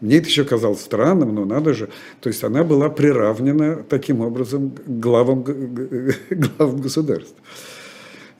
Мне 0.00 0.18
это 0.18 0.26
еще 0.26 0.44
казалось 0.44 0.82
странным, 0.82 1.34
но 1.34 1.46
надо 1.46 1.72
же. 1.72 1.88
То 2.20 2.28
есть 2.28 2.44
она 2.44 2.62
была 2.62 2.90
приравнена 2.90 3.82
таким 3.88 4.20
образом 4.20 4.70
к 4.70 4.86
главам, 4.86 5.42
главам 6.30 6.80
государства. 6.82 7.36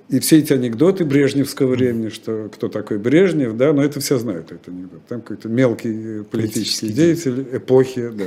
И 0.09 0.21
все 0.21 0.39
эти 0.39 0.53
анекдоты 0.53 1.05
брежневского 1.05 1.71
времени, 1.73 2.11
что 2.11 2.51
кто 2.53 2.69
такой 2.69 2.99
Брежнев, 2.99 3.57
да, 3.57 3.73
но 3.73 3.83
это 3.83 4.01
все 4.01 4.19
знают, 4.19 4.53
это 4.53 4.71
анекдот. 4.71 5.07
Там 5.07 5.23
какой-то 5.23 5.49
мелкий 5.49 6.23
политический, 6.25 6.31
политический 6.31 6.89
деятель 6.91 7.57
эпохи, 7.57 8.11
да. 8.15 8.27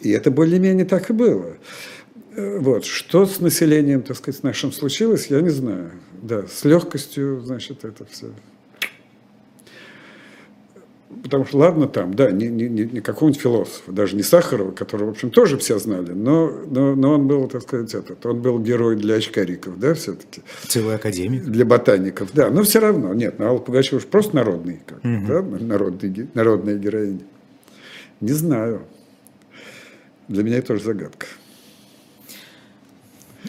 И 0.00 0.10
это 0.10 0.32
более-менее 0.32 0.84
так 0.84 1.10
и 1.10 1.12
было. 1.12 1.56
Э, 2.34 2.58
вот. 2.58 2.84
Что 2.84 3.26
с 3.26 3.40
населением, 3.40 4.02
так 4.02 4.16
сказать, 4.16 4.42
нашим 4.42 4.72
случилось, 4.72 5.28
я 5.28 5.40
не 5.40 5.50
знаю. 5.50 5.92
Да, 6.20 6.46
с 6.48 6.64
легкостью, 6.64 7.40
значит, 7.44 7.84
это 7.84 8.04
все 8.04 8.32
потому 11.22 11.44
что 11.44 11.58
ладно 11.58 11.88
там, 11.88 12.14
да, 12.14 12.30
не, 12.30 12.48
не, 12.48 12.68
не 12.68 13.00
какого-нибудь 13.00 13.40
философа, 13.40 13.92
даже 13.92 14.16
не 14.16 14.22
Сахарова, 14.22 14.72
которого, 14.72 15.08
в 15.08 15.10
общем, 15.10 15.30
тоже 15.30 15.58
все 15.58 15.78
знали, 15.78 16.12
но, 16.12 16.50
но, 16.66 16.94
но 16.94 17.14
он 17.14 17.26
был, 17.26 17.48
так 17.48 17.62
сказать, 17.62 17.94
этот, 17.94 18.24
он 18.26 18.40
был 18.40 18.58
герой 18.58 18.96
для 18.96 19.16
очкариков, 19.16 19.78
да, 19.78 19.94
все-таки. 19.94 20.42
Целый 20.66 20.96
академик. 20.96 21.44
Для 21.44 21.64
ботаников, 21.64 22.30
да, 22.32 22.50
но 22.50 22.62
все 22.62 22.80
равно, 22.80 23.14
нет, 23.14 23.38
ну, 23.38 23.46
Алла 23.46 23.58
Пугачева 23.58 24.00
просто 24.00 24.36
народный, 24.36 24.80
как, 24.86 24.98
угу. 24.98 25.26
да, 25.26 25.42
народный, 25.42 26.28
народная 26.34 26.76
героиня. 26.76 27.20
Не 28.20 28.32
знаю. 28.32 28.82
Для 30.28 30.44
меня 30.44 30.58
это 30.58 30.68
тоже 30.68 30.84
загадка. 30.84 31.26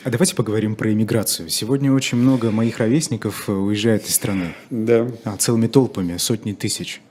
А 0.04 0.10
давайте 0.10 0.36
поговорим 0.36 0.76
про 0.76 0.92
иммиграцию. 0.92 1.50
Сегодня 1.50 1.94
очень 1.94 2.18
много 2.18 2.50
моих 2.52 2.80
ровесников 2.80 3.48
уезжает 3.48 4.08
из 4.08 4.16
страны. 4.16 4.56
Да. 4.72 5.08
А, 5.24 5.38
целыми 5.38 5.68
толпами, 5.68 6.18
сотни 6.18 6.54
тысяч. 6.54 7.02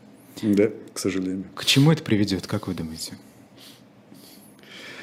Да, 0.43 0.71
к 0.93 0.99
сожалению. 0.99 1.45
К 1.55 1.65
чему 1.65 1.93
это 1.93 2.03
приведет, 2.03 2.47
как 2.47 2.67
вы 2.67 2.75
думаете? 2.75 3.15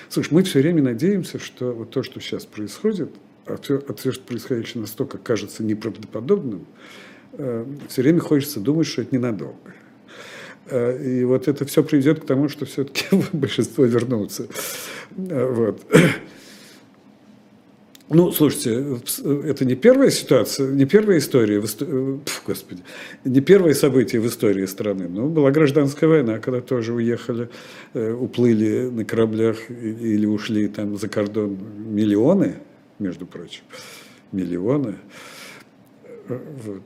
Слушай, 0.10 0.34
мы 0.34 0.44
все 0.44 0.60
время 0.60 0.82
надеемся, 0.82 1.40
что 1.40 1.72
вот 1.72 1.92
то, 1.92 2.04
что 2.04 2.20
сейчас 2.20 2.46
происходит, 2.46 3.12
а 3.46 3.58
все, 3.58 3.82
а 3.88 3.94
все 3.94 4.12
что 4.12 4.24
происходящее 4.24 4.82
настолько 4.82 5.18
кажется 5.18 5.64
неправдоподобным, 5.64 6.66
э, 7.34 7.66
все 7.88 8.02
время 8.02 8.20
хочется 8.20 8.60
думать, 8.60 8.88
что 8.88 9.04
это 9.04 9.16
ненадолго. 9.16 9.74
Э, 10.66 11.02
и 11.04 11.24
вот 11.24 11.48
это 11.48 11.66
все 11.66 11.84
приведет 11.84 12.22
к 12.22 12.26
тому, 12.26 12.50
что 12.50 12.66
все-таки 12.66 13.06
большинство 13.34 13.86
вернутся. 13.86 14.48
Э, 15.16 15.52
вот. 15.52 15.86
Ну, 18.12 18.32
слушайте, 18.32 18.98
это 19.46 19.66
не 19.66 19.76
первая 19.76 20.10
ситуация, 20.10 20.68
не 20.68 20.86
первая 20.86 21.20
история, 21.20 21.60
в 21.60 21.66
истории, 21.66 22.20
господи, 22.46 22.82
не 23.24 23.40
первое 23.40 23.76
событие 23.76 24.20
в 24.20 24.26
истории 24.26 24.66
страны. 24.66 25.08
Ну, 25.08 25.30
была 25.30 25.52
гражданская 25.52 26.10
война, 26.10 26.40
когда 26.40 26.60
тоже 26.60 26.94
уехали, 26.94 27.50
э, 27.94 28.12
уплыли 28.12 28.90
на 28.90 29.06
кораблях 29.06 29.70
или 29.70 30.26
ушли 30.26 30.68
там 30.70 30.98
за 30.98 31.08
кордон 31.08 31.60
миллионы, 31.78 32.56
между 32.98 33.28
прочим, 33.28 33.62
миллионы. 34.32 34.96
Э, 36.30 36.40
вот. 36.66 36.82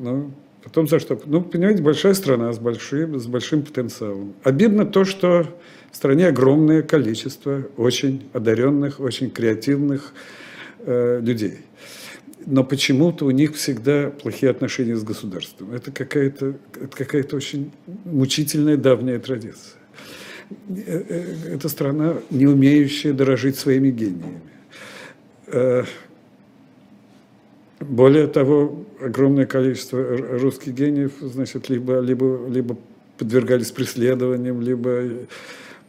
Ну, 0.00 0.32
потом 0.64 0.88
за 0.88 0.98
что? 0.98 1.20
Ну, 1.26 1.42
понимаете, 1.42 1.80
большая 1.80 2.14
страна 2.14 2.52
с 2.52 2.58
большим, 2.58 3.20
с 3.20 3.26
большим 3.28 3.62
потенциалом. 3.62 4.34
Обидно 4.42 4.84
то, 4.84 5.04
что 5.04 5.46
в 5.92 5.96
стране 5.96 6.26
огромное 6.26 6.82
количество 6.82 7.62
очень 7.76 8.28
одаренных, 8.32 8.98
очень 8.98 9.30
креативных, 9.30 10.12
э, 10.86 11.20
людей. 11.20 11.58
Но 12.46 12.64
почему-то 12.64 13.26
у 13.26 13.30
них 13.30 13.56
всегда 13.56 14.10
плохие 14.10 14.50
отношения 14.50 14.96
с 14.96 15.02
государством. 15.02 15.72
Это 15.72 15.90
какая-то 15.90 16.54
какая 16.94 17.26
очень 17.32 17.72
мучительная 18.04 18.76
давняя 18.76 19.18
традиция. 19.18 19.74
это 20.68 21.68
страна, 21.68 22.14
не 22.30 22.46
умеющая 22.46 23.12
дорожить 23.12 23.56
своими 23.56 23.90
гениями. 23.90 24.40
Более 27.80 28.26
того, 28.26 28.86
огромное 29.00 29.44
количество 29.46 30.02
русских 30.38 30.72
гениев, 30.72 31.12
значит, 31.20 31.68
либо, 31.68 32.00
либо, 32.00 32.48
либо 32.48 32.76
подвергались 33.18 33.70
преследованиям, 33.70 34.62
либо, 34.62 34.90
э, 34.90 35.24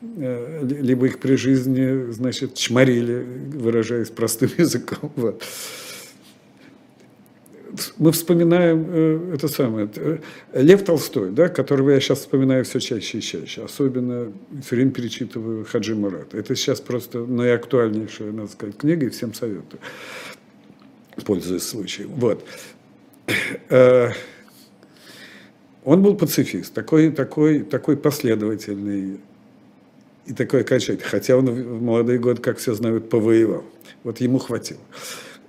либо 0.02 1.08
их 1.08 1.20
при 1.20 1.36
жизни, 1.36 2.12
значит, 2.12 2.54
чморили, 2.54 3.26
выражаясь 3.54 4.10
простым 4.10 4.50
языком. 4.58 5.12
Вот. 5.16 5.44
Мы 7.98 8.12
вспоминаем 8.12 8.86
э, 8.90 9.34
это 9.36 9.48
самое. 9.48 9.90
Э, 9.96 10.20
Лев 10.54 10.84
Толстой, 10.84 11.32
да, 11.32 11.50
которого 11.50 11.92
я 11.92 12.00
сейчас 12.00 12.20
вспоминаю 12.20 12.64
все 12.64 12.80
чаще 12.80 13.18
и 13.18 13.22
чаще. 13.22 13.64
Особенно 13.64 14.32
все 14.64 14.76
время 14.78 14.92
перечитываю 14.92 15.66
Хаджи 15.66 15.94
Мурата. 15.94 16.38
Это 16.38 16.56
сейчас 16.56 16.80
просто 16.80 17.20
наиактуальнейшая, 17.20 18.32
надо 18.32 18.52
сказать, 18.52 18.78
книга, 18.78 19.08
и 19.08 19.10
всем 19.10 19.34
советую 19.34 19.80
пользуясь 21.26 21.64
случаем. 21.64 22.10
Вот. 22.16 22.46
Э, 23.70 24.12
он 25.84 26.02
был 26.02 26.16
пацифист, 26.16 26.74
такой, 26.74 27.12
такой, 27.12 27.64
такой 27.64 27.98
последовательный 27.98 29.20
и 30.28 30.34
такой 30.34 30.62
окончательный. 30.62 31.10
Хотя 31.10 31.38
он 31.38 31.50
в 31.50 31.82
молодые 31.82 32.20
годы, 32.20 32.42
как 32.42 32.58
все 32.58 32.74
знают, 32.74 33.10
повоевал. 33.10 33.64
Вот 34.04 34.20
ему 34.20 34.40
хватило. 34.40 34.80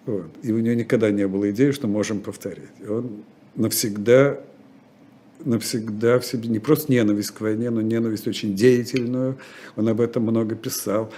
Вот. 0.06 0.26
И 0.42 0.52
у 0.52 0.58
него 0.58 0.74
никогда 0.74 1.10
не 1.10 1.26
было 1.26 1.50
идеи, 1.50 1.72
что 1.72 1.86
можем 1.86 2.20
повторять. 2.20 2.70
И 2.80 2.86
он 2.86 3.24
навсегда, 3.56 4.40
навсегда 5.44 6.18
в 6.18 6.24
себе 6.24 6.48
не 6.48 6.60
просто 6.60 6.92
ненависть 6.92 7.32
к 7.32 7.40
войне, 7.40 7.70
но 7.70 7.80
ненависть 7.80 8.26
очень 8.26 8.54
деятельную. 8.54 9.36
Он 9.76 9.88
об 9.88 10.00
этом 10.00 10.22
много 10.22 10.54
писал. 10.54 11.12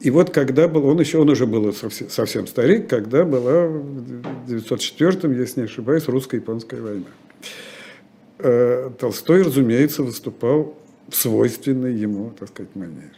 И 0.00 0.10
вот 0.10 0.30
когда 0.30 0.66
был, 0.66 0.84
он 0.86 0.98
еще, 1.00 1.18
он 1.18 1.30
уже 1.30 1.46
был 1.46 1.72
совсем, 1.72 2.10
совсем 2.10 2.46
старик, 2.48 2.88
когда 2.88 3.24
была 3.24 3.68
в 3.68 4.46
904 4.48 5.32
если 5.36 5.60
не 5.60 5.66
ошибаюсь, 5.66 6.08
русско-японская 6.08 6.82
война. 6.82 7.06
Э, 8.44 8.90
Толстой, 8.98 9.42
разумеется, 9.42 10.02
выступал 10.02 10.76
в 11.08 11.14
свойственной 11.14 11.94
ему, 11.94 12.32
так 12.38 12.48
сказать, 12.48 12.74
манере. 12.74 13.10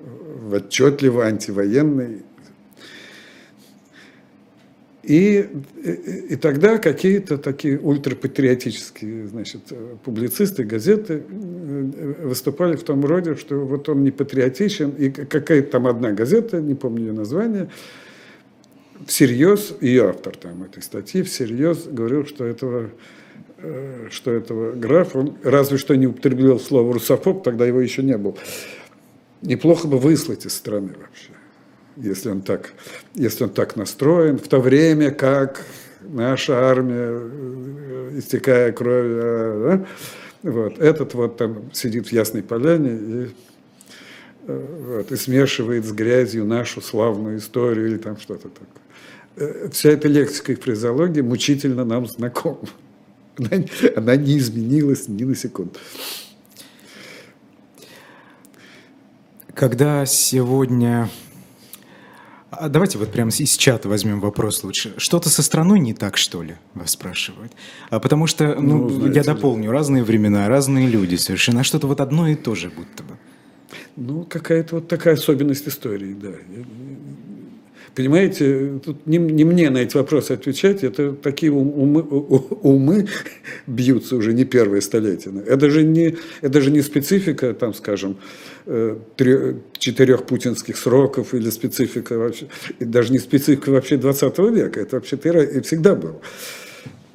В 0.00 0.54
отчетливо 0.54 1.26
антивоенной 1.26 2.22
и, 5.02 5.46
и, 6.30 6.36
тогда 6.36 6.78
какие-то 6.78 7.36
такие 7.36 7.78
ультрапатриотические 7.78 9.26
значит, 9.26 9.60
публицисты, 10.02 10.64
газеты 10.64 11.22
э, 11.28 12.14
выступали 12.22 12.76
в 12.76 12.84
том 12.84 13.04
роде, 13.04 13.34
что 13.34 13.56
вот 13.66 13.86
он 13.90 14.02
не 14.02 14.12
патриотичен, 14.12 14.90
и 14.92 15.10
какая-то 15.10 15.72
там 15.72 15.86
одна 15.86 16.12
газета, 16.12 16.62
не 16.62 16.74
помню 16.74 17.08
ее 17.08 17.12
название, 17.12 17.68
всерьез, 19.06 19.74
ее 19.82 20.08
автор 20.08 20.36
там 20.38 20.62
этой 20.62 20.82
статьи 20.82 21.22
всерьез 21.22 21.84
говорил, 21.86 22.24
что 22.24 22.46
этого 22.46 22.88
что 24.10 24.32
этого 24.32 24.72
граф, 24.72 25.16
он 25.16 25.36
разве 25.42 25.78
что 25.78 25.94
не 25.94 26.06
употреблял 26.06 26.58
слово 26.58 26.94
русофоб, 26.94 27.42
тогда 27.42 27.66
его 27.66 27.80
еще 27.80 28.02
не 28.02 28.16
было. 28.16 28.34
Неплохо 29.42 29.88
бы 29.88 29.98
выслать 29.98 30.46
из 30.46 30.54
страны 30.54 30.94
вообще 30.98 31.30
если 31.96 32.30
он 32.30 32.42
так, 32.42 32.72
если 33.14 33.44
он 33.44 33.50
так 33.50 33.76
настроен, 33.76 34.38
в 34.38 34.48
то 34.48 34.60
время 34.60 35.10
как 35.10 35.64
наша 36.00 36.68
армия, 36.68 37.08
э, 37.10 38.10
истекая 38.18 38.72
кровью, 38.72 39.86
да, 40.42 40.50
вот, 40.50 40.78
этот 40.78 41.14
вот 41.14 41.36
там 41.36 41.70
сидит 41.72 42.08
в 42.08 42.12
Ясной 42.12 42.42
Поляне 42.42 42.90
и, 42.90 43.28
э, 44.46 44.66
вот, 44.86 45.12
и 45.12 45.16
смешивает 45.16 45.84
с 45.84 45.92
грязью 45.92 46.44
нашу 46.44 46.80
славную 46.80 47.38
историю 47.38 47.86
или 47.86 47.98
там 47.98 48.18
что-то 48.18 48.48
такое. 48.48 48.68
Э, 49.36 49.68
вся 49.70 49.90
эта 49.90 50.08
лексика 50.08 50.52
и 50.52 50.56
фразеология 50.56 51.22
мучительно 51.22 51.84
нам 51.84 52.06
знакома. 52.06 52.68
Она, 53.38 53.64
она 53.96 54.16
не 54.16 54.38
изменилась 54.38 55.08
ни 55.08 55.24
на 55.24 55.34
секунду. 55.34 55.78
Когда 59.54 60.04
сегодня 60.06 61.08
а 62.58 62.68
давайте 62.68 62.98
вот 62.98 63.10
прямо 63.10 63.30
из 63.30 63.56
чата 63.56 63.88
возьмем 63.88 64.20
вопрос 64.20 64.62
лучше. 64.64 64.94
Что-то 64.96 65.28
со 65.28 65.42
страной 65.42 65.80
не 65.80 65.94
так, 65.94 66.16
что 66.16 66.42
ли, 66.42 66.54
вас 66.74 66.90
спрашивают? 66.90 67.52
А 67.90 68.00
потому 68.00 68.26
что, 68.26 68.54
ну, 68.54 68.78
ну 68.78 68.90
знаете, 68.90 69.18
я 69.18 69.24
дополню, 69.24 69.70
разные 69.70 70.04
времена, 70.04 70.48
разные 70.48 70.86
люди 70.86 71.16
совершенно, 71.16 71.60
а 71.60 71.64
что-то 71.64 71.86
вот 71.86 72.00
одно 72.00 72.28
и 72.28 72.34
то 72.34 72.54
же 72.54 72.70
будто 72.70 73.02
бы. 73.02 73.16
Ну, 73.96 74.24
какая-то 74.24 74.76
вот 74.76 74.88
такая 74.88 75.14
особенность 75.14 75.66
истории, 75.66 76.14
да. 76.14 76.32
Понимаете, 77.94 78.80
тут 78.84 79.06
не, 79.06 79.18
не 79.18 79.44
мне 79.44 79.70
на 79.70 79.78
эти 79.78 79.96
вопросы 79.96 80.32
отвечать, 80.32 80.82
это 80.82 81.12
такие 81.12 81.52
умы, 81.52 82.02
умы 82.02 83.06
бьются 83.66 84.16
уже 84.16 84.32
не 84.32 84.44
первое 84.44 84.80
столетие. 84.80 85.32
Это 85.46 85.70
же 85.70 85.84
не, 85.84 86.16
это 86.40 86.60
же 86.60 86.72
не 86.72 86.82
специфика, 86.82 87.54
там, 87.54 87.72
скажем, 87.72 88.16
э, 88.66 88.96
трех, 89.16 89.56
четырех 89.78 90.26
путинских 90.26 90.76
сроков 90.76 91.34
или 91.34 91.50
специфика 91.50 92.18
вообще, 92.18 92.48
даже 92.80 93.12
не 93.12 93.20
специфика 93.20 93.70
вообще 93.70 93.96
20 93.96 94.38
века, 94.38 94.80
это 94.80 94.96
вообще 94.96 95.16
и 95.16 95.60
всегда 95.60 95.94
было. 95.94 96.20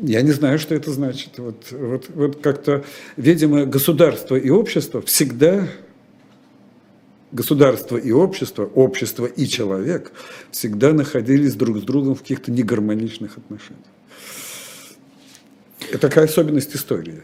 Я 0.01 0.21
не 0.21 0.31
знаю, 0.31 0.59
что 0.59 0.75
это 0.75 0.91
значит. 0.91 1.39
Вот, 1.39 1.71
вот, 1.71 2.05
вот 2.15 2.41
как-то, 2.41 2.85
видимо, 3.17 3.65
государство 3.65 4.37
и 4.37 4.49
общество 4.49 5.01
всегда 5.01 5.67
государство 7.31 7.97
и 7.97 8.11
общество, 8.11 8.65
общество 8.65 9.25
и 9.25 9.45
человек 9.45 10.11
всегда 10.51 10.93
находились 10.93 11.55
друг 11.55 11.77
с 11.77 11.81
другом 11.81 12.15
в 12.15 12.21
каких-то 12.21 12.51
негармоничных 12.51 13.37
отношениях. 13.37 13.85
Это 15.89 15.99
такая 15.99 16.25
особенность 16.25 16.75
истории. 16.75 17.21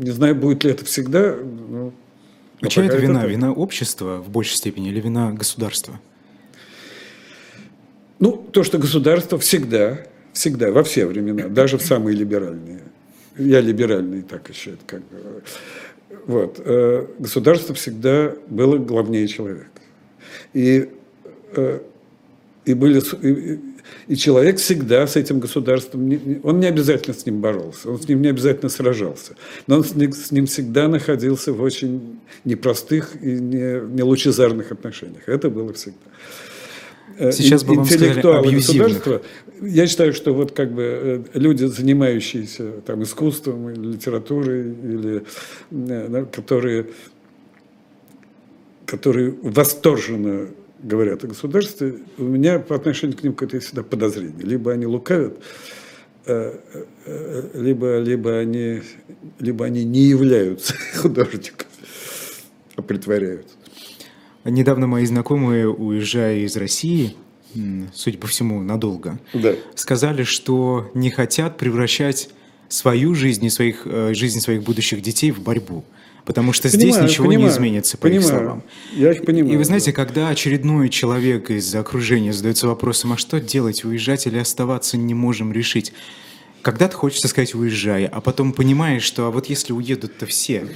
Не 0.00 0.10
знаю, 0.10 0.34
будет 0.34 0.64
ли 0.64 0.70
это 0.70 0.84
всегда. 0.84 1.36
Но, 1.36 1.92
а 2.60 2.66
чья 2.68 2.84
это 2.84 2.96
вина? 2.96 3.20
Это... 3.20 3.28
Вина 3.28 3.52
общества 3.52 4.18
в 4.18 4.30
большей 4.30 4.56
степени 4.56 4.88
или 4.88 5.00
вина 5.00 5.32
государства? 5.32 6.00
Ну, 8.18 8.32
то, 8.32 8.64
что 8.64 8.78
государство 8.78 9.38
всегда, 9.38 9.98
всегда, 10.32 10.70
во 10.72 10.82
все 10.82 11.06
времена, 11.06 11.48
даже 11.48 11.76
в 11.76 11.82
самые 11.82 12.16
либеральные, 12.16 12.80
я 13.36 13.60
либеральный 13.60 14.22
так 14.22 14.48
еще, 14.48 14.70
это 14.70 14.84
как 14.86 15.00
бы, 15.00 15.42
вот. 16.26 16.60
Э, 16.64 17.06
государство 17.18 17.74
всегда 17.74 18.34
было 18.48 18.78
главнее 18.78 19.26
человека. 19.28 19.66
И, 20.54 20.88
э, 21.54 21.80
и, 22.64 22.74
были, 22.74 23.02
и, 23.22 23.60
и 24.08 24.16
человек 24.16 24.58
всегда 24.58 25.06
с 25.06 25.16
этим 25.16 25.40
государством, 25.40 26.40
он 26.42 26.60
не 26.60 26.66
обязательно 26.66 27.14
с 27.14 27.26
ним 27.26 27.40
боролся, 27.40 27.90
он 27.90 28.00
с 28.00 28.08
ним 28.08 28.22
не 28.22 28.28
обязательно 28.28 28.68
сражался, 28.68 29.34
но 29.66 29.76
он 29.76 29.84
с 29.84 29.94
ним, 29.94 30.12
с 30.12 30.30
ним 30.30 30.46
всегда 30.46 30.88
находился 30.88 31.52
в 31.52 31.60
очень 31.60 32.18
непростых 32.44 33.16
и 33.22 33.32
не, 33.32 33.80
не 33.80 34.02
лучезарных 34.02 34.72
отношениях. 34.72 35.28
Это 35.28 35.50
было 35.50 35.72
всегда. 35.72 35.98
Э, 37.18 37.32
Сейчас 37.32 37.64
бы 37.64 37.74
интеллектуалы 37.74 38.52
государства. 38.52 39.22
Я 39.62 39.86
считаю, 39.86 40.12
что 40.12 40.34
вот 40.34 40.52
как 40.52 40.72
бы 40.72 40.82
э, 40.82 41.38
люди, 41.38 41.64
занимающиеся 41.64 42.72
там 42.84 43.02
искусством 43.02 43.70
или 43.70 43.92
литературой, 43.92 44.70
или 44.70 45.24
э, 45.70 46.26
которые, 46.30 46.86
которые 48.84 49.34
восторженно 49.42 50.48
говорят 50.82 51.24
о 51.24 51.28
государстве, 51.28 51.96
у 52.18 52.24
меня 52.24 52.58
по 52.58 52.76
отношению 52.76 53.16
к 53.16 53.22
ним 53.22 53.32
какое-то 53.32 53.60
всегда 53.60 53.82
подозрение. 53.82 54.44
Либо 54.44 54.72
они 54.72 54.84
лукавят, 54.84 55.38
либо, 57.54 57.98
либо, 57.98 58.38
они, 58.38 58.82
либо 59.38 59.64
они 59.64 59.84
не 59.84 60.00
являются 60.00 60.74
художниками, 60.96 61.70
а 62.76 62.82
притворяются. 62.82 63.55
Недавно 64.48 64.86
мои 64.86 65.04
знакомые, 65.06 65.68
уезжая 65.68 66.38
из 66.38 66.56
России, 66.56 67.16
судя 67.94 68.18
по 68.18 68.26
всему, 68.26 68.62
надолго, 68.62 69.18
да. 69.32 69.54
сказали, 69.74 70.24
что 70.24 70.90
не 70.94 71.10
хотят 71.10 71.56
превращать 71.56 72.28
свою 72.68 73.14
жизнь 73.14 73.44
и 73.44 73.50
своих, 73.50 73.82
э, 73.84 74.12
жизнь 74.14 74.40
своих 74.40 74.62
будущих 74.62 75.02
детей 75.02 75.30
в 75.30 75.40
борьбу. 75.40 75.84
Потому 76.24 76.52
что 76.52 76.68
понимаю, 76.68 76.92
здесь 76.92 77.02
ничего 77.02 77.28
понимаю, 77.28 77.48
не 77.48 77.54
изменится, 77.54 77.96
по 77.96 78.02
понимаю, 78.02 78.20
их 78.20 78.28
словам. 78.28 78.62
Я 78.92 79.12
их 79.12 79.24
понимаю. 79.24 79.54
И 79.54 79.56
вы 79.56 79.64
знаете, 79.64 79.92
да. 79.92 79.96
когда 79.96 80.28
очередной 80.28 80.88
человек 80.88 81.50
из 81.50 81.72
окружения 81.74 82.32
задается 82.32 82.66
вопросом, 82.66 83.12
а 83.12 83.16
что 83.16 83.40
делать, 83.40 83.84
уезжать 83.84 84.26
или 84.26 84.38
оставаться, 84.38 84.96
не 84.96 85.14
можем 85.14 85.52
решить. 85.52 85.92
Когда-то 86.62 86.96
хочется 86.96 87.28
сказать 87.28 87.54
«уезжай», 87.54 88.06
а 88.06 88.20
потом 88.20 88.52
понимаешь, 88.52 89.04
что 89.04 89.26
а 89.26 89.30
вот 89.30 89.46
если 89.46 89.72
уедут-то 89.72 90.26
все, 90.26 90.66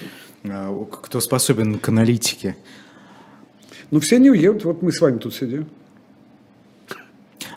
а, 0.44 0.84
кто 0.84 1.18
способен 1.18 1.80
к 1.80 1.88
аналитике, 1.88 2.54
ну, 3.90 4.00
все 4.00 4.18
не 4.18 4.30
уедут, 4.30 4.64
вот 4.64 4.82
мы 4.82 4.92
с 4.92 5.00
вами 5.00 5.18
тут 5.18 5.34
сидим. 5.34 5.66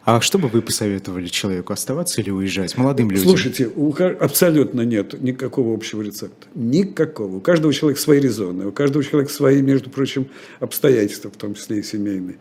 А 0.05 0.19
что 0.19 0.37
бы 0.37 0.49
вы 0.49 0.61
посоветовали 0.61 1.27
человеку, 1.27 1.71
оставаться 1.71 2.19
или 2.19 2.29
уезжать, 2.29 2.77
молодым 2.77 3.09
людям? 3.09 3.25
Слушайте, 3.25 3.69
у, 3.73 3.95
абсолютно 4.19 4.81
нет 4.81 5.21
никакого 5.21 5.73
общего 5.73 6.01
рецепта. 6.01 6.47
Никакого. 6.55 7.37
У 7.37 7.39
каждого 7.39 7.73
человека 7.73 8.01
свои 8.01 8.19
резоны, 8.19 8.67
у 8.67 8.73
каждого 8.73 9.03
человека 9.03 9.31
свои, 9.31 9.61
между 9.61 9.89
прочим, 9.89 10.27
обстоятельства, 10.59 11.31
в 11.31 11.37
том 11.37 11.55
числе 11.55 11.79
и 11.79 11.83
семейные. 11.83 12.35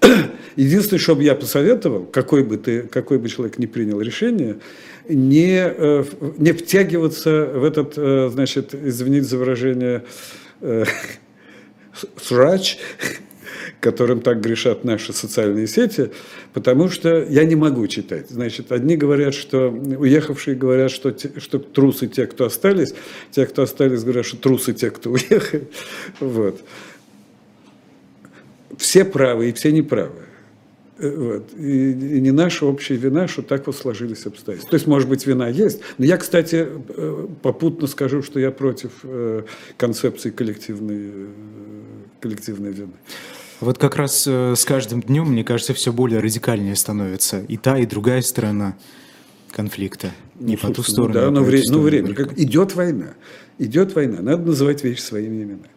Единственное, 0.56 1.00
что 1.00 1.16
бы 1.16 1.24
я 1.24 1.34
посоветовал, 1.34 2.04
какой 2.04 2.44
бы, 2.44 2.58
ты, 2.58 2.82
какой 2.82 3.18
бы 3.18 3.28
человек 3.28 3.58
не 3.58 3.66
принял 3.66 4.00
решение, 4.00 4.58
не, 5.08 5.64
э, 5.66 6.04
не 6.38 6.52
втягиваться 6.52 7.50
в 7.54 7.64
этот, 7.64 7.94
э, 7.96 8.30
значит, 8.32 8.72
извините 8.72 9.26
за 9.26 9.38
выражение, 9.38 10.04
э, 10.60 10.84
срач, 12.20 12.78
которым 13.80 14.20
так 14.20 14.40
грешат 14.40 14.84
наши 14.84 15.12
социальные 15.12 15.66
сети, 15.66 16.10
потому 16.54 16.88
что 16.88 17.22
я 17.24 17.44
не 17.44 17.54
могу 17.54 17.86
читать. 17.86 18.30
Значит, 18.30 18.72
одни 18.72 18.96
говорят, 18.96 19.34
что 19.34 19.68
уехавшие 19.70 20.56
говорят, 20.56 20.90
что, 20.90 21.10
те, 21.12 21.30
что 21.38 21.58
трусы 21.58 22.06
те, 22.06 22.26
кто 22.26 22.46
остались, 22.46 22.94
те, 23.30 23.44
кто 23.44 23.62
остались, 23.62 24.02
говорят, 24.02 24.24
что 24.24 24.38
трусы 24.38 24.72
те, 24.72 24.90
кто 24.90 25.10
уехали. 25.12 25.68
Вот. 26.20 26.62
Все 28.78 29.04
правы 29.04 29.50
и 29.50 29.52
все 29.52 29.70
неправы. 29.70 30.22
Э, 30.98 31.16
вот. 31.16 31.58
И, 31.58 31.90
и 31.90 32.20
не 32.20 32.30
наша 32.30 32.66
общая 32.66 32.96
вина, 32.96 33.26
что 33.26 33.42
так 33.42 33.66
вот 33.66 33.76
сложились 33.76 34.26
обстоятельства. 34.26 34.70
То 34.70 34.74
есть, 34.76 34.86
может 34.86 35.08
быть, 35.08 35.26
вина 35.26 35.48
есть. 35.48 35.80
Но 35.98 36.04
я, 36.04 36.16
кстати, 36.16 36.68
э, 36.88 37.26
попутно 37.42 37.86
скажу, 37.86 38.22
что 38.22 38.38
я 38.38 38.50
против 38.50 38.92
э, 39.02 39.42
концепции 39.76 40.30
коллективной, 40.30 41.28
коллективной 42.20 42.72
вины. 42.72 42.92
Вот 43.60 43.78
как 43.78 43.96
раз 43.96 44.26
с 44.26 44.64
каждым 44.64 45.00
днем, 45.00 45.30
мне 45.30 45.44
кажется, 45.44 45.74
все 45.74 45.92
более 45.92 46.20
радикальнее 46.20 46.76
становится 46.76 47.40
и 47.48 47.56
та, 47.56 47.78
и 47.78 47.86
другая 47.86 48.20
сторона 48.20 48.76
конфликта. 49.52 50.10
Ну, 50.34 50.48
не 50.48 50.56
по 50.56 50.70
ту 50.72 50.82
сторону. 50.82 51.14
Да, 51.14 51.28
а 51.28 51.30
но, 51.30 51.42
вре- 51.42 51.62
но 51.68 51.78
время. 51.78 52.14
Как 52.14 52.38
идет 52.38 52.74
война. 52.74 53.14
Идет 53.58 53.94
война. 53.94 54.20
Надо 54.20 54.48
называть 54.48 54.82
вещи 54.82 55.00
своими 55.00 55.44
именами. 55.44 55.70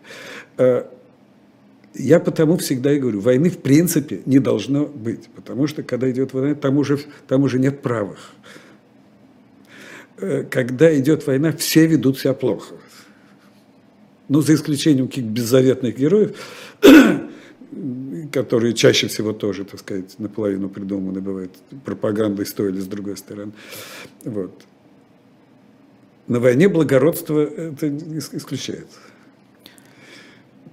Я 1.94 2.20
потому 2.20 2.58
всегда 2.58 2.94
и 2.94 3.00
говорю, 3.00 3.22
войны 3.22 3.50
в 3.50 3.58
принципе 3.60 4.22
не 4.26 4.40
должно 4.40 4.86
быть, 4.86 5.30
потому 5.36 5.68
что 5.68 5.84
когда 5.84 6.10
идет 6.12 6.34
война, 6.34 6.56
там 6.56 6.78
уже, 6.78 7.00
там 7.28 7.44
уже 7.44 7.60
нет 7.60 7.82
правых. 7.82 8.34
Э, 10.18 10.44
когда 10.44 10.98
идет 10.98 11.26
война, 11.26 11.52
все 11.52 11.88
ведут 11.88 12.20
себя 12.20 12.34
плохо. 12.34 12.76
Ну, 14.30 14.42
за 14.42 14.56
исключением 14.56 15.08
каких-то 15.08 15.30
беззаветных 15.30 15.98
героев, 15.98 16.36
которые 18.32 18.74
чаще 18.74 19.08
всего 19.08 19.34
тоже, 19.34 19.64
так 19.64 19.80
сказать, 19.80 20.20
наполовину 20.20 20.70
придуманы 20.70 21.22
бывают 21.22 21.52
пропагандой 21.86 22.46
с 22.46 22.54
с 22.54 22.88
другой 22.88 23.18
стороны. 23.18 23.54
Вот. 24.24 24.52
На 26.28 26.40
войне 26.40 26.68
благородство 26.68 27.40
это 27.40 27.88
исключается. 27.88 29.00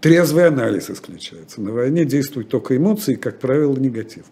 Трезвый 0.05 0.49
анализ 0.49 0.91
исключается. 0.91 1.63
На 1.63 1.73
войне 1.73 2.05
действуют 2.05 2.51
только 2.51 2.77
эмоции, 2.77 3.15
как 3.15 3.41
правило, 3.41 3.75
негатив. 3.75 4.25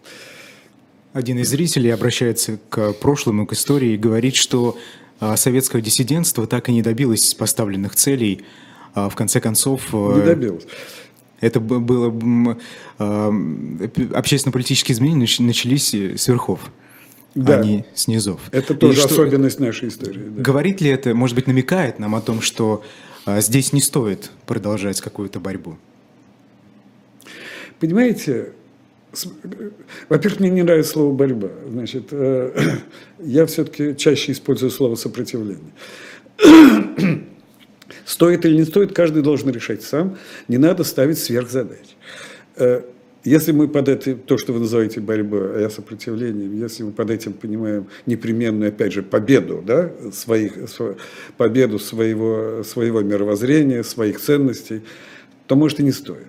Один 1.13 1.39
из 1.39 1.49
зрителей 1.49 1.89
обращается 1.89 2.59
к 2.69 2.93
прошлому, 2.93 3.47
к 3.47 3.53
истории 3.53 3.93
и 3.93 3.97
говорит, 3.97 4.35
что 4.35 4.77
а, 5.19 5.35
советское 5.35 5.81
диссидентство 5.81 6.45
так 6.45 6.69
и 6.69 6.73
не 6.73 6.83
добилось 6.83 7.33
поставленных 7.33 7.95
целей. 7.95 8.43
А, 8.93 9.09
в 9.09 9.15
конце 9.15 9.41
концов... 9.41 9.87
Э, 9.93 10.19
не 10.19 10.23
добилось. 10.23 10.67
Это 11.41 11.59
было 11.59 12.55
а, 12.99 13.33
общественно-политические 14.13 14.93
изменения 14.93 15.27
начались 15.39 15.91
с 15.91 16.27
верхов. 16.27 16.59
Да. 17.33 17.61
а 17.61 17.63
не 17.63 17.83
с 17.95 18.07
низов. 18.07 18.41
Это 18.51 18.75
тоже 18.75 18.99
что, 18.99 19.07
особенность 19.07 19.59
нашей 19.59 19.87
истории. 19.87 20.21
Да. 20.23 20.43
Говорит 20.43 20.81
ли 20.81 20.91
это, 20.91 21.15
может 21.15 21.35
быть, 21.35 21.47
намекает 21.47 21.97
нам 21.97 22.13
о 22.13 22.21
том, 22.21 22.41
что 22.41 22.83
здесь 23.25 23.73
не 23.73 23.81
стоит 23.81 24.31
продолжать 24.45 25.01
какую-то 25.01 25.39
борьбу? 25.39 25.77
Понимаете, 27.79 28.53
во-первых, 30.09 30.39
мне 30.39 30.49
не 30.49 30.63
нравится 30.63 30.93
слово 30.93 31.13
борьба. 31.13 31.49
Значит, 31.69 32.07
э, 32.11 32.77
я 33.19 33.45
все-таки 33.45 33.95
чаще 33.95 34.31
использую 34.31 34.71
слово 34.71 34.95
сопротивление. 34.95 35.71
Стоит 38.05 38.45
или 38.45 38.57
не 38.57 38.63
стоит, 38.65 38.93
каждый 38.93 39.21
должен 39.21 39.49
решать 39.51 39.83
сам. 39.83 40.17
Не 40.47 40.57
надо 40.57 40.83
ставить 40.83 41.19
сверхзадач. 41.19 41.95
Э, 42.55 42.81
если 43.23 43.53
мы 43.53 43.67
под 43.67 43.87
это, 43.87 44.15
то, 44.15 44.37
что 44.37 44.51
вы 44.51 44.59
называете 44.59 44.99
борьбой, 44.99 45.55
а 45.55 45.59
я 45.61 45.69
сопротивлением, 45.69 46.59
если 46.59 46.83
мы 46.83 46.91
под 46.91 47.09
этим 47.09 47.33
понимаем 47.33 47.87
непременную, 48.05 48.69
опять 48.69 48.91
же, 48.91 49.01
победу, 49.01 49.63
да, 49.65 49.91
своих, 50.11 50.53
победу 51.37 51.79
своего, 51.79 52.63
своего 52.63 53.01
мировоззрения, 53.01 53.83
своих 53.83 54.19
ценностей, 54.19 54.81
то, 55.47 55.55
может, 55.55 55.79
и 55.79 55.83
не 55.83 55.91
стоит. 55.91 56.27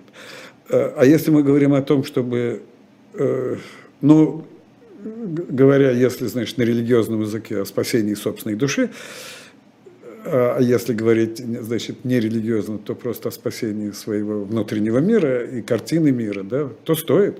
Э, 0.69 0.93
а 0.95 1.05
если 1.05 1.31
мы 1.31 1.43
говорим 1.43 1.73
о 1.73 1.81
том, 1.81 2.03
чтобы, 2.05 2.61
э, 3.13 3.57
ну, 4.01 4.45
говоря, 5.03 5.91
если, 5.91 6.27
значит, 6.27 6.57
на 6.57 6.63
религиозном 6.63 7.21
языке 7.21 7.61
о 7.61 7.65
спасении 7.65 8.13
собственной 8.13 8.55
души, 8.55 8.89
а 10.25 10.59
если 10.59 10.93
говорить, 10.93 11.37
значит, 11.37 12.05
не 12.05 12.19
религиозно, 12.19 12.77
то 12.77 12.95
просто 12.95 13.29
о 13.29 13.31
спасении 13.31 13.91
своего 13.91 14.43
внутреннего 14.43 14.99
мира 14.99 15.45
и 15.45 15.61
картины 15.61 16.11
мира, 16.11 16.43
да, 16.43 16.69
то 16.83 16.95
стоит. 16.95 17.39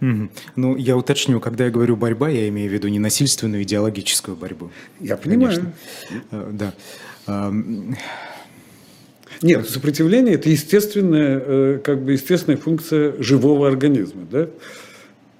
Mm-hmm. 0.00 0.30
Ну, 0.56 0.76
я 0.76 0.96
уточню, 0.96 1.40
когда 1.40 1.64
я 1.64 1.70
говорю 1.70 1.96
борьба, 1.96 2.28
я 2.28 2.48
имею 2.48 2.70
в 2.70 2.72
виду 2.72 2.88
не 2.88 2.98
насильственную 2.98 3.64
идеологическую 3.64 4.36
борьбу. 4.36 4.70
Я 5.00 5.16
понимаю. 5.16 5.56
Конечно. 5.56 5.72
Uh, 6.30 6.52
да. 6.52 7.52
Нет, 9.42 9.68
сопротивление– 9.68 10.34
это 10.36 10.48
естественная, 10.48 11.42
э, 11.44 11.80
как 11.82 12.02
бы 12.02 12.12
естественная 12.12 12.56
функция 12.56 13.20
живого 13.22 13.68
организма. 13.68 14.26
Да? 14.30 14.48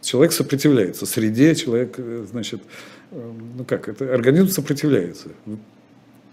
Человек 0.02 0.32
сопротивляется 0.32 1.04
среде, 1.04 1.54
человек, 1.54 1.94
э, 1.98 2.24
значит, 2.30 2.60
э, 3.10 3.32
ну 3.56 3.64
как, 3.64 3.88
это 3.88 4.14
организм 4.14 4.48
сопротивляется 4.48 5.30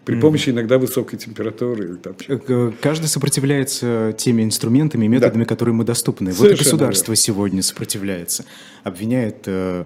при 0.06 0.20
помощи 0.20 0.50
иногда 0.50 0.78
высокой 0.78 1.18
температуры. 1.18 1.96
Там. 1.98 2.16
Э, 2.28 2.72
каждый 2.80 3.08
сопротивляется 3.08 4.14
теми 4.18 4.44
инструментами 4.44 5.06
и 5.06 5.08
методами, 5.08 5.44
да. 5.44 5.50
которые 5.50 5.74
мы 5.74 5.84
доступны. 5.84 6.32
Совершенно 6.32 6.50
вот 6.50 6.62
и 6.62 6.64
государство 6.64 7.12
верно. 7.12 7.16
сегодня 7.16 7.64
сопротивляется, 7.64 8.46
обвиняет 8.84 9.44
э, 9.48 9.86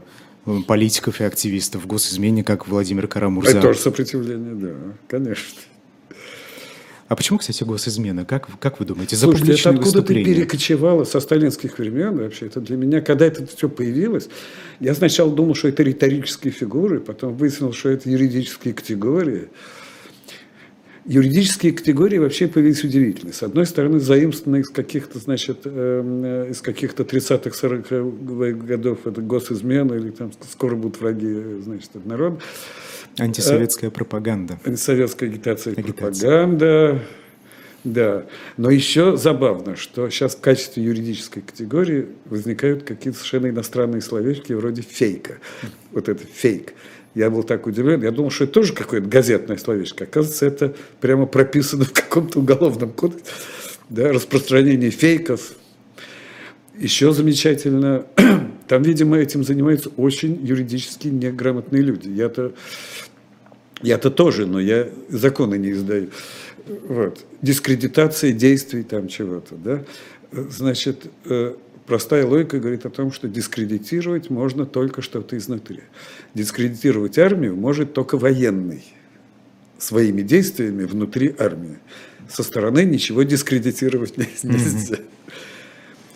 политиков 0.68 1.22
и 1.22 1.24
активистов 1.24 1.84
в 1.84 1.88
госизмене, 1.88 2.44
как 2.44 2.68
Владимир 2.68 3.08
Карамурза. 3.08 3.52
Это 3.52 3.62
тоже 3.62 3.80
сопротивление, 3.80 4.56
да, 4.56 4.74
конечно. 5.08 5.60
А 7.08 7.16
почему, 7.16 7.40
кстати, 7.40 7.64
госизмена? 7.64 8.24
Как, 8.24 8.48
как 8.60 8.80
вы 8.80 8.86
думаете, 8.86 9.16
за 9.16 9.26
Слушайте, 9.26 9.54
это 9.54 9.70
откуда 9.72 10.04
ты 10.04 10.14
перекочевала 10.14 11.06
со 11.06 11.20
сталинских 11.20 11.80
времен 11.80 12.18
вообще? 12.18 12.46
Это 12.46 12.62
для 12.62 12.78
меня, 12.78 13.02
когда 13.02 13.26
это 13.26 13.48
все 13.48 13.68
появилось, 13.68 14.30
я 14.80 14.94
сначала 14.94 15.34
думал, 15.34 15.56
что 15.56 15.70
это 15.70 15.82
риторические 15.82 16.54
фигуры, 16.54 17.00
потом 17.00 17.36
выяснил, 17.36 17.74
что 17.74 17.90
это 17.90 18.08
юридические 18.12 18.76
категории. 18.76 19.48
Юридические 21.10 21.74
категории 21.74 22.20
вообще 22.20 22.48
появились 22.48 22.84
удивительные. 22.84 23.34
С 23.34 23.42
одной 23.42 23.66
стороны, 23.66 24.00
заимствованы 24.00 24.60
из 24.62 24.70
каких-то, 24.70 25.18
значит, 25.18 25.62
э, 25.66 26.50
из 26.52 26.62
каких-то 26.62 27.02
30-х, 27.02 27.50
40-х 27.50 28.52
годов, 28.64 29.08
это 29.08 29.20
госизмена, 29.20 29.96
или 29.96 30.12
там 30.12 30.32
скоро 30.48 30.76
будут 30.76 31.02
враги, 31.02 31.62
значит, 31.64 31.90
народа. 32.06 32.40
Антисоветская 33.18 33.90
пропаганда. 33.90 34.60
Антисоветская 34.64 35.30
агитация, 35.30 35.74
агитация. 35.74 36.30
пропаганда. 36.30 37.02
Да, 37.84 38.26
но 38.58 38.70
еще 38.70 39.18
забавно, 39.18 39.76
что 39.76 40.10
сейчас 40.12 40.36
в 40.36 40.42
качестве 40.42 40.84
юридической 40.84 41.42
категории 41.42 42.10
возникают 42.26 42.84
какие-то 42.84 43.18
совершенно 43.18 43.48
иностранные 43.48 44.02
словечки 44.02 44.54
вроде 44.54 44.84
фейка. 44.84 45.40
Вот 45.92 46.08
это 46.08 46.24
фейк. 46.24 46.74
Я 47.20 47.30
был 47.30 47.44
так 47.44 47.68
удивлен, 47.68 48.02
я 48.02 48.12
думал, 48.12 48.32
что 48.32 48.46
это 48.46 48.54
тоже 48.54 48.72
какое-то 48.72 49.10
газетное 49.10 49.58
словечко. 49.58 50.06
Оказывается, 50.06 50.46
это 50.46 50.74
прямо 51.02 51.26
прописано 51.26 51.84
в 51.84 51.92
каком-то 51.92 52.40
уголовном 52.40 52.94
кодексе. 52.94 53.26
Да, 53.90 54.14
распространение 54.14 54.90
фейков. 54.90 55.52
Еще 56.78 57.12
замечательно, 57.12 58.06
там, 58.70 58.84
видимо, 58.84 59.18
этим 59.18 59.44
занимаются 59.44 59.90
очень 59.98 60.40
юридически 60.46 61.10
неграмотные 61.10 61.82
люди. 61.82 62.08
Я-то 62.08 62.54
я-то 63.82 64.12
тоже, 64.12 64.46
но 64.46 64.62
я 64.62 64.88
законы 65.10 65.58
не 65.58 65.72
издаю. 65.72 66.12
Вот. 66.88 67.26
Дискредитация 67.42 68.32
действий 68.32 68.84
там 68.84 69.10
чего-то, 69.10 69.56
да. 69.56 69.84
Значит, 70.32 71.08
э, 71.26 71.54
Простая 71.90 72.24
логика 72.24 72.60
говорит 72.60 72.86
о 72.86 72.92
том, 72.92 73.12
что 73.12 73.28
дискредитировать 73.28 74.30
можно 74.30 74.68
только 74.68 75.02
что-то 75.02 75.36
изнутри. 75.38 75.80
Дискредитировать 76.36 77.18
армию 77.18 77.56
может 77.56 77.94
только 77.94 78.16
военный 78.16 78.84
своими 79.80 80.22
действиями 80.22 80.84
внутри 80.84 81.34
армии. 81.40 81.80
Со 82.30 82.44
стороны 82.44 82.86
ничего 82.86 83.24
дискредитировать 83.24 84.18
нельзя. 84.18 84.98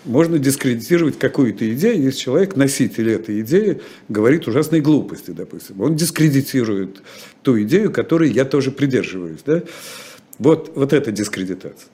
можно 0.05 0.38
дискредитировать 0.38 1.17
какую-то 1.17 1.67
идею, 1.74 2.03
если 2.03 2.19
человек, 2.19 2.55
носитель 2.55 3.09
этой 3.09 3.41
идеи, 3.41 3.82
говорит 4.09 4.47
ужасные 4.47 4.80
глупости, 4.80 5.32
допустим. 5.32 5.82
Он 5.82 5.95
дискредитирует 5.95 7.01
ту 7.41 7.59
идею, 7.63 7.91
которой 7.91 8.30
я 8.30 8.45
тоже 8.45 8.69
придерживаюсь. 8.69 9.39
Да? 9.43 9.63
Вот, 10.38 10.74
вот 10.76 10.93
это 10.93 11.11
дискредитация. 11.11 11.89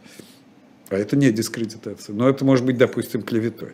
А 0.89 0.95
это 0.95 1.15
не 1.15 1.31
дискредитация. 1.31 2.15
Но 2.15 2.27
это 2.27 2.43
может 2.45 2.65
быть, 2.65 2.77
допустим, 2.77 3.21
клеветой. 3.21 3.69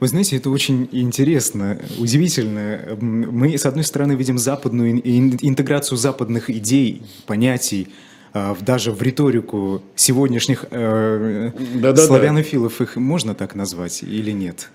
Вы 0.00 0.08
знаете, 0.08 0.36
это 0.36 0.50
очень 0.50 0.88
интересно, 0.92 1.78
удивительно. 1.98 2.96
Мы, 3.00 3.56
с 3.56 3.66
одной 3.66 3.84
стороны, 3.84 4.12
видим 4.12 4.38
западную 4.38 5.00
интеграцию 5.00 5.98
западных 5.98 6.50
идей, 6.50 7.02
понятий, 7.26 7.88
а, 8.32 8.56
даже 8.60 8.92
в 8.92 9.00
риторику 9.02 9.82
сегодняшних 9.94 10.64
э, 10.70 11.52
да, 11.76 11.92
да, 11.92 12.06
славянофилов 12.06 12.80
их 12.80 12.96
можно 12.96 13.34
так 13.34 13.54
назвать 13.54 14.02
или 14.02 14.32
нет? 14.32 14.70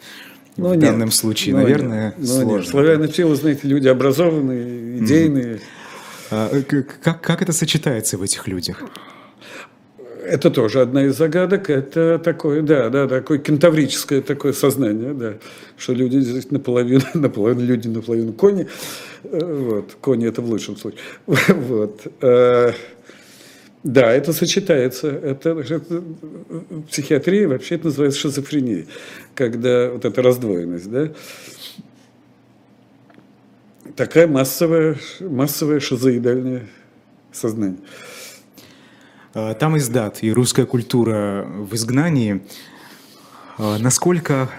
Ну, 0.55 0.70
в 0.70 0.72
нет. 0.72 0.80
данном 0.80 1.11
случае, 1.11 1.55
ну, 1.55 1.61
наверное, 1.61 2.13
нет. 2.17 2.28
сложно. 2.28 2.45
Ну, 2.45 2.57
нет. 2.57 2.67
Славянофилы, 2.67 3.36
знаете, 3.36 3.67
люди 3.67 3.88
образованные, 3.88 4.99
идейные. 4.99 5.55
Mm. 5.55 5.61
А, 6.32 6.61
как, 7.03 7.22
как 7.22 7.41
это 7.41 7.51
сочетается 7.51 8.17
в 8.17 8.22
этих 8.22 8.47
людях? 8.47 8.84
Это 10.26 10.51
тоже 10.51 10.82
одна 10.82 11.05
из 11.05 11.17
загадок. 11.17 11.70
Это 11.70 12.20
такое, 12.20 12.61
да, 12.61 12.89
да, 12.89 13.07
такое 13.07 13.38
кентаврическое 13.38 14.22
такое 14.22 14.53
сознание, 14.53 15.13
да, 15.13 15.34
что 15.78 15.93
люди 15.93 16.20
здесь 16.20 16.51
наполовину, 16.51 17.03
наполовину 17.13 17.65
люди, 17.65 17.88
наполовину 17.88 18.34
кони. 18.34 18.67
Э, 19.24 19.39
вот, 19.41 19.97
кони 20.01 20.28
это 20.28 20.41
в 20.41 20.49
лучшем 20.49 20.78
случае. 20.78 20.99
Вот. 21.47 22.01
Э, 22.22 22.74
да, 23.84 24.11
это 24.11 24.34
сочетается. 24.34 25.07
Это, 25.07 25.51
это 25.51 26.03
психиатрии 26.89 27.45
вообще 27.45 27.76
это 27.76 27.86
называется 27.86 28.20
шизофренией, 28.20 28.88
когда 29.36 29.89
вот 29.89 30.03
эта 30.03 30.22
раздвоенность, 30.22 30.91
да, 30.91 31.09
такая 33.95 34.28
массовая, 34.28 34.97
массовое 35.22 35.80
шизоидальное 35.80 36.67
сознание. 37.32 37.80
А, 39.34 39.54
там 39.54 39.78
издат 39.78 40.24
и 40.24 40.32
русская 40.32 40.66
культура 40.66 41.46
в 41.48 41.76
изгнании. 41.76 42.42
А, 43.58 43.78
насколько 43.78 44.50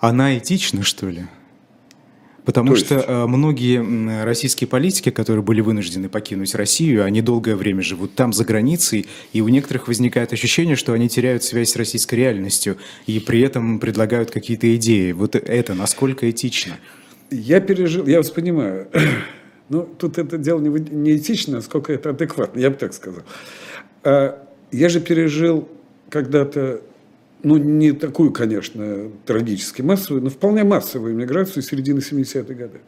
она 0.00 0.36
этична, 0.36 0.82
что 0.82 1.08
ли? 1.08 1.26
Потому 2.44 2.74
что 2.74 2.96
э, 2.96 3.26
многие 3.26 4.24
российские 4.24 4.66
политики, 4.66 5.10
которые 5.10 5.44
были 5.44 5.60
вынуждены 5.60 6.08
покинуть 6.08 6.56
Россию, 6.56 7.04
они 7.04 7.22
долгое 7.22 7.54
время 7.54 7.82
живут 7.82 8.16
там, 8.16 8.32
за 8.32 8.44
границей, 8.44 9.06
и 9.32 9.40
у 9.40 9.48
некоторых 9.48 9.86
возникает 9.86 10.32
ощущение, 10.32 10.74
что 10.74 10.92
они 10.92 11.08
теряют 11.08 11.44
связь 11.44 11.70
с 11.70 11.76
российской 11.76 12.16
реальностью, 12.16 12.78
и 13.06 13.20
при 13.20 13.42
этом 13.42 13.78
предлагают 13.78 14.32
какие-то 14.32 14.74
идеи. 14.74 15.12
Вот 15.12 15.36
это 15.36 15.74
насколько 15.74 16.28
этично? 16.28 16.78
Я 17.30 17.60
пережил, 17.60 18.08
я 18.08 18.18
вас 18.18 18.30
понимаю. 18.30 18.88
Но 19.68 19.82
тут 19.82 20.18
это 20.18 20.38
дело 20.38 20.60
не, 20.60 20.68
не 20.68 21.16
этично, 21.16 21.60
сколько 21.60 21.92
это 21.92 22.10
адекватно, 22.10 22.60
я 22.60 22.70
бы 22.70 22.76
так 22.76 22.92
сказал. 22.92 23.22
А 24.04 24.46
я 24.70 24.88
же 24.88 25.00
пережил 25.00 25.68
когда-то 26.10 26.82
ну, 27.42 27.56
не 27.56 27.92
такую, 27.92 28.30
конечно, 28.32 29.10
трагически 29.26 29.82
массовую, 29.82 30.22
но 30.22 30.30
вполне 30.30 30.64
массовую 30.64 31.14
иммиграцию 31.14 31.62
середины 31.62 31.98
70-х 31.98 32.54
годов, 32.54 32.80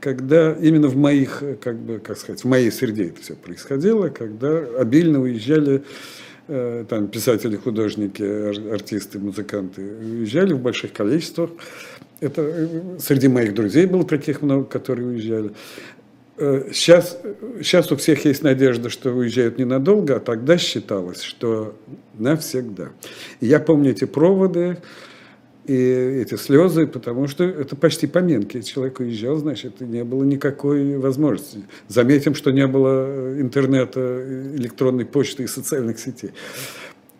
когда 0.00 0.52
именно 0.52 0.88
в 0.88 0.96
моих, 0.96 1.42
как 1.60 1.78
бы, 1.78 1.98
как 1.98 2.18
сказать, 2.18 2.42
в 2.42 2.46
моей 2.46 2.70
среде 2.70 3.06
это 3.06 3.22
все 3.22 3.34
происходило, 3.34 4.08
когда 4.08 4.58
обильно 4.78 5.20
уезжали 5.20 5.84
э, 6.48 6.84
там 6.88 7.08
писатели, 7.08 7.56
художники, 7.56 8.22
артисты, 8.70 9.18
музыканты, 9.18 9.80
уезжали 9.82 10.52
в 10.52 10.60
больших 10.60 10.92
количествах. 10.92 11.50
Это 12.20 12.42
э, 12.42 12.98
среди 12.98 13.28
моих 13.28 13.54
друзей 13.54 13.86
было 13.86 14.04
таких 14.04 14.42
много, 14.42 14.64
которые 14.64 15.08
уезжали. 15.08 15.52
Сейчас, 16.36 17.20
сейчас 17.62 17.92
у 17.92 17.96
всех 17.96 18.24
есть 18.24 18.42
надежда, 18.42 18.90
что 18.90 19.12
уезжают 19.12 19.56
ненадолго, 19.58 20.16
а 20.16 20.20
тогда 20.20 20.58
считалось, 20.58 21.22
что 21.22 21.76
навсегда. 22.18 22.88
Я 23.40 23.60
помню 23.60 23.92
эти 23.92 24.04
проводы 24.04 24.78
и 25.66 25.76
эти 25.76 26.34
слезы, 26.34 26.88
потому 26.88 27.28
что 27.28 27.44
это 27.44 27.76
почти 27.76 28.08
поминки. 28.08 28.62
Человек 28.62 28.98
уезжал, 28.98 29.36
значит, 29.36 29.80
и 29.80 29.84
не 29.84 30.02
было 30.02 30.24
никакой 30.24 30.98
возможности. 30.98 31.64
Заметим, 31.86 32.34
что 32.34 32.50
не 32.50 32.66
было 32.66 33.40
интернета, 33.40 34.00
электронной 34.56 35.06
почты 35.06 35.44
и 35.44 35.46
социальных 35.46 36.00
сетей. 36.00 36.32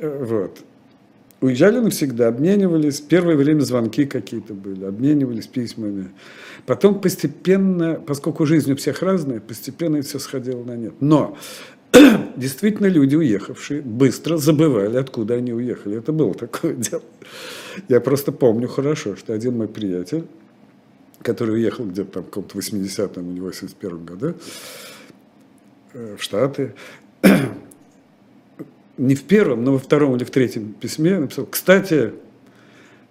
Вот. 0.01 0.59
Уезжали 1.41 1.79
навсегда, 1.79 2.29
обменивались. 2.29 3.01
Первое 3.01 3.37
время 3.37 3.61
звонки 3.61 4.07
какие-то 4.07 4.55
были, 4.55 4.85
обменивались 4.85 5.47
письмами. 5.47 6.09
Потом 6.67 7.01
постепенно, 7.01 7.95
поскольку 7.95 8.47
жизнь 8.47 8.73
у 8.73 8.77
всех 8.77 9.03
разная, 9.03 9.41
постепенно 9.41 10.01
все 10.01 10.19
сходило 10.19 10.63
на 10.65 10.77
нет. 10.77 10.95
Но 11.01 11.37
действительно 12.37 12.87
люди, 12.87 13.17
уехавшие, 13.17 13.83
быстро 13.83 14.39
забывали, 14.39 14.97
откуда 14.97 15.35
они 15.35 15.53
уехали. 15.53 15.99
Это 15.99 16.13
было 16.13 16.35
такое 16.35 16.75
дело. 16.75 17.03
Я 17.89 18.01
просто 18.01 18.33
помню 18.33 18.69
хорошо, 18.69 19.17
что 19.17 19.35
один 19.35 19.59
мой 19.59 19.69
приятель, 19.69 20.25
который 21.23 21.57
уехал 21.57 21.85
где-то 21.85 22.13
там 22.13 22.23
в 22.23 22.27
каком-то 22.27 22.59
80-м 22.59 23.33
или 23.33 23.43
81-м 23.43 24.05
году 24.07 24.35
э, 25.93 26.17
в 26.19 26.23
Штаты, 26.23 26.75
не 28.97 29.15
в 29.15 29.25
первом, 29.25 29.65
но 29.65 29.73
во 29.73 29.79
втором 29.79 30.17
или 30.17 30.25
в 30.25 30.31
третьем 30.31 30.73
письме 30.73 31.19
написал, 31.19 31.47
кстати, 31.47 32.15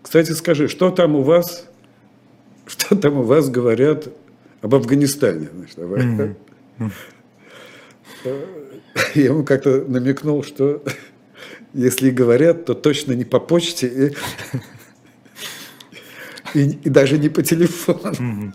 кстати, 0.01 0.31
скажи, 0.31 0.67
что 0.67 0.89
там 0.89 1.15
у 1.15 1.21
вас 1.21 1.69
что 2.65 2.95
там 2.95 3.17
у 3.17 3.23
вас 3.23 3.49
говорят 3.49 4.07
об 4.61 4.75
Афганистане. 4.75 5.49
Значит, 5.53 5.79
об... 5.79 5.91
Mm-hmm. 5.91 6.91
Я 9.15 9.23
ему 9.25 9.43
как-то 9.43 9.83
намекнул, 9.87 10.43
что 10.43 10.83
если 11.73 12.11
говорят, 12.11 12.65
то 12.65 12.73
точно 12.73 13.13
не 13.13 13.25
по 13.25 13.39
почте 13.39 14.13
и, 16.53 16.59
и, 16.59 16.69
и 16.83 16.89
даже 16.89 17.17
не 17.17 17.29
по 17.29 17.41
телефону. 17.41 18.53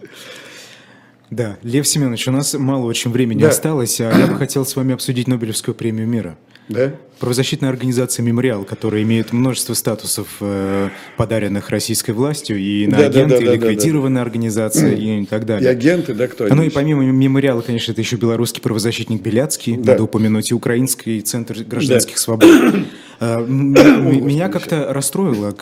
Да, 1.30 1.58
Лев 1.62 1.86
Семенович, 1.86 2.28
у 2.28 2.32
нас 2.32 2.54
мало 2.54 2.86
очень 2.86 3.10
времени 3.10 3.42
да. 3.42 3.48
осталось, 3.50 4.00
а 4.00 4.10
я 4.16 4.26
бы 4.26 4.36
хотел 4.36 4.64
с 4.64 4.74
вами 4.76 4.94
обсудить 4.94 5.28
Нобелевскую 5.28 5.74
премию 5.74 6.08
мира. 6.08 6.38
Да? 6.68 6.92
Правозащитная 7.18 7.70
организация 7.70 8.22
«Мемориал», 8.22 8.64
которая 8.64 9.02
имеет 9.02 9.32
множество 9.32 9.74
статусов, 9.74 10.28
э, 10.40 10.90
подаренных 11.16 11.70
российской 11.70 12.12
властью, 12.12 12.58
и 12.58 12.86
на 12.86 12.98
да, 12.98 13.06
агенты, 13.06 13.40
да, 13.40 13.44
да, 13.44 13.52
и 13.52 13.56
ликвидированная 13.56 14.20
да, 14.20 14.24
да. 14.24 14.28
организация, 14.28 14.94
и 14.94 15.24
так 15.26 15.44
далее. 15.44 15.68
И 15.68 15.72
агенты, 15.72 16.14
да, 16.14 16.28
кто 16.28 16.44
они? 16.44 16.54
Ну 16.54 16.62
и 16.62 16.70
помимо 16.70 17.02
«Мемориала», 17.02 17.62
конечно, 17.62 17.90
это 17.92 18.00
еще 18.00 18.16
белорусский 18.16 18.62
правозащитник 18.62 19.20
Беляцкий, 19.20 19.76
да. 19.76 19.92
надо 19.92 20.04
упомянуть, 20.04 20.50
и 20.50 20.54
Украинский 20.54 21.20
центр 21.22 21.64
гражданских 21.64 22.14
да. 22.16 22.20
свобод. 22.20 22.50
Э, 23.20 23.44
меня 23.44 24.48
как-то 24.48 24.92
расстроила, 24.92 25.52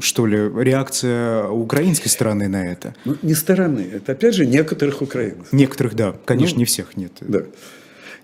что 0.00 0.26
ли, 0.26 0.48
реакция 0.62 1.48
украинской 1.48 2.06
стороны 2.06 2.46
на 2.46 2.70
это. 2.70 2.94
Ну, 3.04 3.16
не 3.22 3.34
стороны, 3.34 3.84
это 3.92 4.12
опять 4.12 4.36
же 4.36 4.46
некоторых 4.46 5.02
украинцев. 5.02 5.52
Некоторых, 5.52 5.96
да, 5.96 6.14
конечно, 6.24 6.54
ну, 6.54 6.60
не 6.60 6.64
всех, 6.66 6.96
нет. 6.96 7.10
Да. 7.20 7.42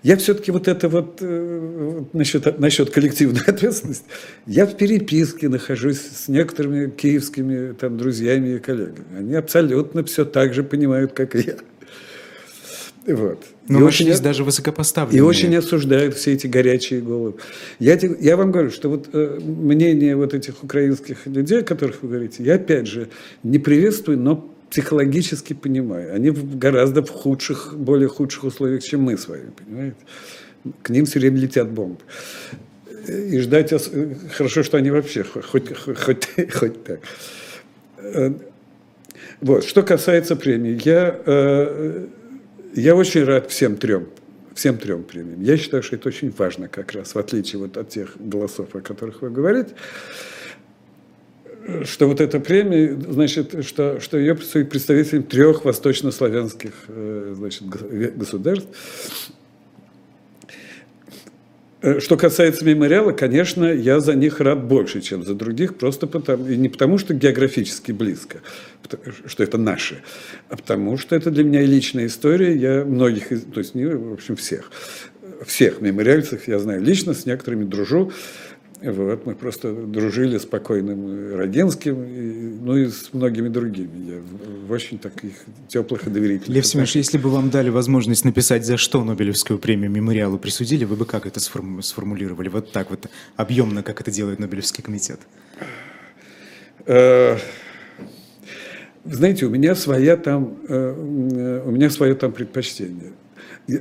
Я 0.03 0.17
все-таки 0.17 0.51
вот 0.51 0.67
это 0.67 0.89
вот 0.89 1.17
э, 1.21 2.03
насчет, 2.13 2.59
насчет 2.59 2.89
коллективной 2.89 3.41
ответственности, 3.47 4.05
я 4.45 4.65
в 4.65 4.75
переписке 4.75 5.49
нахожусь 5.49 5.99
с 5.99 6.27
некоторыми 6.27 6.89
киевскими 6.89 7.73
там, 7.73 7.97
друзьями 7.97 8.55
и 8.55 8.59
коллегами. 8.59 9.17
Они 9.17 9.33
абсолютно 9.35 10.03
все 10.03 10.25
так 10.25 10.53
же 10.53 10.63
понимают, 10.63 11.13
как 11.13 11.35
и 11.35 11.39
я. 11.39 11.55
Вот. 13.07 13.45
Но 13.69 13.79
и 13.79 13.83
очень, 13.83 14.21
даже 14.21 14.43
высокопоставленные. 14.43 15.19
И 15.19 15.21
очень 15.21 15.55
осуждают 15.55 16.15
все 16.15 16.33
эти 16.33 16.47
горячие 16.47 17.01
головы. 17.01 17.35
Я, 17.79 17.97
я 18.19 18.37
вам 18.37 18.51
говорю, 18.51 18.69
что 18.69 18.89
вот 18.89 19.09
э, 19.13 19.39
мнение 19.41 20.15
вот 20.15 20.33
этих 20.33 20.63
украинских 20.63 21.25
людей, 21.25 21.61
о 21.61 21.63
которых 21.63 22.03
вы 22.03 22.09
говорите, 22.09 22.43
я 22.43 22.55
опять 22.55 22.87
же 22.87 23.09
не 23.43 23.59
приветствую, 23.59 24.19
но 24.19 24.53
психологически 24.69 25.53
понимаю. 25.53 26.13
Они 26.13 26.29
в 26.29 26.57
гораздо 26.57 27.01
в 27.03 27.09
худших, 27.09 27.73
более 27.77 28.09
худших 28.09 28.43
условиях, 28.43 28.83
чем 28.83 29.01
мы 29.01 29.17
с 29.17 29.27
вами, 29.27 29.51
понимаете? 29.57 29.97
К 30.81 30.89
ним 30.89 31.05
все 31.05 31.19
время 31.19 31.37
летят 31.37 31.69
бомбы. 31.69 31.99
И 33.07 33.39
ждать... 33.39 33.73
Хорошо, 34.33 34.63
что 34.63 34.77
они 34.77 34.91
вообще 34.91 35.23
хоть, 35.23 35.75
хоть, 35.77 36.27
хоть 36.53 36.83
так. 36.83 36.99
Вот. 39.39 39.63
Что 39.63 39.83
касается 39.83 40.35
премии, 40.35 40.79
я, 40.83 41.21
э, 41.25 42.07
я 42.75 42.95
очень 42.95 43.23
рад 43.23 43.49
всем 43.49 43.77
трем, 43.77 44.07
всем 44.53 44.77
трем 44.77 45.03
премиям. 45.03 45.41
Я 45.41 45.57
считаю, 45.57 45.83
что 45.83 45.95
это 45.95 46.09
очень 46.09 46.33
важно 46.37 46.67
как 46.67 46.91
раз, 46.93 47.15
в 47.15 47.19
отличие 47.19 47.59
вот 47.59 47.77
от 47.77 47.89
тех 47.89 48.15
голосов, 48.19 48.75
о 48.75 48.81
которых 48.81 49.21
вы 49.21 49.29
говорите 49.29 49.73
что 51.83 52.07
вот 52.07 52.21
эта 52.21 52.39
премия, 52.39 52.97
значит, 53.09 53.65
что, 53.65 53.99
что 53.99 54.17
ее 54.17 54.35
представителям 54.35 54.69
представителям 54.69 55.23
трех 55.23 55.65
восточнославянских 55.65 56.71
э, 56.87 57.33
значит, 57.35 57.63
государств. 58.15 58.69
Э, 61.81 61.99
что 61.99 62.17
касается 62.17 62.65
мемориала, 62.65 63.11
конечно, 63.11 63.65
я 63.65 63.99
за 63.99 64.15
них 64.15 64.39
рад 64.39 64.63
больше, 64.63 65.01
чем 65.01 65.23
за 65.23 65.35
других, 65.35 65.77
просто 65.77 66.07
потому, 66.07 66.47
и 66.47 66.55
не 66.55 66.69
потому, 66.69 66.97
что 66.97 67.13
географически 67.13 67.91
близко, 67.91 68.39
что 69.25 69.43
это 69.43 69.57
наши, 69.57 70.01
а 70.49 70.55
потому 70.55 70.97
что 70.97 71.15
это 71.15 71.31
для 71.31 71.43
меня 71.43 71.61
и 71.61 71.67
личная 71.67 72.07
история, 72.07 72.55
я 72.55 72.85
многих, 72.85 73.29
то 73.29 73.59
есть, 73.59 73.75
не, 73.75 73.85
в 73.85 74.13
общем, 74.13 74.37
всех, 74.37 74.71
всех 75.45 75.81
мемориальцев 75.81 76.47
я 76.47 76.59
знаю 76.59 76.81
лично, 76.81 77.13
с 77.13 77.25
некоторыми 77.25 77.65
дружу, 77.65 78.11
вот, 78.81 79.25
мы 79.25 79.33
просто 79.33 79.73
дружили 79.73 80.37
с 80.37 80.45
покойным 80.45 81.35
Роденским, 81.35 82.03
и, 82.03 82.59
ну 82.61 82.77
и 82.77 82.87
с 82.87 83.09
многими 83.11 83.47
другими. 83.47 84.11
Я 84.11 84.21
в 84.67 84.71
очень 84.71 84.99
таких 84.99 85.33
теплых 85.67 86.05
и 86.05 86.11
доверительных. 86.11 86.55
Лев 86.55 86.65
Семенович, 86.65 86.95
если 86.97 87.17
бы 87.17 87.29
вам 87.29 87.49
дали 87.49 87.69
возможность 87.69 88.23
написать, 88.23 88.65
за 88.65 88.77
что 88.77 89.03
Нобелевскую 89.03 89.57
премию 89.57 89.89
мемориалу 89.89 90.37
присудили, 90.37 90.85
вы 90.85 90.95
бы 90.95 91.05
как 91.05 91.25
это 91.25 91.39
сформулировали? 91.39 92.49
Вот 92.49 92.71
так 92.71 92.91
вот 92.91 93.07
объемно, 93.35 93.81
как 93.81 93.99
это 94.01 94.11
делает 94.11 94.37
Нобелевский 94.37 94.83
комитет? 94.83 95.21
Э, 96.85 97.37
знаете, 99.05 99.47
у 99.47 99.49
меня 99.49 99.73
своя 99.73 100.17
там, 100.17 100.57
э, 100.67 101.61
у 101.65 101.71
меня 101.71 101.89
свое 101.89 102.13
там 102.13 102.31
предпочтение. 102.31 103.13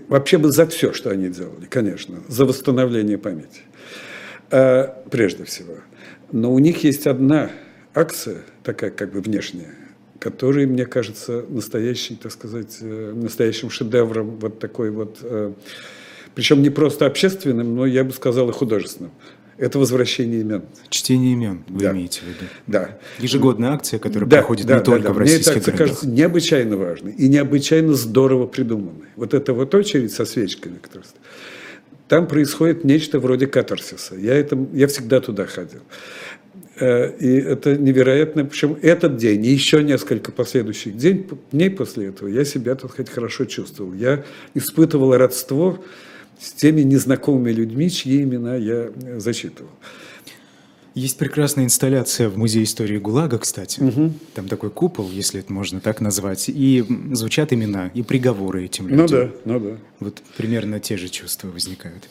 Вообще 0.08 0.38
бы 0.38 0.50
за 0.50 0.66
все, 0.66 0.92
что 0.92 1.10
они 1.10 1.28
делали, 1.28 1.66
конечно, 1.68 2.20
за 2.28 2.46
восстановление 2.46 3.18
памяти. 3.18 3.60
Э, 4.50 4.88
прежде 5.10 5.44
всего. 5.44 5.74
Но 6.32 6.52
у 6.52 6.58
них 6.58 6.84
есть 6.84 7.06
одна 7.06 7.50
акция, 7.94 8.42
такая 8.62 8.90
как 8.90 9.12
бы 9.12 9.20
внешняя, 9.20 9.74
которая, 10.18 10.66
мне 10.66 10.86
кажется, 10.86 11.44
настоящий, 11.48 12.16
так 12.16 12.32
сказать, 12.32 12.78
э, 12.80 13.12
настоящим 13.14 13.70
шедевром 13.70 14.38
вот 14.38 14.58
такой 14.58 14.90
вот, 14.90 15.18
э, 15.22 15.52
причем 16.34 16.62
не 16.62 16.70
просто 16.70 17.06
общественным, 17.06 17.74
но 17.74 17.86
я 17.86 18.04
бы 18.04 18.12
сказал 18.12 18.48
и 18.50 18.52
художественным. 18.52 19.12
Это 19.58 19.78
возвращение 19.78 20.42
имен. 20.42 20.64
Чтение 20.90 21.32
имен, 21.32 21.64
вы 21.68 21.80
да. 21.80 21.92
имеете 21.92 22.20
в 22.20 22.24
виду? 22.24 22.50
Да. 22.66 22.98
Ежегодная 23.18 23.70
акция, 23.70 23.98
которая 23.98 24.28
да, 24.28 24.36
проходит 24.36 24.66
да, 24.66 24.74
не 24.74 24.80
да, 24.80 24.84
только 24.84 25.08
да. 25.08 25.12
в 25.14 25.18
российских 25.18 25.52
Мне 25.52 25.60
это 25.62 25.70
городах. 25.70 25.88
кажется 25.88 26.08
необычайно 26.08 26.76
важной 26.76 27.12
и 27.12 27.26
необычайно 27.28 27.94
здорово 27.94 28.46
придуманной. 28.46 29.08
Вот 29.16 29.32
эта 29.32 29.54
вот 29.54 29.74
очередь 29.74 30.12
со 30.12 30.26
свечками, 30.26 30.76
которые 30.76 31.08
там 32.08 32.26
происходит 32.26 32.84
нечто 32.84 33.18
вроде 33.18 33.46
катарсиса. 33.46 34.14
Я, 34.14 34.34
это, 34.34 34.58
я 34.72 34.86
всегда 34.86 35.20
туда 35.20 35.46
ходил. 35.46 35.80
Э, 36.78 37.10
и 37.18 37.36
это 37.38 37.76
невероятно. 37.76 38.44
Причем 38.44 38.78
этот 38.82 39.16
день 39.16 39.44
и 39.44 39.50
еще 39.50 39.82
несколько 39.82 40.30
последующих 40.30 40.96
день, 40.96 41.26
дней 41.50 41.70
после 41.70 42.08
этого 42.08 42.28
я 42.28 42.44
себя 42.44 42.74
тут 42.74 42.92
хоть 42.92 43.10
хорошо 43.10 43.44
чувствовал. 43.44 43.92
Я 43.94 44.24
испытывал 44.54 45.16
родство 45.16 45.82
с 46.38 46.52
теми 46.52 46.82
незнакомыми 46.82 47.50
людьми, 47.50 47.90
чьи 47.90 48.22
имена 48.22 48.56
я 48.56 48.90
зачитывал. 49.16 49.70
Есть 50.96 51.18
прекрасная 51.18 51.64
инсталляция 51.64 52.30
в 52.30 52.38
Музее 52.38 52.64
истории 52.64 52.96
ГУЛАГа, 52.96 53.40
кстати. 53.40 53.80
Угу. 53.80 54.14
Там 54.32 54.48
такой 54.48 54.70
купол, 54.70 55.10
если 55.10 55.40
это 55.40 55.52
можно 55.52 55.78
так 55.78 56.00
назвать. 56.00 56.48
И 56.48 56.86
звучат 57.12 57.52
имена, 57.52 57.88
и 57.92 58.02
приговоры 58.02 58.64
этим 58.64 58.88
людям. 58.88 59.04
Ну 59.04 59.06
да, 59.06 59.30
ну 59.44 59.60
да. 59.60 59.76
Вот 60.00 60.22
примерно 60.38 60.80
те 60.80 60.96
же 60.96 61.10
чувства 61.10 61.48
возникают. 61.48 62.08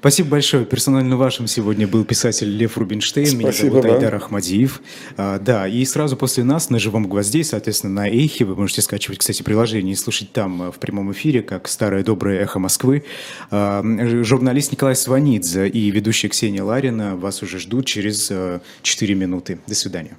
Спасибо 0.00 0.30
большое. 0.30 0.64
Персонально 0.64 1.18
вашим 1.18 1.46
сегодня 1.46 1.86
был 1.86 2.06
писатель 2.06 2.48
Лев 2.48 2.78
Рубинштейн. 2.78 3.26
Спасибо 3.26 3.48
Меня 3.48 3.52
зовут 3.52 3.84
вам. 3.84 3.94
Айдар 3.96 4.14
Ахмадиев. 4.14 4.80
А, 5.18 5.38
да, 5.38 5.68
и 5.68 5.84
сразу 5.84 6.16
после 6.16 6.42
нас 6.42 6.70
на 6.70 6.78
«Живом 6.78 7.06
гвозде», 7.06 7.44
соответственно, 7.44 7.92
на 7.92 8.08
Эйхе, 8.08 8.46
вы 8.46 8.56
можете 8.56 8.80
скачивать, 8.80 9.18
кстати, 9.18 9.42
приложение 9.42 9.92
и 9.92 9.96
слушать 9.96 10.32
там 10.32 10.62
а, 10.62 10.72
в 10.72 10.78
прямом 10.78 11.12
эфире, 11.12 11.42
как 11.42 11.68
старое 11.68 12.02
доброе 12.02 12.40
«Эхо 12.40 12.58
Москвы». 12.58 13.04
А, 13.50 13.84
журналист 14.24 14.72
Николай 14.72 14.96
Сванидзе 14.96 15.68
и 15.68 15.90
ведущая 15.90 16.28
Ксения 16.28 16.64
Ларина 16.64 17.14
вас 17.16 17.42
уже 17.42 17.58
ждут 17.58 17.84
через 17.84 18.32
4 18.82 19.14
минуты. 19.14 19.58
До 19.66 19.74
свидания. 19.74 20.16